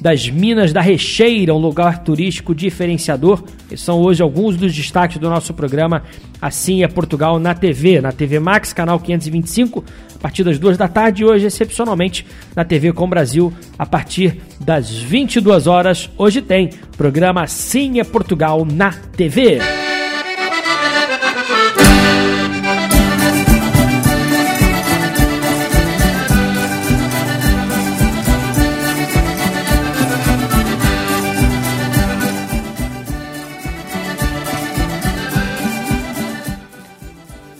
das 0.00 0.28
Minas 0.28 0.72
da 0.72 0.80
Recheira, 0.80 1.54
um 1.54 1.58
lugar 1.58 2.02
turístico 2.02 2.54
diferenciador. 2.54 3.42
Esses 3.70 3.84
são 3.84 4.00
hoje 4.00 4.22
alguns 4.22 4.56
dos 4.56 4.74
destaques 4.74 5.18
do 5.18 5.28
nosso 5.28 5.52
programa 5.52 6.02
Assim 6.40 6.82
é 6.82 6.88
Portugal 6.88 7.38
na 7.38 7.54
TV, 7.54 8.00
na 8.00 8.12
TV 8.12 8.38
Max, 8.38 8.72
canal 8.72 8.98
525, 8.98 9.84
a 10.14 10.18
partir 10.18 10.42
das 10.42 10.58
duas 10.58 10.78
da 10.78 10.88
tarde 10.88 11.22
e 11.22 11.26
hoje, 11.26 11.46
excepcionalmente, 11.46 12.26
na 12.56 12.64
TV 12.64 12.92
Com 12.92 13.08
Brasil, 13.08 13.52
a 13.78 13.84
partir 13.84 14.40
das 14.58 14.90
22 14.90 15.66
horas. 15.66 16.08
Hoje 16.16 16.40
tem 16.40 16.70
programa 16.96 17.42
Assim 17.42 18.00
é 18.00 18.04
Portugal 18.04 18.64
na 18.64 18.92
TV. 18.92 19.79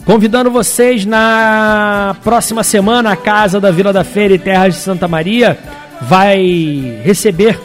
Convidando 0.05 0.49
vocês 0.49 1.05
na 1.05 2.15
próxima 2.23 2.63
semana, 2.63 3.11
a 3.11 3.15
Casa 3.15 3.59
da 3.59 3.69
Vila 3.69 3.93
da 3.93 4.03
Feira 4.03 4.33
e 4.33 4.39
Terras 4.39 4.73
de 4.73 4.79
Santa 4.79 5.07
Maria 5.07 5.57
vai 6.01 7.01
receber 7.03 7.59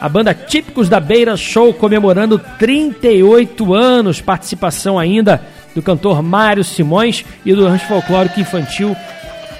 a 0.00 0.08
banda 0.08 0.34
Típicos 0.34 0.88
da 0.88 0.98
Beira 0.98 1.36
Show 1.36 1.72
comemorando 1.72 2.38
38 2.58 3.74
anos, 3.74 4.20
participação 4.20 4.98
ainda 4.98 5.40
do 5.74 5.80
cantor 5.80 6.20
Mário 6.20 6.64
Simões 6.64 7.24
e 7.44 7.54
do 7.54 7.66
rancho 7.66 7.86
folclórico 7.86 8.40
infantil 8.40 8.96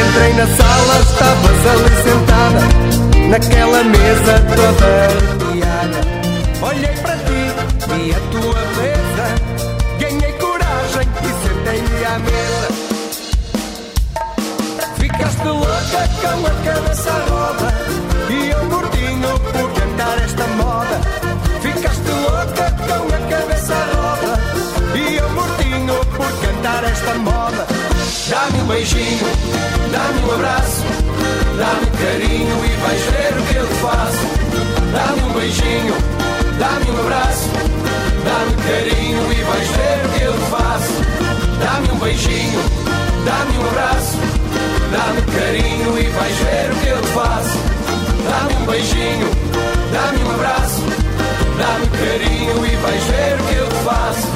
Entrei 0.00 0.32
na 0.32 0.46
sala, 0.48 1.00
estavas 1.00 1.66
ali 1.70 1.90
sentada, 2.02 3.28
naquela 3.30 3.84
mesa 3.84 4.40
toda 4.56 4.84
arrepiada. 5.06 6.00
Olhei 6.60 6.91
com 16.22 16.46
a 16.46 16.72
cabeça 16.72 17.10
roda 17.28 17.74
e 18.30 18.50
eu 18.50 18.64
mortinho 18.66 19.40
por 19.40 19.72
cantar 19.72 20.18
esta 20.22 20.46
moda. 20.46 21.00
Ficaste 21.60 22.08
louca 22.08 22.70
com 22.86 23.14
a 23.14 23.18
cabeça 23.28 23.74
roda 23.92 24.38
e 24.94 25.16
eu 25.16 25.28
mortinho 25.30 25.94
por 26.16 26.30
cantar 26.40 26.84
esta 26.84 27.14
moda. 27.14 27.66
Dá-me 28.28 28.62
um 28.62 28.66
beijinho, 28.66 29.26
dá-me 29.90 30.20
um 30.22 30.34
abraço, 30.34 30.82
dá-me 31.58 31.86
carinho 31.98 32.64
e 32.64 32.76
vais 32.82 33.02
ver 33.02 33.32
o 33.38 33.42
que 33.46 33.56
eu 33.56 33.66
te 33.66 33.74
faço. 33.74 34.26
Dá-me 34.92 35.22
um 35.22 35.32
beijinho, 35.32 35.94
dá-me 36.58 36.90
um 36.90 37.00
abraço, 37.00 37.48
dá-me 38.24 38.54
carinho 38.62 39.32
e 39.32 39.42
vais 39.42 39.68
ver 39.68 40.06
o 40.06 40.08
que 40.10 40.24
eu 40.24 40.32
te 40.32 40.50
faço. 40.50 40.92
Dá-me 41.58 41.90
um 41.90 41.98
beijinho, 41.98 42.60
dá-me 43.24 43.58
um 43.58 43.66
abraço, 43.68 44.18
dá-me 44.92 45.22
carinho 45.32 45.61
ver 53.10 53.40
o 53.40 53.46
que 53.46 53.54
eu 53.54 53.70
faço. 53.84 54.28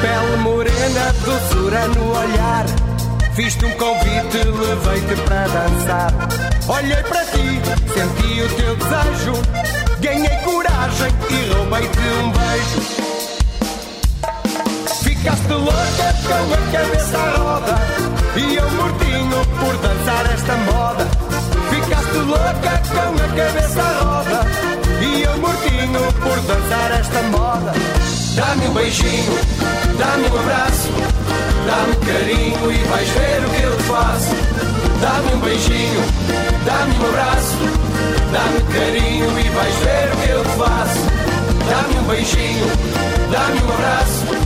Pele 0.00 0.36
morena, 0.42 1.14
doçura 1.24 1.88
no 1.88 2.10
olhar. 2.10 2.66
Fiz-te 3.34 3.64
um 3.64 3.70
convite, 3.72 4.38
levei-te 4.44 5.14
para 5.22 5.46
dançar. 5.48 6.12
Olhei 6.68 7.02
para 7.04 7.24
ti, 7.26 7.60
senti 7.94 8.42
o 8.42 8.48
teu 8.56 8.76
desejo. 8.76 9.32
Ganhei 10.00 10.36
coragem 10.44 11.12
e 11.30 11.52
roubei-te 11.52 11.98
um 11.98 12.30
beijo. 12.30 13.05
Ficaste 15.26 15.52
louca 15.54 16.14
com 16.22 16.54
a 16.54 16.70
cabeça 16.70 17.18
à 17.18 17.36
roda. 17.38 17.74
E 18.36 18.54
eu 18.54 18.70
mortinho 18.70 19.44
por 19.58 19.76
dançar 19.78 20.24
esta 20.32 20.54
moda. 20.54 21.04
Ficaste 21.68 22.18
louca 22.18 22.80
com 22.94 23.24
a 23.24 23.28
cabeça 23.34 23.82
à 23.82 24.04
roda. 24.04 24.46
E 25.02 25.22
eu 25.22 25.36
mortinho 25.38 26.12
por 26.22 26.40
dançar 26.42 26.92
esta 27.00 27.22
moda. 27.22 27.72
Dá-me 28.36 28.68
um 28.68 28.74
beijinho, 28.74 29.38
dá-me 29.98 30.28
um 30.28 30.38
abraço, 30.38 30.90
dá-me 31.66 31.96
carinho 32.06 32.70
e 32.70 32.84
vais 32.84 33.08
ver 33.08 33.46
o 33.46 33.50
que 33.50 33.62
eu 33.64 33.76
te 33.78 33.82
faço. 33.82 34.34
Dá-me 35.00 35.34
um 35.34 35.40
beijinho, 35.40 36.04
dá-me 36.64 36.94
um 36.94 37.08
abraço, 37.08 37.58
dá-me 38.30 38.60
carinho 38.72 39.40
e 39.40 39.48
vais 39.48 39.74
ver 39.74 40.12
o 40.12 40.16
que 40.18 40.30
eu 40.30 40.44
te 40.44 40.50
faço. 40.50 41.26
Dá-me 41.68 41.98
um 41.98 42.02
beijinho, 42.04 42.66
dá-me 43.32 43.60
um 43.60 43.72
abraço, 43.72 44.45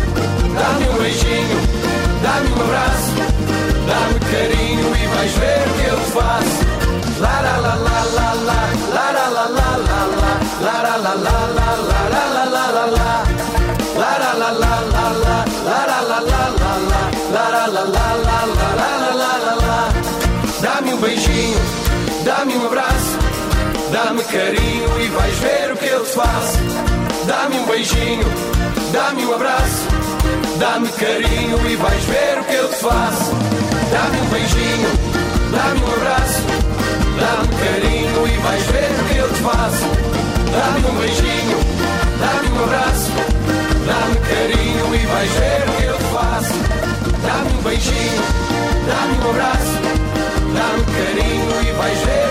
Dá-me 0.61 0.89
um 0.89 0.93
beijinho, 0.93 1.59
dá-me 2.21 2.49
um 2.51 2.61
abraço, 2.61 3.13
dá-me 3.87 4.19
carinho 4.31 4.87
e 4.95 5.07
vais 5.07 5.31
ver 5.31 5.61
o 5.67 5.73
que 5.73 5.85
eu 5.89 5.99
faço. 6.13 6.61
La 7.19 7.41
la 7.41 7.55
la 7.57 7.75
la 7.87 7.99
la 8.17 8.29
la, 8.47 8.61
la 8.93 9.05
la 9.11 9.25
la 9.37 9.45
la 9.57 9.69
la 9.87 10.01
la, 10.21 10.31
la 10.61 10.75
la 10.85 10.97
la 10.97 11.13
la 11.15 11.35
la 11.57 11.69
la 11.89 12.01
la 12.13 12.23
la 12.29 12.45
la 12.45 12.65
la 12.75 12.85
la. 12.85 13.11
La 14.01 14.11
la 14.21 14.31
la 14.33 14.49
la 14.51 14.73
la 14.93 15.05
la, 15.23 15.37
la 15.65 15.79
la 15.89 15.99
la 16.01 16.19
la 16.19 16.43
la 16.61 16.73
la, 16.91 17.01
la 17.33 17.45
la 17.49 17.65
la 17.65 17.83
la 17.83 18.09
la 18.27 18.39
la 18.51 18.89
la 18.91 19.11
la 19.21 19.31
la 19.45 19.53
la. 19.65 19.79
Dá-me 20.61 20.93
um 20.93 20.97
beijinho, 20.97 21.61
dá-me 22.23 22.53
um 22.55 22.65
abraço, 22.67 23.17
dá-me 23.91 24.23
carinho 24.25 24.89
e 25.01 25.07
vais 25.07 25.37
ver 25.39 25.71
o 25.71 25.77
que 25.77 25.87
eu 25.87 25.99
la 26.01 26.05
faço. 26.05 26.59
Dá-me 27.25 27.57
um 27.57 27.65
beijinho, 27.65 28.27
dá-me 28.93 29.25
um 29.25 29.33
abraço 29.33 30.00
dá-me 30.57 30.87
carinho 30.89 31.69
e 31.69 31.75
vais 31.75 32.03
ver 32.03 32.39
o 32.39 32.43
que 32.43 32.55
eu 32.55 32.69
te 32.69 32.75
faço. 32.75 33.31
Dá-me 33.91 34.21
um 34.21 34.29
beijinho, 34.29 34.89
dá-me 35.51 35.81
um 35.81 35.93
abraço, 35.93 36.41
dá-me 37.19 37.47
carinho 37.59 38.27
e 38.27 38.37
vais 38.37 38.63
ver 38.63 38.91
o 38.91 39.03
que 39.05 39.17
eu 39.17 39.29
te 39.29 39.39
faço. 39.41 39.85
Dá-me 40.51 40.87
um 40.87 40.99
beijinho, 40.99 41.57
dá-me 42.19 42.49
um 42.49 42.63
abraço, 42.63 43.11
dá-me 43.85 44.15
carinho 44.27 44.95
e 44.95 45.05
vais 45.05 45.31
ver 45.31 45.63
o 45.67 45.71
que 45.77 45.83
eu 45.85 45.97
te 45.97 46.03
faço. 46.13 46.53
Dá-me 47.25 47.53
um 47.53 47.61
beijinho, 47.63 48.23
dá-me 48.87 49.17
um 49.17 49.29
abraço, 49.29 49.75
dá-me 50.53 50.83
carinho 50.95 51.69
e 51.69 51.71
vais 51.73 51.99
ver 51.99 52.30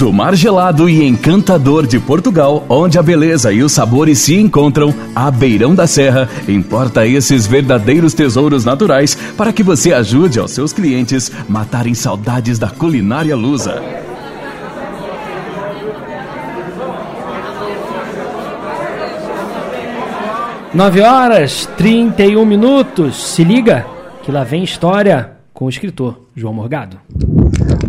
Do 0.00 0.10
mar 0.10 0.34
gelado 0.34 0.88
e 0.88 1.06
encantador 1.06 1.86
de 1.86 2.00
Portugal, 2.00 2.64
onde 2.70 2.98
a 2.98 3.02
beleza 3.02 3.52
e 3.52 3.62
os 3.62 3.72
sabores 3.72 4.18
se 4.20 4.34
encontram, 4.34 4.94
a 5.14 5.30
Beirão 5.30 5.74
da 5.74 5.86
Serra 5.86 6.26
importa 6.48 7.06
esses 7.06 7.46
verdadeiros 7.46 8.14
tesouros 8.14 8.64
naturais 8.64 9.14
para 9.36 9.52
que 9.52 9.62
você 9.62 9.92
ajude 9.92 10.40
aos 10.40 10.52
seus 10.52 10.72
clientes 10.72 11.30
matarem 11.46 11.92
saudades 11.92 12.58
da 12.58 12.70
culinária 12.70 13.36
lusa. 13.36 13.82
Nove 20.72 21.02
horas 21.02 21.68
31 21.76 22.42
minutos. 22.46 23.34
Se 23.34 23.44
liga 23.44 23.84
que 24.22 24.32
lá 24.32 24.44
vem 24.44 24.64
história 24.64 25.32
com 25.52 25.66
o 25.66 25.68
escritor 25.68 26.22
João 26.34 26.54
Morgado. 26.54 26.98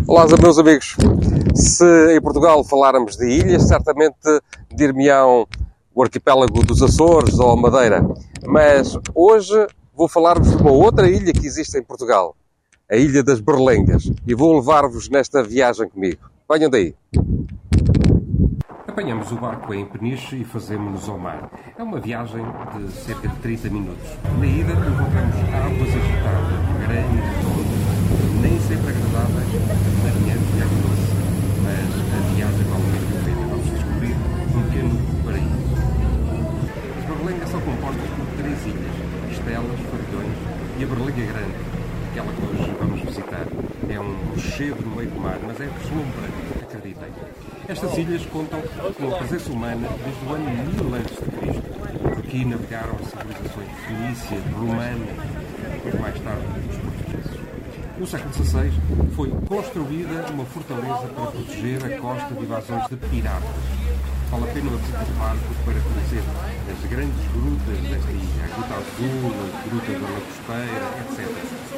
Olá, 0.06 0.26
meus 0.40 0.58
amigos. 0.58 0.96
Se 1.54 2.16
em 2.16 2.20
Portugal 2.20 2.62
faláramos 2.64 3.16
de 3.16 3.26
ilhas, 3.26 3.62
certamente 3.62 4.16
dir-me-ão 4.74 5.46
o 5.94 6.02
arquipélago 6.02 6.64
dos 6.64 6.82
Açores 6.82 7.38
ou 7.38 7.56
Madeira. 7.56 8.06
Mas 8.46 8.98
hoje 9.14 9.66
vou 9.94 10.08
falar-vos 10.08 10.50
de 10.50 10.62
uma 10.62 10.72
outra 10.72 11.08
ilha 11.08 11.32
que 11.32 11.46
existe 11.46 11.78
em 11.78 11.82
Portugal, 11.82 12.34
a 12.90 12.96
Ilha 12.96 13.22
das 13.22 13.40
Berlengas, 13.40 14.10
e 14.26 14.34
vou 14.34 14.56
levar-vos 14.56 15.08
nesta 15.08 15.42
viagem 15.42 15.88
comigo. 15.88 16.30
Venham 16.50 16.70
daí. 16.70 16.94
Apanhamos 18.86 19.32
o 19.32 19.36
barco 19.36 19.72
em 19.72 19.86
Peniche 19.86 20.36
e 20.36 20.44
fazemos-nos 20.44 21.08
ao 21.08 21.18
mar. 21.18 21.50
É 21.78 21.82
uma 21.82 21.98
viagem 21.98 22.44
de 22.76 22.92
cerca 22.92 23.26
de 23.26 23.36
30 23.36 23.70
minutos. 23.70 24.08
Na 24.38 24.46
ida 24.46 24.72
encontramos 24.72 25.36
águas 25.54 25.88
agitadas, 25.88 26.86
grandes 26.86 27.51
nem 28.42 28.58
sempre 28.60 28.90
agradáveis, 28.90 29.46
marinheiros 30.02 30.48
e 30.50 30.62
água 30.62 30.78
doce. 30.82 31.08
Mas 31.62 31.90
a 32.02 32.34
viagem 32.34 32.64
vale 32.66 32.86
mesmo 32.90 33.14
a 33.14 33.22
pena. 33.22 33.46
Vamos 33.46 33.70
descobrir 33.70 34.16
um 34.52 34.62
pequeno 34.66 34.94
paraíso. 35.24 35.62
As 36.98 37.04
Berlengas 37.06 37.48
são 37.48 37.60
compostas 37.60 38.10
por 38.10 38.26
três 38.36 38.58
ilhas, 38.66 38.96
Estelas, 39.30 39.80
Farilhões 39.90 40.36
e 40.76 40.82
a 40.82 40.86
Berlenga 40.86 41.24
Grande, 41.32 41.54
aquela 42.10 42.32
que 42.32 42.42
hoje 42.42 42.74
vamos 42.80 43.00
visitar. 43.00 43.46
É 43.88 44.00
um 44.00 44.16
rochedo 44.34 44.82
no 44.82 44.96
meio 44.96 45.10
do 45.10 45.20
mar, 45.20 45.38
mas 45.46 45.60
é 45.60 45.66
deslumbrante, 45.66 46.42
acreditem. 46.62 47.08
Estas 47.68 47.96
ilhas 47.98 48.26
contam 48.26 48.60
com 48.60 49.08
a 49.08 49.18
presença 49.18 49.52
humana 49.52 49.88
desde 50.04 50.24
o 50.26 50.32
ano 50.34 50.90
1000 50.90 50.96
a.C. 50.96 52.18
Aqui 52.18 52.44
navegaram 52.44 52.98
civilizações 52.98 53.68
fenícias, 53.86 54.42
romanas, 54.52 55.08
depois 55.74 56.00
mais 56.00 56.18
tarde 56.20 56.42
os. 56.70 56.81
No 58.02 58.08
século 58.08 58.34
XVI 58.34 58.72
foi 59.14 59.30
construída 59.46 60.26
uma 60.32 60.44
fortaleza 60.46 61.06
para 61.14 61.30
proteger 61.30 61.84
a 61.84 61.98
costa 62.00 62.34
de 62.34 62.42
invasões 62.42 62.88
de 62.88 62.96
piratas. 62.96 63.48
Vale 64.28 64.42
a 64.42 64.52
pena 64.52 64.70
visitar 64.70 65.06
o 65.06 65.18
barco 65.20 65.54
para 65.64 65.78
conhecer 65.78 66.24
as 66.66 66.90
grandes 66.90 67.24
grutas 67.30 67.78
desta 67.78 68.10
ilha, 68.10 68.42
a 68.42 68.48
Gruta 68.58 68.74
Azul, 68.74 69.30
a 69.30 69.68
Gruta 69.70 69.92
da 69.92 70.08
Lacosteira, 70.18 70.86
etc. 70.98 71.30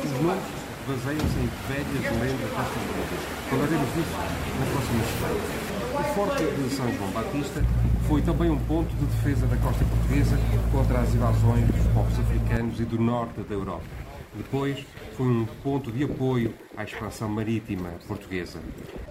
Os 0.02 0.12
nomes 0.24 0.44
baseiam-se 0.88 1.38
em 1.44 1.50
velhas 1.68 2.04
lendas 2.16 2.50
desta 2.56 2.78
ilha. 2.80 3.04
Falaremos 3.50 3.88
disso 3.92 4.16
na 4.60 4.66
próxima 4.72 5.04
semana. 5.04 5.74
O 5.92 6.04
Forte 6.14 6.42
de 6.42 6.74
São 6.74 6.90
João 6.94 7.10
Batista 7.10 7.62
foi 8.08 8.22
também 8.22 8.48
um 8.48 8.58
ponto 8.60 8.88
de 8.96 9.04
defesa 9.04 9.46
da 9.46 9.58
costa 9.58 9.84
portuguesa 9.84 10.38
contra 10.72 11.00
as 11.00 11.14
invasões 11.14 11.66
dos 11.66 11.86
povos 11.92 12.18
africanos 12.18 12.80
e 12.80 12.84
do 12.86 12.98
norte 12.98 13.42
da 13.42 13.54
Europa. 13.54 14.03
Depois 14.36 14.84
foi 15.16 15.26
um 15.26 15.46
ponto 15.62 15.92
de 15.92 16.02
apoio 16.02 16.54
à 16.76 16.82
expansão 16.82 17.28
marítima 17.28 17.90
portuguesa. 18.08 18.60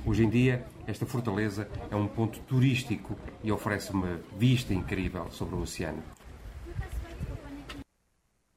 Hoje 0.05 0.25
em 0.25 0.29
dia, 0.29 0.67
esta 0.85 1.05
fortaleza 1.05 1.69
é 1.89 1.95
um 1.95 2.07
ponto 2.07 2.39
turístico 2.41 3.15
e 3.41 3.49
oferece 3.49 3.91
uma 3.91 4.19
vista 4.37 4.73
incrível 4.73 5.31
sobre 5.31 5.55
o 5.55 5.61
oceano. 5.61 6.03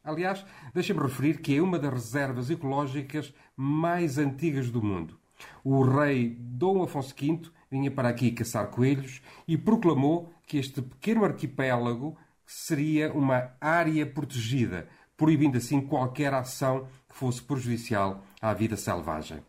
Aliás, 0.02 0.44
deixa-me 0.74 1.00
referir 1.00 1.40
que 1.40 1.56
é 1.56 1.62
uma 1.62 1.78
das 1.78 1.92
reservas 1.92 2.50
ecológicas 2.50 3.32
mais 3.56 4.18
antigas 4.18 4.68
do 4.68 4.82
mundo. 4.82 5.18
O 5.62 5.82
rei 5.82 6.36
Dom 6.38 6.82
Afonso 6.82 7.14
V 7.16 7.42
vinha 7.70 7.90
para 7.92 8.08
aqui 8.08 8.32
caçar 8.32 8.68
coelhos 8.68 9.22
e 9.46 9.56
proclamou 9.56 10.32
que 10.46 10.58
este 10.58 10.82
pequeno 10.82 11.24
arquipélago 11.24 12.16
seria 12.44 13.12
uma 13.12 13.50
área 13.60 14.06
protegida, 14.06 14.88
proibindo 15.16 15.56
assim 15.56 15.80
qualquer 15.80 16.32
ação 16.34 16.86
que 17.08 17.16
fosse 17.16 17.42
prejudicial 17.42 18.22
à 18.40 18.52
vida 18.52 18.76
selvagem. 18.76 19.40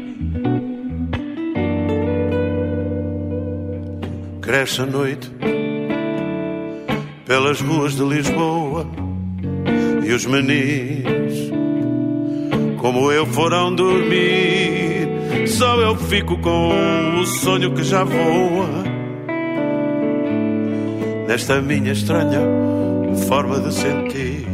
Cresce 4.49 4.81
a 4.81 4.87
noite 4.87 5.31
pelas 7.27 7.61
ruas 7.61 7.95
de 7.97 8.03
Lisboa 8.03 8.87
e 10.03 10.11
os 10.11 10.25
menis, 10.25 11.05
como 12.79 13.13
eu 13.13 13.27
foram 13.27 13.75
dormir, 13.75 15.07
só 15.49 15.79
eu 15.79 15.95
fico 15.97 16.39
com 16.39 17.21
o 17.21 17.27
sonho 17.27 17.75
que 17.75 17.85
já 17.85 18.05
voa 18.05 18.85
nesta 21.27 21.61
minha 21.61 21.93
estranha 21.93 22.41
forma 23.29 23.61
de 23.61 23.75
sentir. 23.75 24.47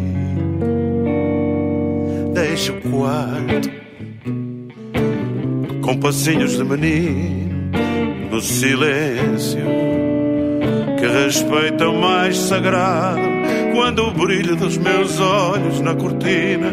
Deixa 2.32 2.72
o 2.72 2.80
quarto 2.80 3.70
com 5.82 5.96
passinhos 6.00 6.56
de 6.56 6.64
menino 6.64 7.43
no 7.43 7.43
silêncio 8.44 9.64
que 10.98 11.06
respeita 11.06 11.88
o 11.88 12.00
mais 12.00 12.36
sagrado 12.36 13.20
quando 13.74 14.06
o 14.06 14.10
brilho 14.12 14.54
dos 14.54 14.76
meus 14.76 15.18
olhos 15.18 15.80
na 15.80 15.94
cortina 15.94 16.70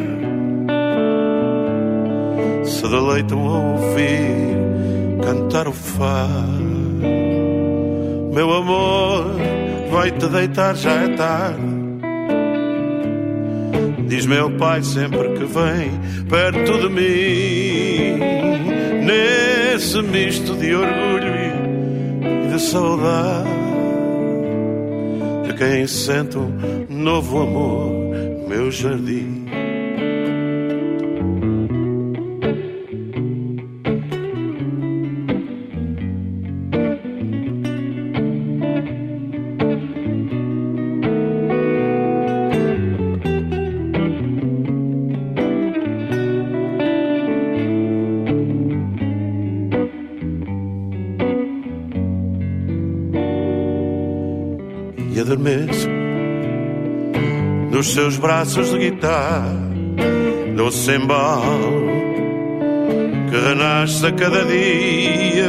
se 2.63 2.87
deleitam 2.87 3.39
a 3.47 3.59
ouvir 3.71 4.51
cantar 5.23 5.67
o 5.67 5.71
fado. 5.71 6.71
Meu 8.33 8.53
amor, 8.53 9.35
vai 9.91 10.11
te 10.11 10.27
deitar, 10.27 10.75
já 10.75 10.91
é 10.91 11.07
tarde. 11.09 11.71
Diz 14.07 14.25
meu 14.25 14.51
pai 14.57 14.83
sempre 14.83 15.29
que 15.29 15.45
vem 15.45 15.91
perto 16.29 16.79
de 16.79 16.89
mim, 16.89 18.19
nesse 19.05 20.01
misto 20.01 20.53
de 20.55 20.75
orgulho 20.75 21.40
saudade, 22.61 23.49
de 25.47 25.53
quem 25.55 25.87
sente 25.87 26.37
um 26.37 26.85
novo 26.89 27.41
amor, 27.41 27.91
meu 28.47 28.71
jardim. 28.71 29.40
Adormeço 55.21 55.87
nos 57.71 57.93
seus 57.93 58.17
braços 58.17 58.69
de 58.71 58.77
guitarra, 58.77 59.55
doce 60.55 60.91
embalo 60.91 61.91
que 63.29 63.37
renasce 63.37 64.05
a 64.05 64.11
cada 64.11 64.43
dia. 64.43 65.47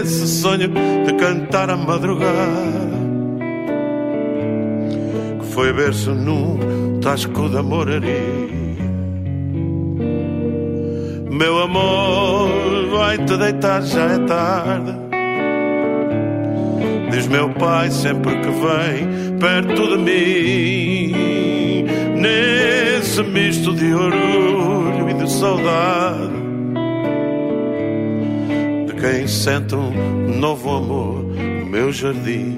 Esse 0.00 0.28
sonho 0.28 0.68
de 0.68 1.12
cantar 1.14 1.68
a 1.68 1.76
madrugada 1.76 2.96
que 5.40 5.46
foi 5.46 5.72
berço 5.72 6.14
num 6.14 7.00
tasco 7.00 7.48
da 7.48 7.62
moraria. 7.62 8.46
Meu 11.28 11.58
amor, 11.58 12.48
vai 12.92 13.18
te 13.18 13.36
deitar, 13.36 13.82
já 13.82 14.12
é 14.12 14.18
tarde. 14.20 15.05
Diz 17.16 17.26
meu 17.28 17.48
pai 17.48 17.90
sempre 17.90 18.30
que 18.40 18.50
vem 18.50 19.38
perto 19.38 19.88
de 19.88 19.96
mim, 19.96 21.86
nesse 22.20 23.22
misto 23.22 23.74
de 23.74 23.94
orgulho 23.94 25.08
e 25.08 25.14
de 25.14 25.32
saudade, 25.32 26.34
de 28.86 28.92
quem 29.00 29.26
sente 29.26 29.74
um 29.74 30.38
novo 30.38 30.76
amor 30.76 31.22
no 31.22 31.64
meu 31.64 31.90
jardim. 31.90 32.55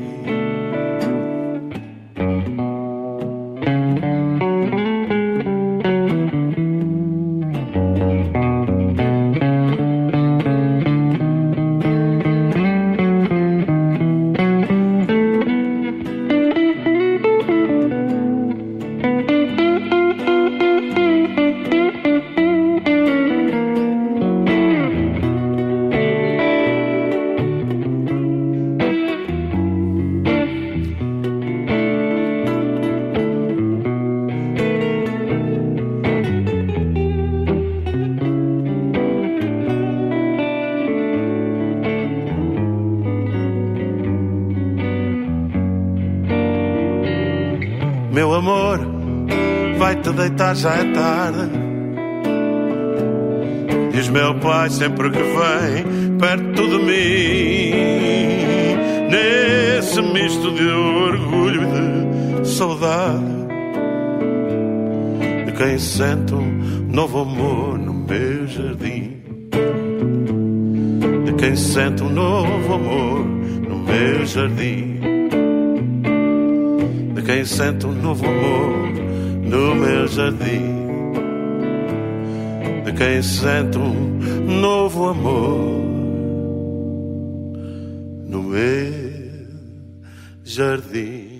Já 50.55 50.75
é 50.75 50.85
tarde. 50.93 51.51
Diz 53.93 54.09
meu 54.09 54.35
pai 54.37 54.71
sempre 54.71 55.11
que 55.11 55.19
vem 55.19 56.17
perto 56.19 56.69
de 56.69 56.79
mim, 56.79 57.73
nesse 59.11 60.01
misto 60.03 60.53
de 60.53 60.69
orgulho 60.69 61.63
e 61.63 62.43
de 62.43 62.49
saudade, 62.49 63.25
de 65.47 65.53
quem 65.53 65.79
sente 65.79 66.35
um 66.35 66.87
novo 66.91 67.23
amor 67.23 67.79
no 67.79 67.95
meu 67.95 68.47
jardim, 68.47 69.17
de 71.25 71.33
quem 71.35 71.57
sente 71.57 72.03
um 72.03 72.11
novo 72.11 72.75
amor 72.75 73.25
no 73.69 73.79
meu 73.79 74.27
jardim. 74.27 74.99
De 77.15 77.23
quem 77.23 77.45
sente 77.45 77.85
um 77.85 77.93
novo 77.93 78.25
amor 78.25 78.58
no 79.49 79.75
meu 79.75 80.07
jardim, 80.07 81.13
de 82.85 82.93
quem 82.93 83.23
sente 83.23 83.79
um 83.79 84.61
novo 84.61 85.09
amor 85.09 85.83
no 88.27 88.43
meu 88.43 89.49
jardim. 90.45 91.39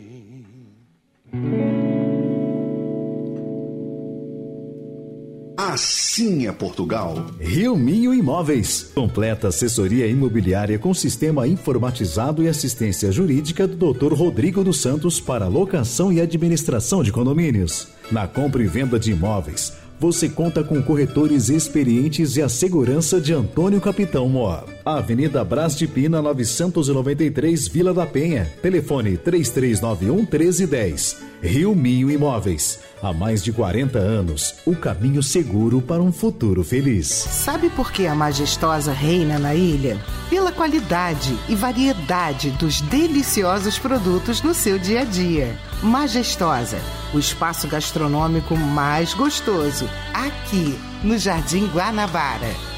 Assim 5.57 6.47
é 6.47 6.53
Portugal. 6.53 7.27
Rio 7.39 7.77
Minho 7.77 8.15
Imóveis. 8.15 8.91
Completa 8.95 9.49
assessoria 9.49 10.07
imobiliária 10.07 10.79
com 10.79 10.95
sistema 10.95 11.47
informatizado 11.47 12.43
e 12.43 12.49
assistência 12.49 13.13
jurídica 13.13 13.67
do 13.67 13.93
Dr. 13.93 14.15
Rodrigo 14.15 14.65
dos 14.65 14.81
Santos 14.81 15.21
para 15.21 15.47
locação 15.47 16.13
e 16.13 16.21
administração 16.21 17.03
de 17.03 17.13
condomínios. 17.13 17.98
Na 18.11 18.27
compra 18.27 18.63
e 18.63 18.67
venda 18.67 18.99
de 18.99 19.13
imóveis, 19.13 19.75
você 20.01 20.29
conta 20.29 20.65
com 20.65 20.81
corretores 20.81 21.49
experientes 21.49 22.37
e 22.37 22.43
a 22.43 22.49
segurança 22.49 23.21
de 23.21 23.35
Antônio 23.35 23.81
Capitão 23.81 24.29
Mor. 24.29 24.65
Avenida 24.85 25.45
Brás 25.45 25.77
de 25.77 25.87
Pina 25.87 26.23
993, 26.23 27.69
Vila 27.69 27.93
da 27.93 28.07
Penha. 28.07 28.51
Telefone 28.63 29.19
3391 29.19 30.17
1310. 30.17 31.29
Rio 31.43 31.75
Minho 31.75 32.11
Imóveis. 32.11 32.81
Há 33.03 33.13
mais 33.13 33.45
de 33.45 33.53
40 33.53 33.99
anos, 33.99 34.57
o 34.65 34.75
caminho 34.75 35.23
seguro 35.23 35.81
para 35.81 36.03
um 36.03 36.11
futuro 36.11 36.65
feliz. 36.65 37.07
Sabe 37.07 37.69
por 37.71 37.93
que 37.93 38.07
a 38.07 38.15
majestosa 38.15 38.93
reina 38.93 39.39
na 39.39 39.55
ilha? 39.55 39.99
Pela 40.31 40.51
qualidade 40.51 41.37
e 41.49 41.55
variedade 41.55 42.51
dos 42.53 42.81
deliciosos 42.81 43.79
produtos 43.79 44.43
no 44.43 44.55
seu 44.55 44.79
dia 44.79 45.03
a 45.03 45.05
dia. 45.05 45.57
Majestosa, 45.81 46.79
o 47.13 47.19
espaço 47.19 47.67
gastronômico 47.69 48.57
mais 48.57 49.15
gostoso, 49.15 49.89
aqui 50.13 50.79
no 51.03 51.19
Jardim 51.19 51.67
Guanabara. 51.69 52.78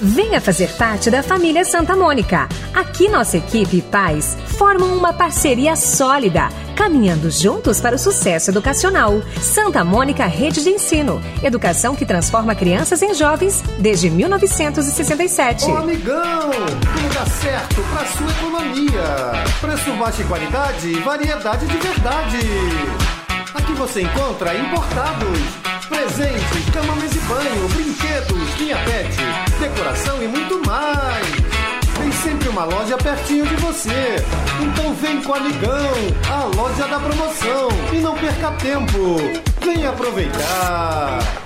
Venha 0.00 0.40
fazer 0.40 0.68
parte 0.76 1.10
da 1.10 1.22
família 1.22 1.64
Santa 1.64 1.94
Mônica. 1.94 2.48
Aqui 2.74 3.08
nossa 3.08 3.36
equipe 3.36 3.76
e 3.76 3.82
pais 3.82 4.36
formam 4.58 4.96
uma 4.96 5.12
parceria 5.12 5.76
sólida, 5.76 6.48
caminhando 6.74 7.30
juntos 7.30 7.80
para 7.80 7.96
o 7.96 7.98
sucesso 7.98 8.50
educacional. 8.50 9.22
Santa 9.40 9.84
Mônica 9.84 10.24
Rede 10.26 10.62
de 10.62 10.70
Ensino, 10.70 11.22
educação 11.42 11.94
que 11.94 12.04
transforma 12.04 12.54
crianças 12.54 13.02
em 13.02 13.14
jovens 13.14 13.62
desde 13.78 14.10
1967. 14.10 15.66
Ô 15.66 15.76
amigão, 15.76 16.50
tudo 16.50 17.14
dá 17.14 17.26
certo 17.26 17.82
pra 17.92 18.06
sua 18.06 18.30
economia. 18.30 19.44
Preço 19.60 19.92
baixo 19.92 20.22
e 20.22 20.24
qualidade 20.24 20.92
variedade 21.00 21.66
de 21.66 21.76
verdade. 21.76 22.38
Aqui 23.54 23.72
você 23.74 24.02
encontra 24.02 24.54
importados, 24.56 25.38
presentes, 25.92 26.70
cama, 26.72 26.96
mesa 26.96 27.16
e 27.16 27.20
banho, 27.20 27.68
brinquedos, 27.68 28.58
linha 28.58 28.76
pet, 28.84 29.16
decoração 29.60 30.22
e 30.22 30.26
muito 30.26 30.66
mais. 30.66 31.26
Tem 31.98 32.10
sempre 32.10 32.48
uma 32.48 32.64
loja 32.64 32.96
pertinho 32.96 33.46
de 33.46 33.56
você. 33.56 34.16
Então 34.60 34.94
vem 34.94 35.22
com 35.22 35.32
o 35.32 35.34
amigão, 35.34 35.92
a 36.30 36.56
loja 36.56 36.88
da 36.88 36.98
promoção 36.98 37.68
e 37.92 37.96
não 37.98 38.16
perca 38.16 38.50
tempo. 38.52 39.16
Venha 39.60 39.90
aproveitar. 39.90 41.41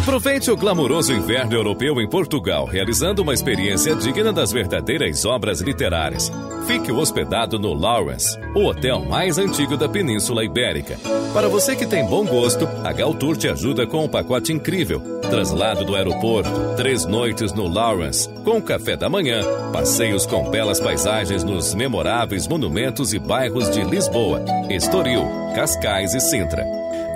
Aproveite 0.00 0.50
o 0.50 0.56
glamouroso 0.56 1.12
inverno 1.12 1.54
europeu 1.54 2.00
em 2.00 2.08
Portugal, 2.08 2.64
realizando 2.64 3.20
uma 3.20 3.34
experiência 3.34 3.94
digna 3.94 4.32
das 4.32 4.50
verdadeiras 4.50 5.26
obras 5.26 5.60
literárias. 5.60 6.32
Fique 6.66 6.90
hospedado 6.90 7.58
no 7.58 7.74
Lawrence, 7.74 8.36
o 8.54 8.64
hotel 8.64 9.04
mais 9.04 9.36
antigo 9.36 9.76
da 9.76 9.88
Península 9.88 10.42
Ibérica. 10.42 10.98
Para 11.34 11.48
você 11.48 11.76
que 11.76 11.86
tem 11.86 12.04
bom 12.06 12.24
gosto, 12.24 12.66
a 12.82 12.92
Galtour 12.92 13.36
te 13.36 13.46
ajuda 13.46 13.86
com 13.86 14.04
um 14.04 14.08
pacote 14.08 14.54
incrível. 14.54 15.00
Traslado 15.20 15.84
do 15.84 15.94
aeroporto, 15.94 16.50
três 16.76 17.04
noites 17.04 17.52
no 17.52 17.68
Lawrence, 17.68 18.26
com 18.42 18.60
café 18.60 18.96
da 18.96 19.08
manhã, 19.08 19.42
passeios 19.70 20.24
com 20.24 20.50
belas 20.50 20.80
paisagens 20.80 21.44
nos 21.44 21.74
memoráveis 21.74 22.48
monumentos 22.48 23.12
e 23.12 23.18
bairros 23.18 23.70
de 23.70 23.84
Lisboa, 23.84 24.42
Estoril, 24.70 25.24
Cascais 25.54 26.14
e 26.14 26.20
Sintra. 26.20 26.64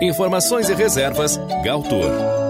Informações 0.03 0.69
e 0.69 0.75
reservas, 0.75 1.41
Galtour. 1.65 2.44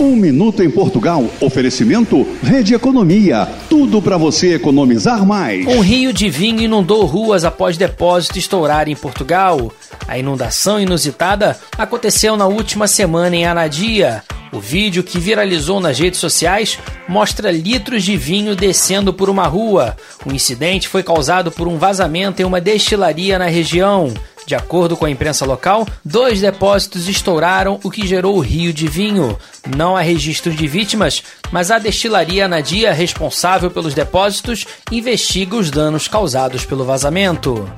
Um 0.00 0.16
minuto 0.16 0.62
em 0.62 0.70
Portugal. 0.70 1.26
Oferecimento 1.42 2.26
Rede 2.42 2.72
Economia. 2.72 3.46
Tudo 3.68 4.00
para 4.00 4.16
você 4.16 4.54
economizar 4.54 5.26
mais. 5.26 5.66
Um 5.66 5.80
rio 5.80 6.10
de 6.10 6.30
vinho 6.30 6.62
inundou 6.62 7.04
ruas 7.04 7.44
após 7.44 7.76
depósito 7.76 8.38
estourar 8.38 8.88
em 8.88 8.96
Portugal. 8.96 9.70
A 10.08 10.16
inundação 10.16 10.80
inusitada 10.80 11.54
aconteceu 11.76 12.34
na 12.34 12.46
última 12.46 12.88
semana 12.88 13.36
em 13.36 13.44
Anadia. 13.44 14.22
O 14.50 14.58
vídeo 14.58 15.04
que 15.04 15.20
viralizou 15.20 15.80
nas 15.80 15.98
redes 15.98 16.18
sociais 16.18 16.78
mostra 17.06 17.52
litros 17.52 18.02
de 18.02 18.16
vinho 18.16 18.56
descendo 18.56 19.12
por 19.12 19.28
uma 19.28 19.46
rua. 19.46 19.98
O 20.24 20.32
incidente 20.32 20.88
foi 20.88 21.02
causado 21.02 21.52
por 21.52 21.68
um 21.68 21.76
vazamento 21.76 22.40
em 22.40 22.44
uma 22.46 22.60
destilaria 22.60 23.38
na 23.38 23.46
região. 23.46 24.14
De 24.46 24.54
acordo 24.54 24.96
com 24.96 25.04
a 25.04 25.10
imprensa 25.10 25.44
local, 25.44 25.86
dois 26.04 26.40
depósitos 26.40 27.08
estouraram, 27.08 27.78
o 27.84 27.90
que 27.90 28.06
gerou 28.06 28.36
o 28.36 28.40
rio 28.40 28.72
de 28.72 28.88
vinho. 28.88 29.38
Não 29.76 29.96
há 29.96 30.00
registro 30.00 30.52
de 30.52 30.66
vítimas, 30.66 31.22
mas 31.52 31.70
a 31.70 31.78
destilaria 31.78 32.46
Anadia, 32.46 32.92
responsável 32.92 33.70
pelos 33.70 33.94
depósitos, 33.94 34.66
investiga 34.90 35.56
os 35.56 35.70
danos 35.70 36.08
causados 36.08 36.64
pelo 36.64 36.84
vazamento. 36.84 37.68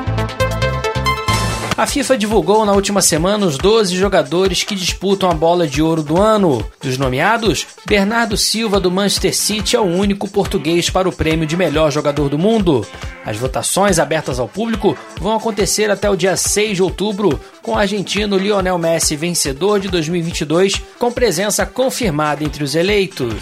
A 1.83 1.87
FIFA 1.87 2.17
divulgou 2.17 2.65
na 2.65 2.71
última 2.71 3.03
semana 3.03 3.45
os 3.45 3.59
12 3.59 3.97
jogadores 3.97 4.63
que 4.63 4.77
disputam 4.77 5.29
a 5.29 5.35
bola 5.35 5.67
de 5.67 5.83
ouro 5.83 6.01
do 6.01 6.17
ano. 6.17 6.65
Dos 6.81 6.97
nomeados, 6.97 7.67
Bernardo 7.85 8.37
Silva 8.37 8.79
do 8.79 8.89
Manchester 8.89 9.37
City 9.37 9.75
é 9.75 9.81
o 9.81 9.83
único 9.83 10.31
português 10.31 10.89
para 10.89 11.09
o 11.09 11.13
prêmio 11.13 11.45
de 11.45 11.57
melhor 11.57 11.91
jogador 11.91 12.29
do 12.29 12.39
mundo. 12.39 12.87
As 13.27 13.37
votações 13.37 13.99
abertas 13.99 14.39
ao 14.39 14.47
público 14.47 14.97
vão 15.21 15.35
acontecer 15.35 15.91
até 15.91 16.09
o 16.09 16.15
dia 16.15 16.37
6 16.37 16.77
de 16.77 16.85
outubro, 16.85 17.41
com 17.61 17.73
o 17.73 17.77
argentino 17.77 18.39
Lionel 18.39 18.79
Messi 18.79 19.17
vencedor 19.17 19.81
de 19.81 19.89
2022, 19.89 20.81
com 21.01 21.11
presença 21.11 21.67
confirmada 21.67 22.45
entre 22.45 22.63
os 22.63 22.77
eleitos. 22.77 23.35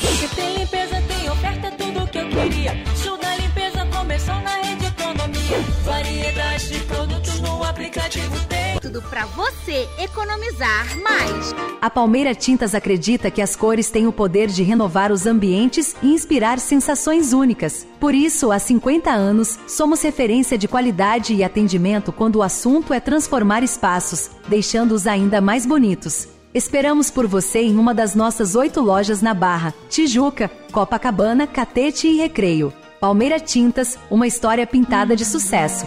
Pra 9.10 9.26
você 9.26 9.88
economizar 9.98 10.86
mais. 11.02 11.52
A 11.82 11.90
Palmeira 11.90 12.34
Tintas 12.34 12.74
acredita 12.74 13.30
que 13.30 13.42
as 13.42 13.56
cores 13.56 13.90
têm 13.90 14.06
o 14.06 14.12
poder 14.12 14.46
de 14.46 14.62
renovar 14.62 15.10
os 15.10 15.26
ambientes 15.26 15.96
e 16.00 16.14
inspirar 16.14 16.60
sensações 16.60 17.32
únicas. 17.32 17.86
Por 17.98 18.14
isso, 18.14 18.52
há 18.52 18.58
50 18.58 19.10
anos, 19.10 19.58
somos 19.66 20.00
referência 20.00 20.56
de 20.56 20.68
qualidade 20.68 21.34
e 21.34 21.42
atendimento 21.42 22.12
quando 22.12 22.36
o 22.36 22.42
assunto 22.42 22.94
é 22.94 23.00
transformar 23.00 23.64
espaços, 23.64 24.30
deixando-os 24.46 25.06
ainda 25.06 25.40
mais 25.40 25.66
bonitos. 25.66 26.28
Esperamos 26.54 27.10
por 27.10 27.26
você 27.26 27.60
em 27.60 27.76
uma 27.76 27.92
das 27.92 28.14
nossas 28.14 28.54
oito 28.54 28.80
lojas 28.80 29.20
na 29.20 29.34
Barra, 29.34 29.74
Tijuca, 29.88 30.50
Copacabana, 30.72 31.46
Catete 31.46 32.06
e 32.08 32.16
Recreio. 32.16 32.72
Palmeira 33.00 33.40
Tintas, 33.40 33.98
uma 34.10 34.26
história 34.26 34.66
pintada 34.66 35.16
de 35.16 35.24
sucesso. 35.24 35.86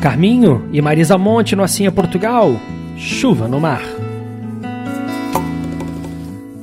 Carminho 0.00 0.68
e 0.72 0.80
Marisa 0.80 1.18
Monte 1.18 1.56
no 1.56 1.64
Assinha 1.64 1.90
Portugal. 1.90 2.52
Chuva 2.96 3.48
no 3.48 3.60
mar. 3.60 3.82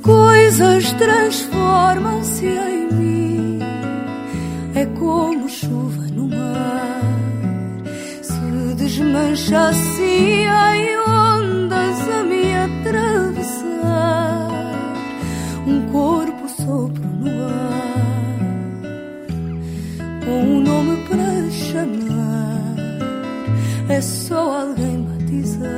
Coisas 0.01 0.91
transformam-se 0.93 2.45
em 2.45 2.93
mim. 2.93 3.59
É 4.73 4.85
como 4.85 5.49
chuva 5.49 6.05
no 6.13 6.29
mar. 6.29 7.01
Se 8.21 8.75
desmancha 8.75 9.67
assim 9.67 10.45
em 10.45 10.97
ondas 11.07 12.09
a 12.09 12.23
me 12.23 12.55
atravessar. 12.55 14.47
Um 15.67 15.81
corpo 15.91 16.47
sopro 16.47 17.07
no 17.19 17.43
ar. 17.43 18.39
Com 20.23 20.41
um 20.41 20.61
nome 20.61 20.97
para 21.09 21.49
chamar. 21.49 22.14
É 23.87 24.01
só 24.01 24.61
alguém 24.61 25.03
batizar. 25.03 25.69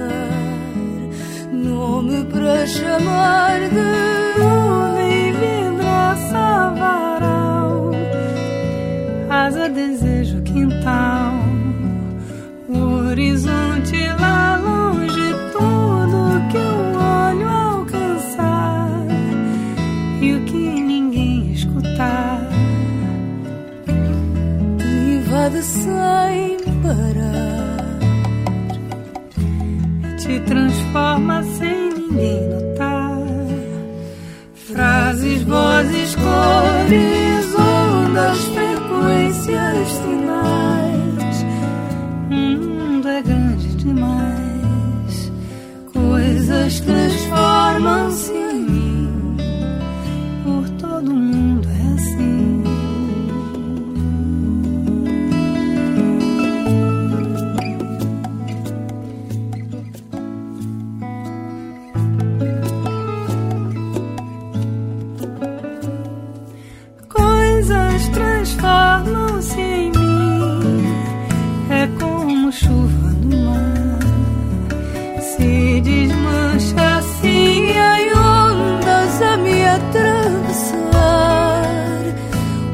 Nome 1.51 2.23
para 2.25 2.65
chamar 2.65 3.59
de 3.59 5.31
vidraça, 5.33 6.73
varal, 6.79 7.91
asa, 9.29 9.67
desejo, 9.67 10.41
quintal, 10.43 11.33
o 12.69 13.09
horizonte 13.09 13.97
lá 14.21 14.55
longe, 14.55 15.33
tudo 15.51 16.47
que 16.49 16.57
o 16.57 16.97
olho 16.97 17.49
alcançar 17.49 18.89
e 20.21 20.33
o 20.33 20.45
que 20.45 20.57
ninguém 20.57 21.51
escutar. 21.51 22.47
invade 25.37 25.61
sem 25.61 26.57
parar. 26.81 27.56
Te 30.27 30.41
transforma 30.41 31.41
sem 31.41 31.89
ninguém 31.93 32.49
notar. 32.49 33.17
Frases, 34.53 35.41
vozes, 35.43 36.15
cores, 36.15 37.55
ondas, 37.55 38.37
frequências, 38.47 39.87
sinais. 39.87 41.45
O 42.29 42.35
mundo 42.35 43.07
é 43.07 43.21
grande 43.21 43.69
demais. 43.75 45.31
Coisas 45.93 46.81
transformam-se 46.81 48.46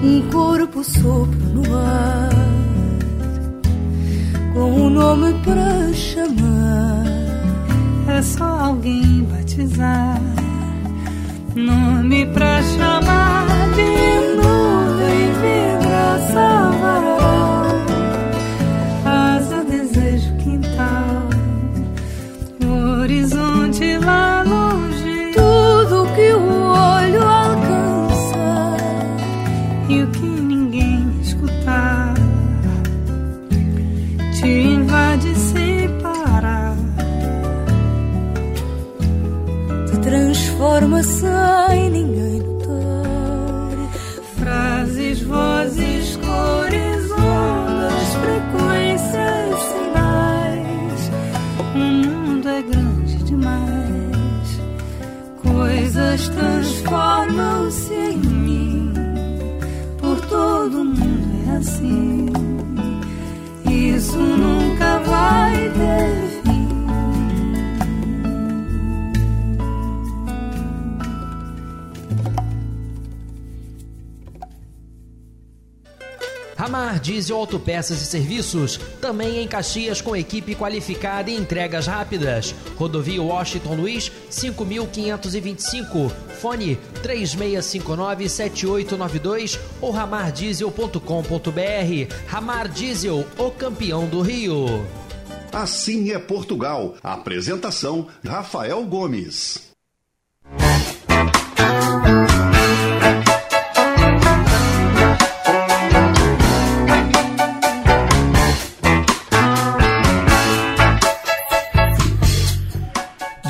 Um 0.03 0.21
corpo 0.29 0.83
sopro 0.83 1.39
no 1.53 1.77
ar. 1.77 2.29
Com 4.53 4.59
um 4.59 4.89
nome 4.89 5.33
para 5.45 5.93
chamar. 5.93 7.05
É 8.09 8.21
só 8.21 8.43
alguém 8.43 9.23
batizar. 9.23 10.21
Nome 11.55 12.25
pra 12.33 12.61
chamar 12.63 13.47
de 13.75 14.35
nuvem, 14.35 15.31
vidraça, 15.39 17.22
transforma 40.73 41.03
Diesel 77.03 77.37
Autopeças 77.37 78.01
e 78.01 78.05
Serviços, 78.05 78.79
também 79.01 79.43
em 79.43 79.47
Caxias 79.47 79.99
com 79.99 80.15
equipe 80.15 80.55
qualificada 80.55 81.29
e 81.29 81.35
entregas 81.35 81.85
rápidas. 81.85 82.55
Rodovia 82.77 83.21
Washington 83.21 83.75
Luiz, 83.75 84.09
5525. 84.29 86.09
Fone 86.39 86.79
3659-7892 87.03 89.59
ou 89.81 89.91
ramardiesel.com.br. 89.91 92.15
Ramar 92.27 92.69
Diesel, 92.69 93.27
o 93.37 93.51
campeão 93.51 94.07
do 94.07 94.21
Rio. 94.21 94.87
Assim 95.51 96.11
é 96.11 96.19
Portugal. 96.19 96.95
Apresentação: 97.03 98.07
Rafael 98.25 98.81
Gomes. 98.85 99.72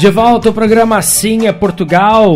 De 0.03 0.09
volta 0.09 0.49
ao 0.49 0.53
programa 0.53 0.97
Assim 0.97 1.47
é 1.47 1.53
Portugal. 1.53 2.35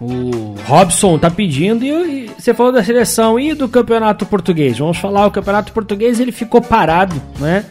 O 0.00 0.54
Robson 0.66 1.18
tá 1.18 1.28
pedindo 1.28 1.84
e, 1.84 1.90
e 1.90 2.30
você 2.38 2.54
falou 2.54 2.70
da 2.70 2.84
seleção 2.84 3.40
e 3.40 3.54
do 3.54 3.68
campeonato 3.68 4.24
português. 4.24 4.78
Vamos 4.78 4.98
falar 4.98 5.26
o 5.26 5.30
campeonato 5.32 5.72
português, 5.72 6.20
ele 6.20 6.30
ficou 6.30 6.62
parado, 6.62 7.20
né? 7.40 7.64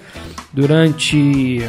Durante 0.52 1.66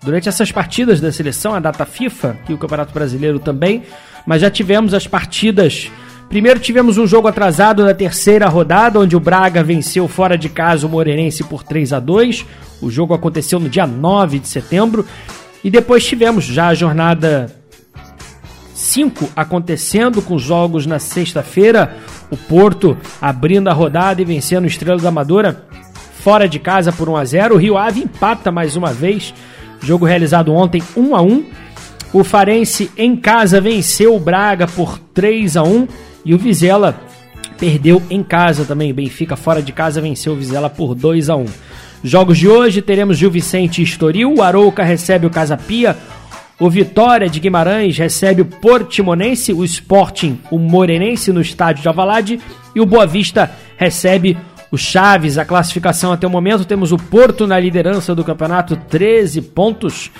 durante 0.00 0.28
essas 0.28 0.52
partidas 0.52 1.00
da 1.00 1.10
seleção, 1.10 1.52
a 1.52 1.58
data 1.58 1.84
FIFA 1.84 2.38
e 2.48 2.54
o 2.54 2.58
Campeonato 2.58 2.94
Brasileiro 2.94 3.40
também, 3.40 3.82
mas 4.24 4.40
já 4.40 4.48
tivemos 4.48 4.94
as 4.94 5.04
partidas. 5.04 5.90
Primeiro 6.28 6.60
tivemos 6.60 6.96
um 6.96 7.08
jogo 7.08 7.26
atrasado 7.26 7.84
da 7.84 7.92
terceira 7.92 8.46
rodada, 8.46 9.00
onde 9.00 9.16
o 9.16 9.20
Braga 9.20 9.64
venceu 9.64 10.06
fora 10.06 10.38
de 10.38 10.48
casa 10.48 10.86
o 10.86 10.88
Moreirense 10.88 11.42
por 11.42 11.64
3 11.64 11.92
a 11.92 11.98
2. 11.98 12.46
O 12.80 12.88
jogo 12.88 13.14
aconteceu 13.14 13.58
no 13.58 13.68
dia 13.68 13.84
9 13.84 14.38
de 14.38 14.46
setembro. 14.46 15.04
E 15.62 15.70
depois 15.70 16.04
tivemos 16.04 16.44
já 16.44 16.68
a 16.68 16.74
jornada 16.74 17.54
5 18.74 19.30
acontecendo 19.34 20.22
com 20.22 20.38
jogos 20.38 20.86
na 20.86 20.98
sexta-feira. 20.98 21.96
O 22.30 22.36
Porto 22.36 22.96
abrindo 23.20 23.68
a 23.68 23.72
rodada 23.72 24.22
e 24.22 24.24
vencendo 24.24 24.64
o 24.64 24.68
Estrela 24.68 25.00
da 25.00 25.08
Amadora 25.08 25.66
fora 26.20 26.48
de 26.48 26.58
casa 26.58 26.92
por 26.92 27.08
1 27.08 27.16
a 27.16 27.24
0. 27.24 27.54
O 27.54 27.58
Rio 27.58 27.76
Ave 27.76 28.00
empata 28.00 28.52
mais 28.52 28.76
uma 28.76 28.92
vez. 28.92 29.34
Jogo 29.80 30.06
realizado 30.06 30.52
ontem 30.52 30.82
1 30.96 31.16
a 31.16 31.22
1. 31.22 31.44
O 32.12 32.24
Farense 32.24 32.90
em 32.96 33.16
casa 33.16 33.60
venceu 33.60 34.14
o 34.14 34.20
Braga 34.20 34.66
por 34.66 34.98
3 35.12 35.56
a 35.56 35.62
1 35.62 35.88
e 36.24 36.34
o 36.34 36.38
Vizela 36.38 36.98
perdeu 37.58 38.02
em 38.08 38.22
casa 38.22 38.64
também. 38.64 38.90
O 38.90 38.94
Benfica 38.94 39.36
fora 39.36 39.60
de 39.60 39.72
casa 39.72 40.00
venceu 40.00 40.32
o 40.32 40.36
Vizela 40.36 40.70
por 40.70 40.94
2 40.94 41.28
a 41.28 41.36
1. 41.36 41.44
Jogos 42.02 42.38
de 42.38 42.48
hoje 42.48 42.80
teremos 42.80 43.18
Gil 43.18 43.30
Vicente 43.30 43.80
e 43.80 43.84
Estoril, 43.84 44.34
o 44.34 44.42
Arouca 44.42 44.84
recebe 44.84 45.26
o 45.26 45.30
Casa 45.30 45.56
Pia, 45.56 45.96
o 46.60 46.70
Vitória 46.70 47.28
de 47.28 47.40
Guimarães 47.40 47.96
recebe 47.96 48.42
o 48.42 48.44
Portimonense, 48.44 49.52
o 49.52 49.64
Sporting, 49.64 50.40
o 50.50 50.58
Morenense 50.58 51.32
no 51.32 51.40
estádio 51.40 51.82
de 51.82 51.88
Avalade 51.88 52.40
e 52.74 52.80
o 52.80 52.86
Boa 52.86 53.06
Vista 53.06 53.50
recebe 53.76 54.36
o 54.70 54.76
Chaves. 54.76 55.38
A 55.38 55.44
classificação 55.44 56.12
até 56.12 56.26
o 56.26 56.30
momento 56.30 56.64
temos 56.64 56.92
o 56.92 56.96
Porto 56.96 57.46
na 57.46 57.58
liderança 57.58 58.14
do 58.14 58.24
campeonato, 58.24 58.76
13 58.76 59.42
pontos. 59.42 60.10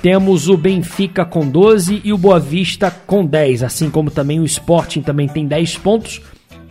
Temos 0.00 0.48
o 0.48 0.56
Benfica 0.56 1.24
com 1.24 1.48
12 1.48 2.00
e 2.04 2.12
o 2.12 2.18
Boa 2.18 2.38
Vista 2.38 2.90
com 2.90 3.24
10, 3.24 3.62
assim 3.64 3.90
como 3.90 4.10
também 4.10 4.38
o 4.38 4.44
Sporting 4.44 5.02
também 5.02 5.28
tem 5.28 5.46
10 5.46 5.78
pontos. 5.78 6.20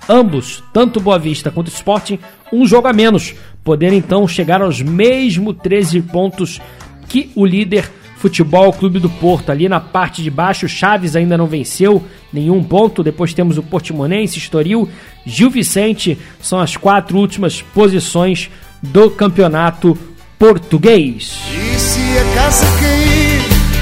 Ambos, 0.07 0.63
tanto 0.71 0.99
o 0.99 1.01
Boa 1.01 1.19
Vista 1.19 1.51
quanto 1.51 1.67
o 1.67 1.71
Sporting, 1.71 2.19
um 2.53 2.65
jogo 2.65 2.87
a 2.87 2.93
menos, 2.93 3.33
poder 3.65 3.91
então 3.91 4.27
chegar 4.27 4.61
aos 4.61 4.79
mesmos 4.79 5.55
13 5.61 6.03
pontos 6.03 6.61
que 7.09 7.31
o 7.35 7.43
líder 7.45 7.91
Futebol 8.17 8.71
Clube 8.71 8.99
do 8.99 9.09
Porto. 9.09 9.51
Ali 9.51 9.67
na 9.67 9.79
parte 9.79 10.23
de 10.23 10.29
baixo, 10.29 10.69
Chaves 10.69 11.15
ainda 11.15 11.37
não 11.37 11.47
venceu 11.47 12.01
nenhum 12.31 12.63
ponto. 12.63 13.03
Depois 13.03 13.33
temos 13.33 13.57
o 13.57 13.63
Portimonense, 13.63 14.37
Estoril, 14.37 14.87
Gil 15.25 15.49
Vicente. 15.49 16.17
São 16.39 16.59
as 16.59 16.77
quatro 16.77 17.17
últimas 17.17 17.61
posições 17.61 18.49
do 18.81 19.09
campeonato 19.09 19.97
português. 20.37 21.41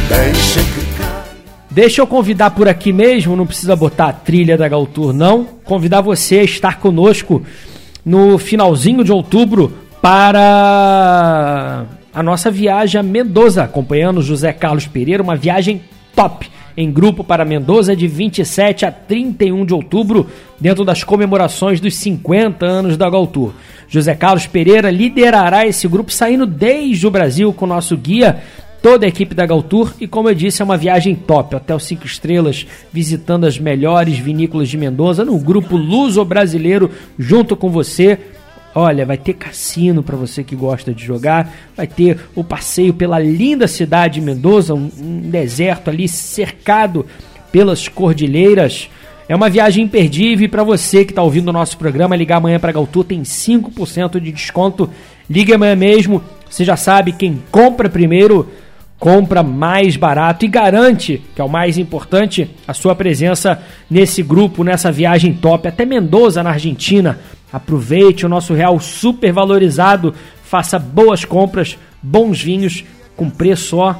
Deixa. 0.08 0.84
Deixa 1.70 2.02
eu 2.02 2.08
convidar 2.08 2.52
por 2.52 2.68
aqui 2.68 2.94
mesmo, 2.94 3.36
não 3.36 3.48
precisa 3.48 3.76
botar 3.76 4.10
a 4.10 4.14
trilha 4.14 4.56
da 4.56 4.68
Galtour, 4.68 5.12
não. 5.12 5.44
Convidar 5.64 6.02
você 6.02 6.40
a 6.40 6.44
estar 6.44 6.80
conosco 6.80 7.44
no 8.06 8.38
finalzinho 8.38 9.04
de 9.04 9.12
outubro 9.12 9.74
para 10.02 11.86
a 12.14 12.22
nossa 12.22 12.52
viagem 12.52 13.00
a 13.00 13.04
Mendoza, 13.04 13.64
acompanhando 13.64 14.22
José 14.22 14.52
Carlos 14.52 14.86
Pereira, 14.86 15.24
uma 15.24 15.36
viagem 15.36 15.82
top 16.16 16.50
em 16.76 16.92
grupo 16.92 17.24
para 17.24 17.46
Mendoza 17.46 17.96
de 17.96 18.08
27 18.08 18.86
a 18.86 18.92
31 18.92 19.66
de 19.66 19.74
outubro, 19.74 20.28
dentro 20.60 20.84
das 20.84 21.04
comemorações 21.04 21.80
dos 21.80 21.96
50 21.96 22.66
anos 22.66 22.98
da 22.98 23.10
Galtour. 23.10 23.54
José 23.88 24.16
Carlos 24.16 24.48
Pereira 24.48 24.90
liderará 24.90 25.66
esse 25.66 25.88
grupo 25.88 26.12
saindo 26.12 26.46
desde 26.46 27.06
o 27.06 27.12
Brasil 27.12 27.54
com 27.54 27.66
o 27.66 27.68
nosso 27.68 27.96
guia 27.96 28.42
toda 28.84 29.06
a 29.06 29.10
equipe 29.10 29.34
da 29.34 29.46
Galtour 29.46 29.94
e 29.98 30.06
como 30.06 30.28
eu 30.28 30.36
disse 30.36 30.62
é 30.62 30.66
uma 30.66 30.76
viagem 30.76 31.16
top, 31.16 31.56
hotel 31.56 31.80
5 31.80 32.06
estrelas, 32.06 32.68
visitando 32.92 33.46
as 33.46 33.58
melhores 33.58 34.20
vinícolas 34.20 34.68
de 34.68 34.78
Mendoza 34.78 35.24
no 35.24 35.40
grupo 35.40 35.78
Luso 35.78 36.24
Brasileiro 36.26 36.92
junto 37.18 37.56
com 37.56 37.70
você. 37.70 38.20
Olha, 38.76 39.06
vai 39.06 39.18
ter 39.18 39.36
cassino 39.36 40.04
para 40.04 40.18
você 40.18 40.44
que 40.44 40.54
gosta 40.54 40.94
de 40.94 41.06
jogar, 41.06 41.50
vai 41.78 41.88
ter 41.88 42.20
o 42.36 42.44
passeio 42.44 42.94
pela 42.94 43.20
linda 43.20 43.70
cidade 43.70 44.16
de 44.16 44.26
Mendoza, 44.26 44.74
um, 44.74 44.92
um 45.00 45.30
deserto 45.30 45.90
ali 45.90 46.10
cercado 46.10 47.06
pelas 47.54 47.88
cordilheiras. 47.88 48.90
É 49.30 49.36
uma 49.36 49.50
viagem 49.50 49.86
imperdível 49.86 50.50
para 50.50 50.64
você 50.64 51.06
que 51.06 51.14
está 51.14 51.24
ouvindo 51.24 51.48
o 51.48 51.54
nosso 51.54 51.78
programa, 51.78 52.18
ligar 52.18 52.38
amanhã 52.38 52.60
para 52.60 52.74
Galtour 52.74 53.06
tem 53.06 53.22
5% 53.22 54.20
de 54.20 54.32
desconto. 54.34 54.90
Ligue 55.30 55.54
amanhã 55.54 55.74
mesmo. 55.74 56.22
Você 56.50 56.66
já 56.66 56.76
sabe, 56.76 57.14
quem 57.14 57.42
compra 57.50 57.90
primeiro 57.90 58.52
compra 59.04 59.44
mais 59.44 59.98
barato 59.98 60.46
e 60.46 60.48
garante, 60.48 61.22
que 61.36 61.42
é 61.42 61.44
o 61.44 61.50
mais 61.50 61.78
importante, 61.78 62.50
a 62.66 62.74
sua 62.74 62.96
presença 62.96 63.62
nesse 63.90 64.24
grupo, 64.24 64.64
nessa 64.64 64.94
viagem 64.94 65.34
top 65.34 65.68
até 65.68 65.84
Mendoza, 65.84 66.42
na 66.42 66.52
Argentina. 66.52 67.20
Aproveite 67.52 68.26
o 68.26 68.30
nosso 68.30 68.54
real 68.54 68.80
super 68.80 69.34
valorizado, 69.34 70.16
faça 70.46 70.80
boas 70.80 71.26
compras, 71.26 71.78
bons 72.02 72.42
vinhos 72.42 72.86
com 73.14 73.30
preço 73.30 73.76
ó, 73.76 73.94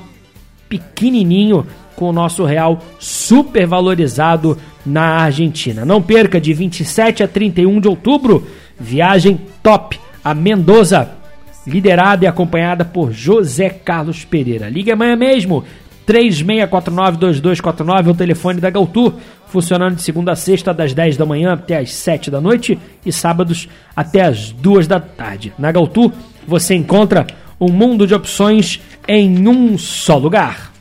pequenininho 0.70 1.68
com 1.98 2.08
o 2.08 2.14
nosso 2.14 2.46
real 2.46 2.80
super 2.98 3.68
valorizado 3.68 4.58
na 4.86 5.18
Argentina. 5.18 5.84
Não 5.84 6.02
perca 6.02 6.40
de 6.40 6.54
27 6.54 7.24
a 7.24 7.28
31 7.28 7.82
de 7.82 7.90
outubro, 7.90 8.48
viagem 8.80 9.38
top 9.62 10.00
a 10.24 10.34
Mendoza 10.34 11.23
liderada 11.66 12.26
e 12.26 12.28
acompanhada 12.28 12.84
por 12.84 13.12
José 13.12 13.70
Carlos 13.70 14.26
Pereira. 14.26 14.70
Ligue 14.70 14.92
amanhã 14.92 15.16
mesmo, 15.16 15.64
3649-2249 16.08 18.08
é 18.08 18.10
o 18.10 18.16
telefone 18.16 18.60
da 18.60 18.70
Galtur, 18.70 19.14
funcionando 19.48 19.96
de 19.96 20.02
segunda 20.02 20.34
a 20.34 20.36
sexta, 20.36 20.74
das 20.74 20.94
10 20.94 21.18
da 21.18 21.26
manhã 21.26 21.54
até 21.54 21.78
as 21.78 21.94
7 21.94 22.30
da 22.30 22.42
noite 22.42 22.78
e 23.06 23.12
sábados 23.12 23.70
até 23.96 24.22
as 24.22 24.52
2 24.52 24.88
da 24.88 25.00
tarde. 25.00 25.54
Na 25.58 25.72
Galtur 25.72 26.12
você 26.46 26.76
encontra 26.76 27.26
um 27.60 27.72
mundo 27.72 28.06
de 28.06 28.14
opções 28.14 28.82
em 29.08 29.48
um 29.48 29.78
só 29.78 30.18
lugar. 30.18 30.73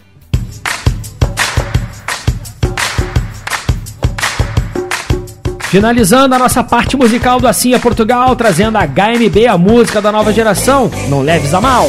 Finalizando 5.73 6.35
a 6.35 6.39
nossa 6.39 6.63
parte 6.63 6.99
musical 6.99 7.41
do 7.41 7.49
Assim 7.49 7.73
é 7.73 7.79
Portugal, 7.79 8.37
trazendo 8.37 8.77
a 8.77 8.87
HMB, 8.87 9.47
a 9.47 9.57
música 9.57 10.03
da 10.03 10.13
nova 10.13 10.31
geração. 10.31 10.91
Não 11.09 11.23
leves 11.23 11.55
a 11.55 11.63
mal. 11.63 11.89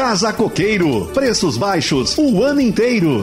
Casa 0.00 0.32
Coqueiro. 0.32 1.10
Preços 1.12 1.58
baixos 1.58 2.16
o 2.16 2.42
ano 2.42 2.58
inteiro. 2.58 3.22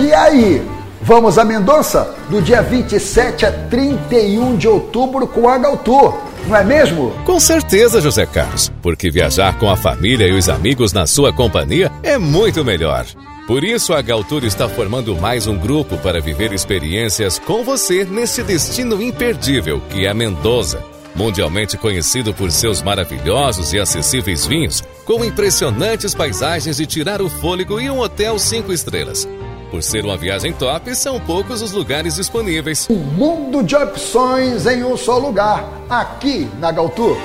E 0.00 0.14
aí, 0.14 0.62
vamos 1.02 1.36
a 1.36 1.44
Mendonça? 1.44 2.14
Do 2.30 2.40
dia 2.40 2.62
27 2.62 3.44
a 3.44 3.50
31 3.50 4.56
de 4.56 4.68
outubro 4.68 5.26
com 5.26 5.48
a 5.48 5.58
Galtour, 5.58 6.16
não 6.46 6.54
é 6.54 6.62
mesmo? 6.62 7.10
Com 7.24 7.40
certeza, 7.40 8.00
José 8.00 8.26
Carlos, 8.26 8.72
porque 8.80 9.10
viajar 9.10 9.58
com 9.58 9.68
a 9.68 9.76
família 9.76 10.28
e 10.28 10.38
os 10.38 10.48
amigos 10.48 10.92
na 10.92 11.04
sua 11.04 11.32
companhia 11.32 11.90
é 12.04 12.16
muito 12.16 12.64
melhor. 12.64 13.06
Por 13.48 13.64
isso, 13.64 13.92
a 13.92 14.00
Galtour 14.02 14.44
está 14.44 14.68
formando 14.68 15.16
mais 15.16 15.48
um 15.48 15.58
grupo 15.58 15.98
para 15.98 16.20
viver 16.20 16.52
experiências 16.52 17.40
com 17.40 17.64
você 17.64 18.04
neste 18.04 18.44
destino 18.44 19.02
imperdível 19.02 19.82
que 19.90 20.06
é 20.06 20.14
Mendoza. 20.14 20.95
Mundialmente 21.16 21.78
conhecido 21.78 22.34
por 22.34 22.52
seus 22.52 22.82
maravilhosos 22.82 23.72
e 23.72 23.78
acessíveis 23.78 24.44
vinhos, 24.44 24.82
com 25.06 25.24
impressionantes 25.24 26.14
paisagens 26.14 26.76
de 26.76 26.84
tirar 26.84 27.22
o 27.22 27.30
fôlego 27.30 27.80
e 27.80 27.88
um 27.88 28.00
hotel 28.00 28.38
cinco 28.38 28.70
estrelas. 28.70 29.26
Por 29.70 29.82
ser 29.82 30.04
uma 30.04 30.16
viagem 30.16 30.52
top, 30.52 30.94
são 30.94 31.18
poucos 31.18 31.62
os 31.62 31.72
lugares 31.72 32.16
disponíveis. 32.16 32.86
Um 32.90 32.98
mundo 32.98 33.62
de 33.62 33.74
opções 33.74 34.66
em 34.66 34.84
um 34.84 34.96
só 34.96 35.16
lugar, 35.18 35.66
aqui 35.88 36.48
na 36.60 36.70
Galtour. 36.70 37.16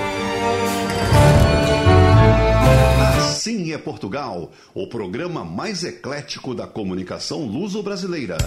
Assim 3.17 3.73
é 3.73 3.77
Portugal, 3.77 4.51
o 4.73 4.87
programa 4.87 5.43
mais 5.43 5.83
eclético 5.83 6.55
da 6.55 6.65
comunicação 6.65 7.45
luso-brasileira. 7.45 8.37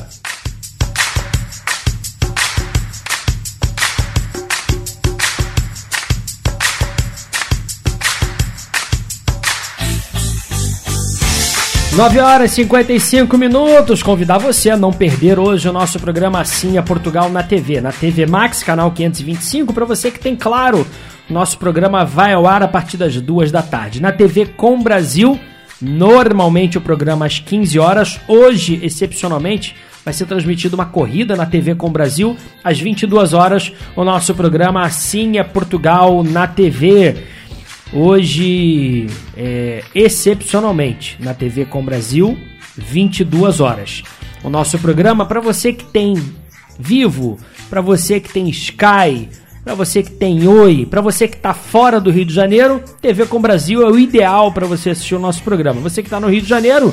Nove 11.96 12.18
horas 12.18 12.50
e 12.50 12.54
55 12.56 13.38
minutos. 13.38 14.02
Convidar 14.02 14.38
você 14.38 14.70
a 14.70 14.76
não 14.76 14.92
perder 14.92 15.38
hoje 15.38 15.68
o 15.68 15.72
nosso 15.72 16.00
programa 16.00 16.40
Assim 16.40 16.76
é 16.76 16.82
Portugal 16.82 17.30
na 17.30 17.40
TV. 17.40 17.80
Na 17.80 17.92
TV 17.92 18.26
Max, 18.26 18.64
canal 18.64 18.90
525, 18.90 19.72
para 19.72 19.84
você 19.84 20.10
que 20.10 20.18
tem 20.18 20.34
claro, 20.34 20.84
nosso 21.30 21.56
programa 21.56 22.04
vai 22.04 22.32
ao 22.32 22.48
ar 22.48 22.64
a 22.64 22.68
partir 22.68 22.96
das 22.96 23.20
duas 23.20 23.52
da 23.52 23.62
tarde. 23.62 24.02
Na 24.02 24.10
TV 24.10 24.44
Com 24.44 24.82
Brasil, 24.82 25.38
normalmente 25.80 26.76
o 26.76 26.80
programa 26.80 27.26
às 27.26 27.38
15 27.38 27.78
horas. 27.78 28.20
Hoje, 28.26 28.80
excepcionalmente, 28.82 29.76
vai 30.04 30.12
ser 30.12 30.26
transmitido 30.26 30.74
uma 30.74 30.86
corrida 30.86 31.36
na 31.36 31.46
TV 31.46 31.76
Com 31.76 31.92
Brasil 31.92 32.36
às 32.64 32.80
22 32.80 33.32
horas. 33.32 33.72
O 33.94 34.02
nosso 34.02 34.34
programa 34.34 34.84
Assim 34.84 35.38
é 35.38 35.44
Portugal 35.44 36.24
na 36.24 36.48
TV. 36.48 37.34
Hoje, 37.96 39.06
é, 39.36 39.84
excepcionalmente, 39.94 41.16
na 41.20 41.32
TV 41.32 41.64
Com 41.64 41.84
Brasil, 41.84 42.36
22 42.76 43.60
horas. 43.60 44.02
o 44.42 44.50
nosso 44.50 44.78
programa. 44.80 45.24
Para 45.24 45.40
você 45.40 45.72
que 45.72 45.84
tem 45.84 46.14
Vivo, 46.76 47.38
para 47.70 47.80
você 47.80 48.18
que 48.18 48.32
tem 48.32 48.48
Sky, 48.48 49.28
para 49.64 49.74
você 49.74 50.02
que 50.02 50.10
tem 50.10 50.46
Oi, 50.46 50.84
para 50.84 51.00
você 51.00 51.28
que 51.28 51.36
está 51.36 51.54
fora 51.54 52.00
do 52.00 52.10
Rio 52.10 52.24
de 52.24 52.34
Janeiro, 52.34 52.82
TV 53.00 53.26
com 53.26 53.40
Brasil 53.40 53.80
é 53.80 53.90
o 53.90 53.96
ideal 53.96 54.50
para 54.50 54.66
você 54.66 54.90
assistir 54.90 55.14
o 55.14 55.20
nosso 55.20 55.42
programa. 55.44 55.80
Você 55.80 56.02
que 56.02 56.08
está 56.08 56.18
no 56.18 56.28
Rio 56.28 56.42
de 56.42 56.48
Janeiro 56.48 56.92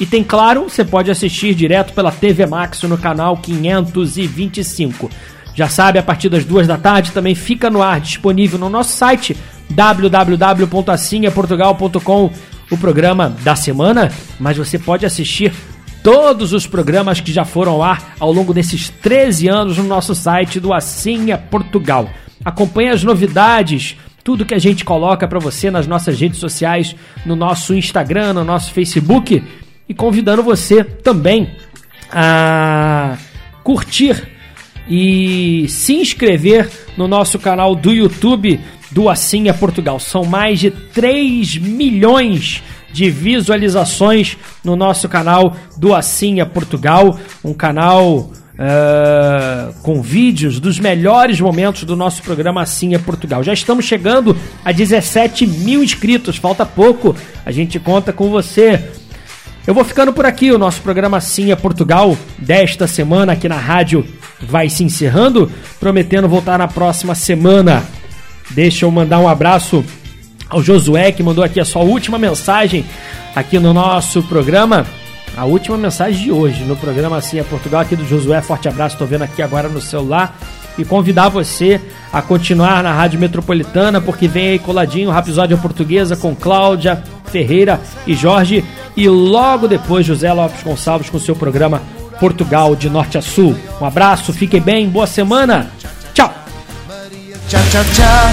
e 0.00 0.06
tem 0.06 0.24
claro, 0.24 0.64
você 0.64 0.82
pode 0.82 1.10
assistir 1.10 1.54
direto 1.54 1.92
pela 1.92 2.10
TV 2.10 2.46
Max 2.46 2.82
no 2.84 2.96
canal 2.96 3.36
525. 3.36 5.10
Já 5.54 5.68
sabe, 5.68 5.98
a 5.98 6.02
partir 6.02 6.28
das 6.30 6.44
duas 6.44 6.66
da 6.66 6.78
tarde 6.78 7.12
também 7.12 7.34
fica 7.34 7.68
no 7.68 7.82
ar 7.82 8.00
disponível 8.00 8.58
no 8.58 8.70
nosso 8.70 8.96
site 8.96 9.36
www.assinhaportugal.com 9.70 12.30
o 12.70 12.76
programa 12.76 13.34
da 13.42 13.56
semana, 13.56 14.12
mas 14.38 14.56
você 14.56 14.78
pode 14.78 15.06
assistir 15.06 15.52
todos 16.02 16.52
os 16.52 16.66
programas 16.66 17.20
que 17.20 17.32
já 17.32 17.44
foram 17.44 17.72
ao 17.72 17.82
ar 17.82 18.14
ao 18.20 18.32
longo 18.32 18.54
desses 18.54 18.88
13 18.88 19.48
anos 19.48 19.78
no 19.78 19.84
nosso 19.84 20.14
site 20.14 20.60
do 20.60 20.72
é 20.72 21.36
Portugal. 21.36 22.08
Acompanhe 22.44 22.90
as 22.90 23.02
novidades, 23.02 23.96
tudo 24.22 24.44
que 24.44 24.54
a 24.54 24.58
gente 24.58 24.84
coloca 24.84 25.26
para 25.26 25.38
você 25.38 25.70
nas 25.70 25.86
nossas 25.86 26.20
redes 26.20 26.38
sociais, 26.38 26.94
no 27.24 27.34
nosso 27.34 27.74
Instagram, 27.74 28.34
no 28.34 28.44
nosso 28.44 28.72
Facebook. 28.72 29.42
E 29.88 29.94
convidando 29.94 30.42
você 30.42 30.84
também 30.84 31.50
a 32.10 33.16
curtir 33.64 34.28
e 34.88 35.66
se 35.68 35.94
inscrever 35.94 36.70
no 36.96 37.08
nosso 37.08 37.38
canal 37.38 37.74
do 37.74 37.92
YouTube 37.92 38.60
do 38.98 39.08
Assim 39.08 39.48
é 39.48 39.52
Portugal. 39.52 40.00
São 40.00 40.24
mais 40.24 40.58
de 40.58 40.72
3 40.72 41.56
milhões 41.58 42.64
de 42.92 43.08
visualizações 43.08 44.36
no 44.64 44.74
nosso 44.74 45.08
canal 45.08 45.54
do 45.76 45.94
Assim 45.94 46.40
é 46.40 46.44
Portugal, 46.44 47.16
um 47.44 47.54
canal 47.54 48.32
Uh, 48.58 49.72
com 49.84 50.02
vídeos 50.02 50.58
dos 50.58 50.80
melhores 50.80 51.40
momentos 51.40 51.84
do 51.84 51.94
nosso 51.94 52.20
programa 52.24 52.60
Assim 52.60 52.92
é 52.92 52.98
Portugal. 52.98 53.40
Já 53.44 53.52
estamos 53.52 53.84
chegando 53.84 54.36
a 54.64 54.72
17 54.72 55.46
mil 55.46 55.80
inscritos, 55.80 56.38
falta 56.38 56.66
pouco, 56.66 57.14
a 57.46 57.52
gente 57.52 57.78
conta 57.78 58.12
com 58.12 58.28
você. 58.30 58.90
Eu 59.64 59.72
vou 59.72 59.84
ficando 59.84 60.12
por 60.12 60.26
aqui, 60.26 60.50
o 60.50 60.58
nosso 60.58 60.82
programa 60.82 61.18
Assim 61.18 61.52
é 61.52 61.54
Portugal 61.54 62.18
desta 62.36 62.88
semana 62.88 63.34
aqui 63.34 63.48
na 63.48 63.58
rádio 63.58 64.04
vai 64.40 64.68
se 64.68 64.82
encerrando, 64.82 65.48
prometendo 65.78 66.28
voltar 66.28 66.58
na 66.58 66.66
próxima 66.66 67.14
semana. 67.14 67.84
Deixa 68.50 68.84
eu 68.84 68.90
mandar 68.90 69.18
um 69.18 69.28
abraço 69.28 69.84
ao 70.48 70.62
Josué, 70.62 71.12
que 71.12 71.22
mandou 71.22 71.44
aqui 71.44 71.60
a 71.60 71.64
sua 71.64 71.82
última 71.82 72.18
mensagem 72.18 72.84
aqui 73.34 73.58
no 73.58 73.72
nosso 73.72 74.22
programa. 74.22 74.86
A 75.36 75.44
última 75.44 75.76
mensagem 75.76 76.24
de 76.24 76.32
hoje 76.32 76.64
no 76.64 76.76
programa 76.76 77.16
Assim 77.16 77.38
é 77.38 77.44
Portugal, 77.44 77.80
aqui 77.80 77.94
do 77.94 78.06
Josué. 78.06 78.40
Forte 78.42 78.68
abraço, 78.68 78.94
estou 78.94 79.06
vendo 79.06 79.22
aqui 79.22 79.42
agora 79.42 79.68
no 79.68 79.80
celular. 79.80 80.36
E 80.76 80.84
convidar 80.84 81.28
você 81.28 81.80
a 82.12 82.22
continuar 82.22 82.82
na 82.82 82.92
Rádio 82.92 83.18
Metropolitana, 83.18 84.00
porque 84.00 84.28
vem 84.28 84.50
aí 84.50 84.58
coladinho 84.58 85.08
o 85.08 85.12
Rapisódia 85.12 85.56
Portuguesa 85.56 86.16
com 86.16 86.34
Cláudia 86.36 87.02
Ferreira 87.26 87.80
e 88.06 88.14
Jorge. 88.14 88.64
E 88.96 89.08
logo 89.08 89.68
depois, 89.68 90.06
José 90.06 90.32
Lopes 90.32 90.62
Gonçalves 90.62 91.10
com 91.10 91.18
seu 91.18 91.36
programa 91.36 91.82
Portugal 92.18 92.74
de 92.74 92.88
Norte 92.88 93.18
a 93.18 93.22
Sul. 93.22 93.56
Um 93.80 93.84
abraço, 93.84 94.32
fiquem 94.32 94.60
bem, 94.60 94.88
boa 94.88 95.06
semana. 95.06 95.70
Tchau. 97.48 97.60
Tchau, 97.70 97.84
tchau. 97.94 98.28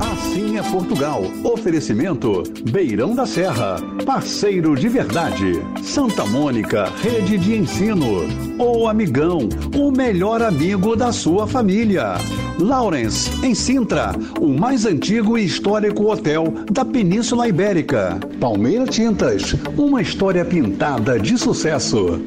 Assim 0.00 0.58
é 0.58 0.62
Portugal. 0.62 1.22
Oferecimento 1.44 2.42
Beirão 2.68 3.14
da 3.14 3.24
Serra. 3.24 3.76
Parceiro 4.04 4.74
de 4.74 4.88
verdade. 4.88 5.62
Santa 5.84 6.26
Mônica, 6.26 6.90
rede 7.00 7.38
de 7.38 7.54
ensino. 7.54 8.26
O 8.58 8.88
Amigão, 8.88 9.48
o 9.76 9.92
melhor 9.92 10.42
amigo 10.42 10.96
da 10.96 11.12
sua 11.12 11.46
família. 11.46 12.14
Lawrence, 12.58 13.30
em 13.46 13.54
Sintra, 13.54 14.10
o 14.40 14.48
mais 14.48 14.84
antigo 14.84 15.38
e 15.38 15.44
histórico 15.44 16.10
hotel 16.10 16.52
da 16.72 16.84
Península 16.84 17.46
Ibérica. 17.46 18.18
Palmeira 18.40 18.84
Tintas, 18.84 19.54
uma 19.78 20.02
história 20.02 20.44
pintada 20.44 21.20
de 21.20 21.38
sucesso. 21.38 22.20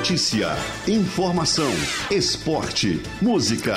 Notícia, 0.00 0.56
informação, 0.88 1.70
esporte, 2.10 3.02
música. 3.20 3.76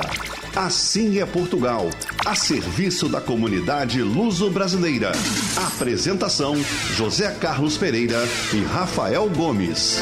Assim 0.56 1.20
é 1.20 1.26
Portugal, 1.26 1.90
a 2.26 2.34
serviço 2.34 3.10
da 3.10 3.20
comunidade 3.20 4.02
luso-brasileira. 4.02 5.12
Apresentação: 5.58 6.56
José 6.96 7.30
Carlos 7.42 7.78
Pereira 7.78 8.24
e 8.54 8.64
Rafael 8.64 9.30
Gomes. 9.32 10.02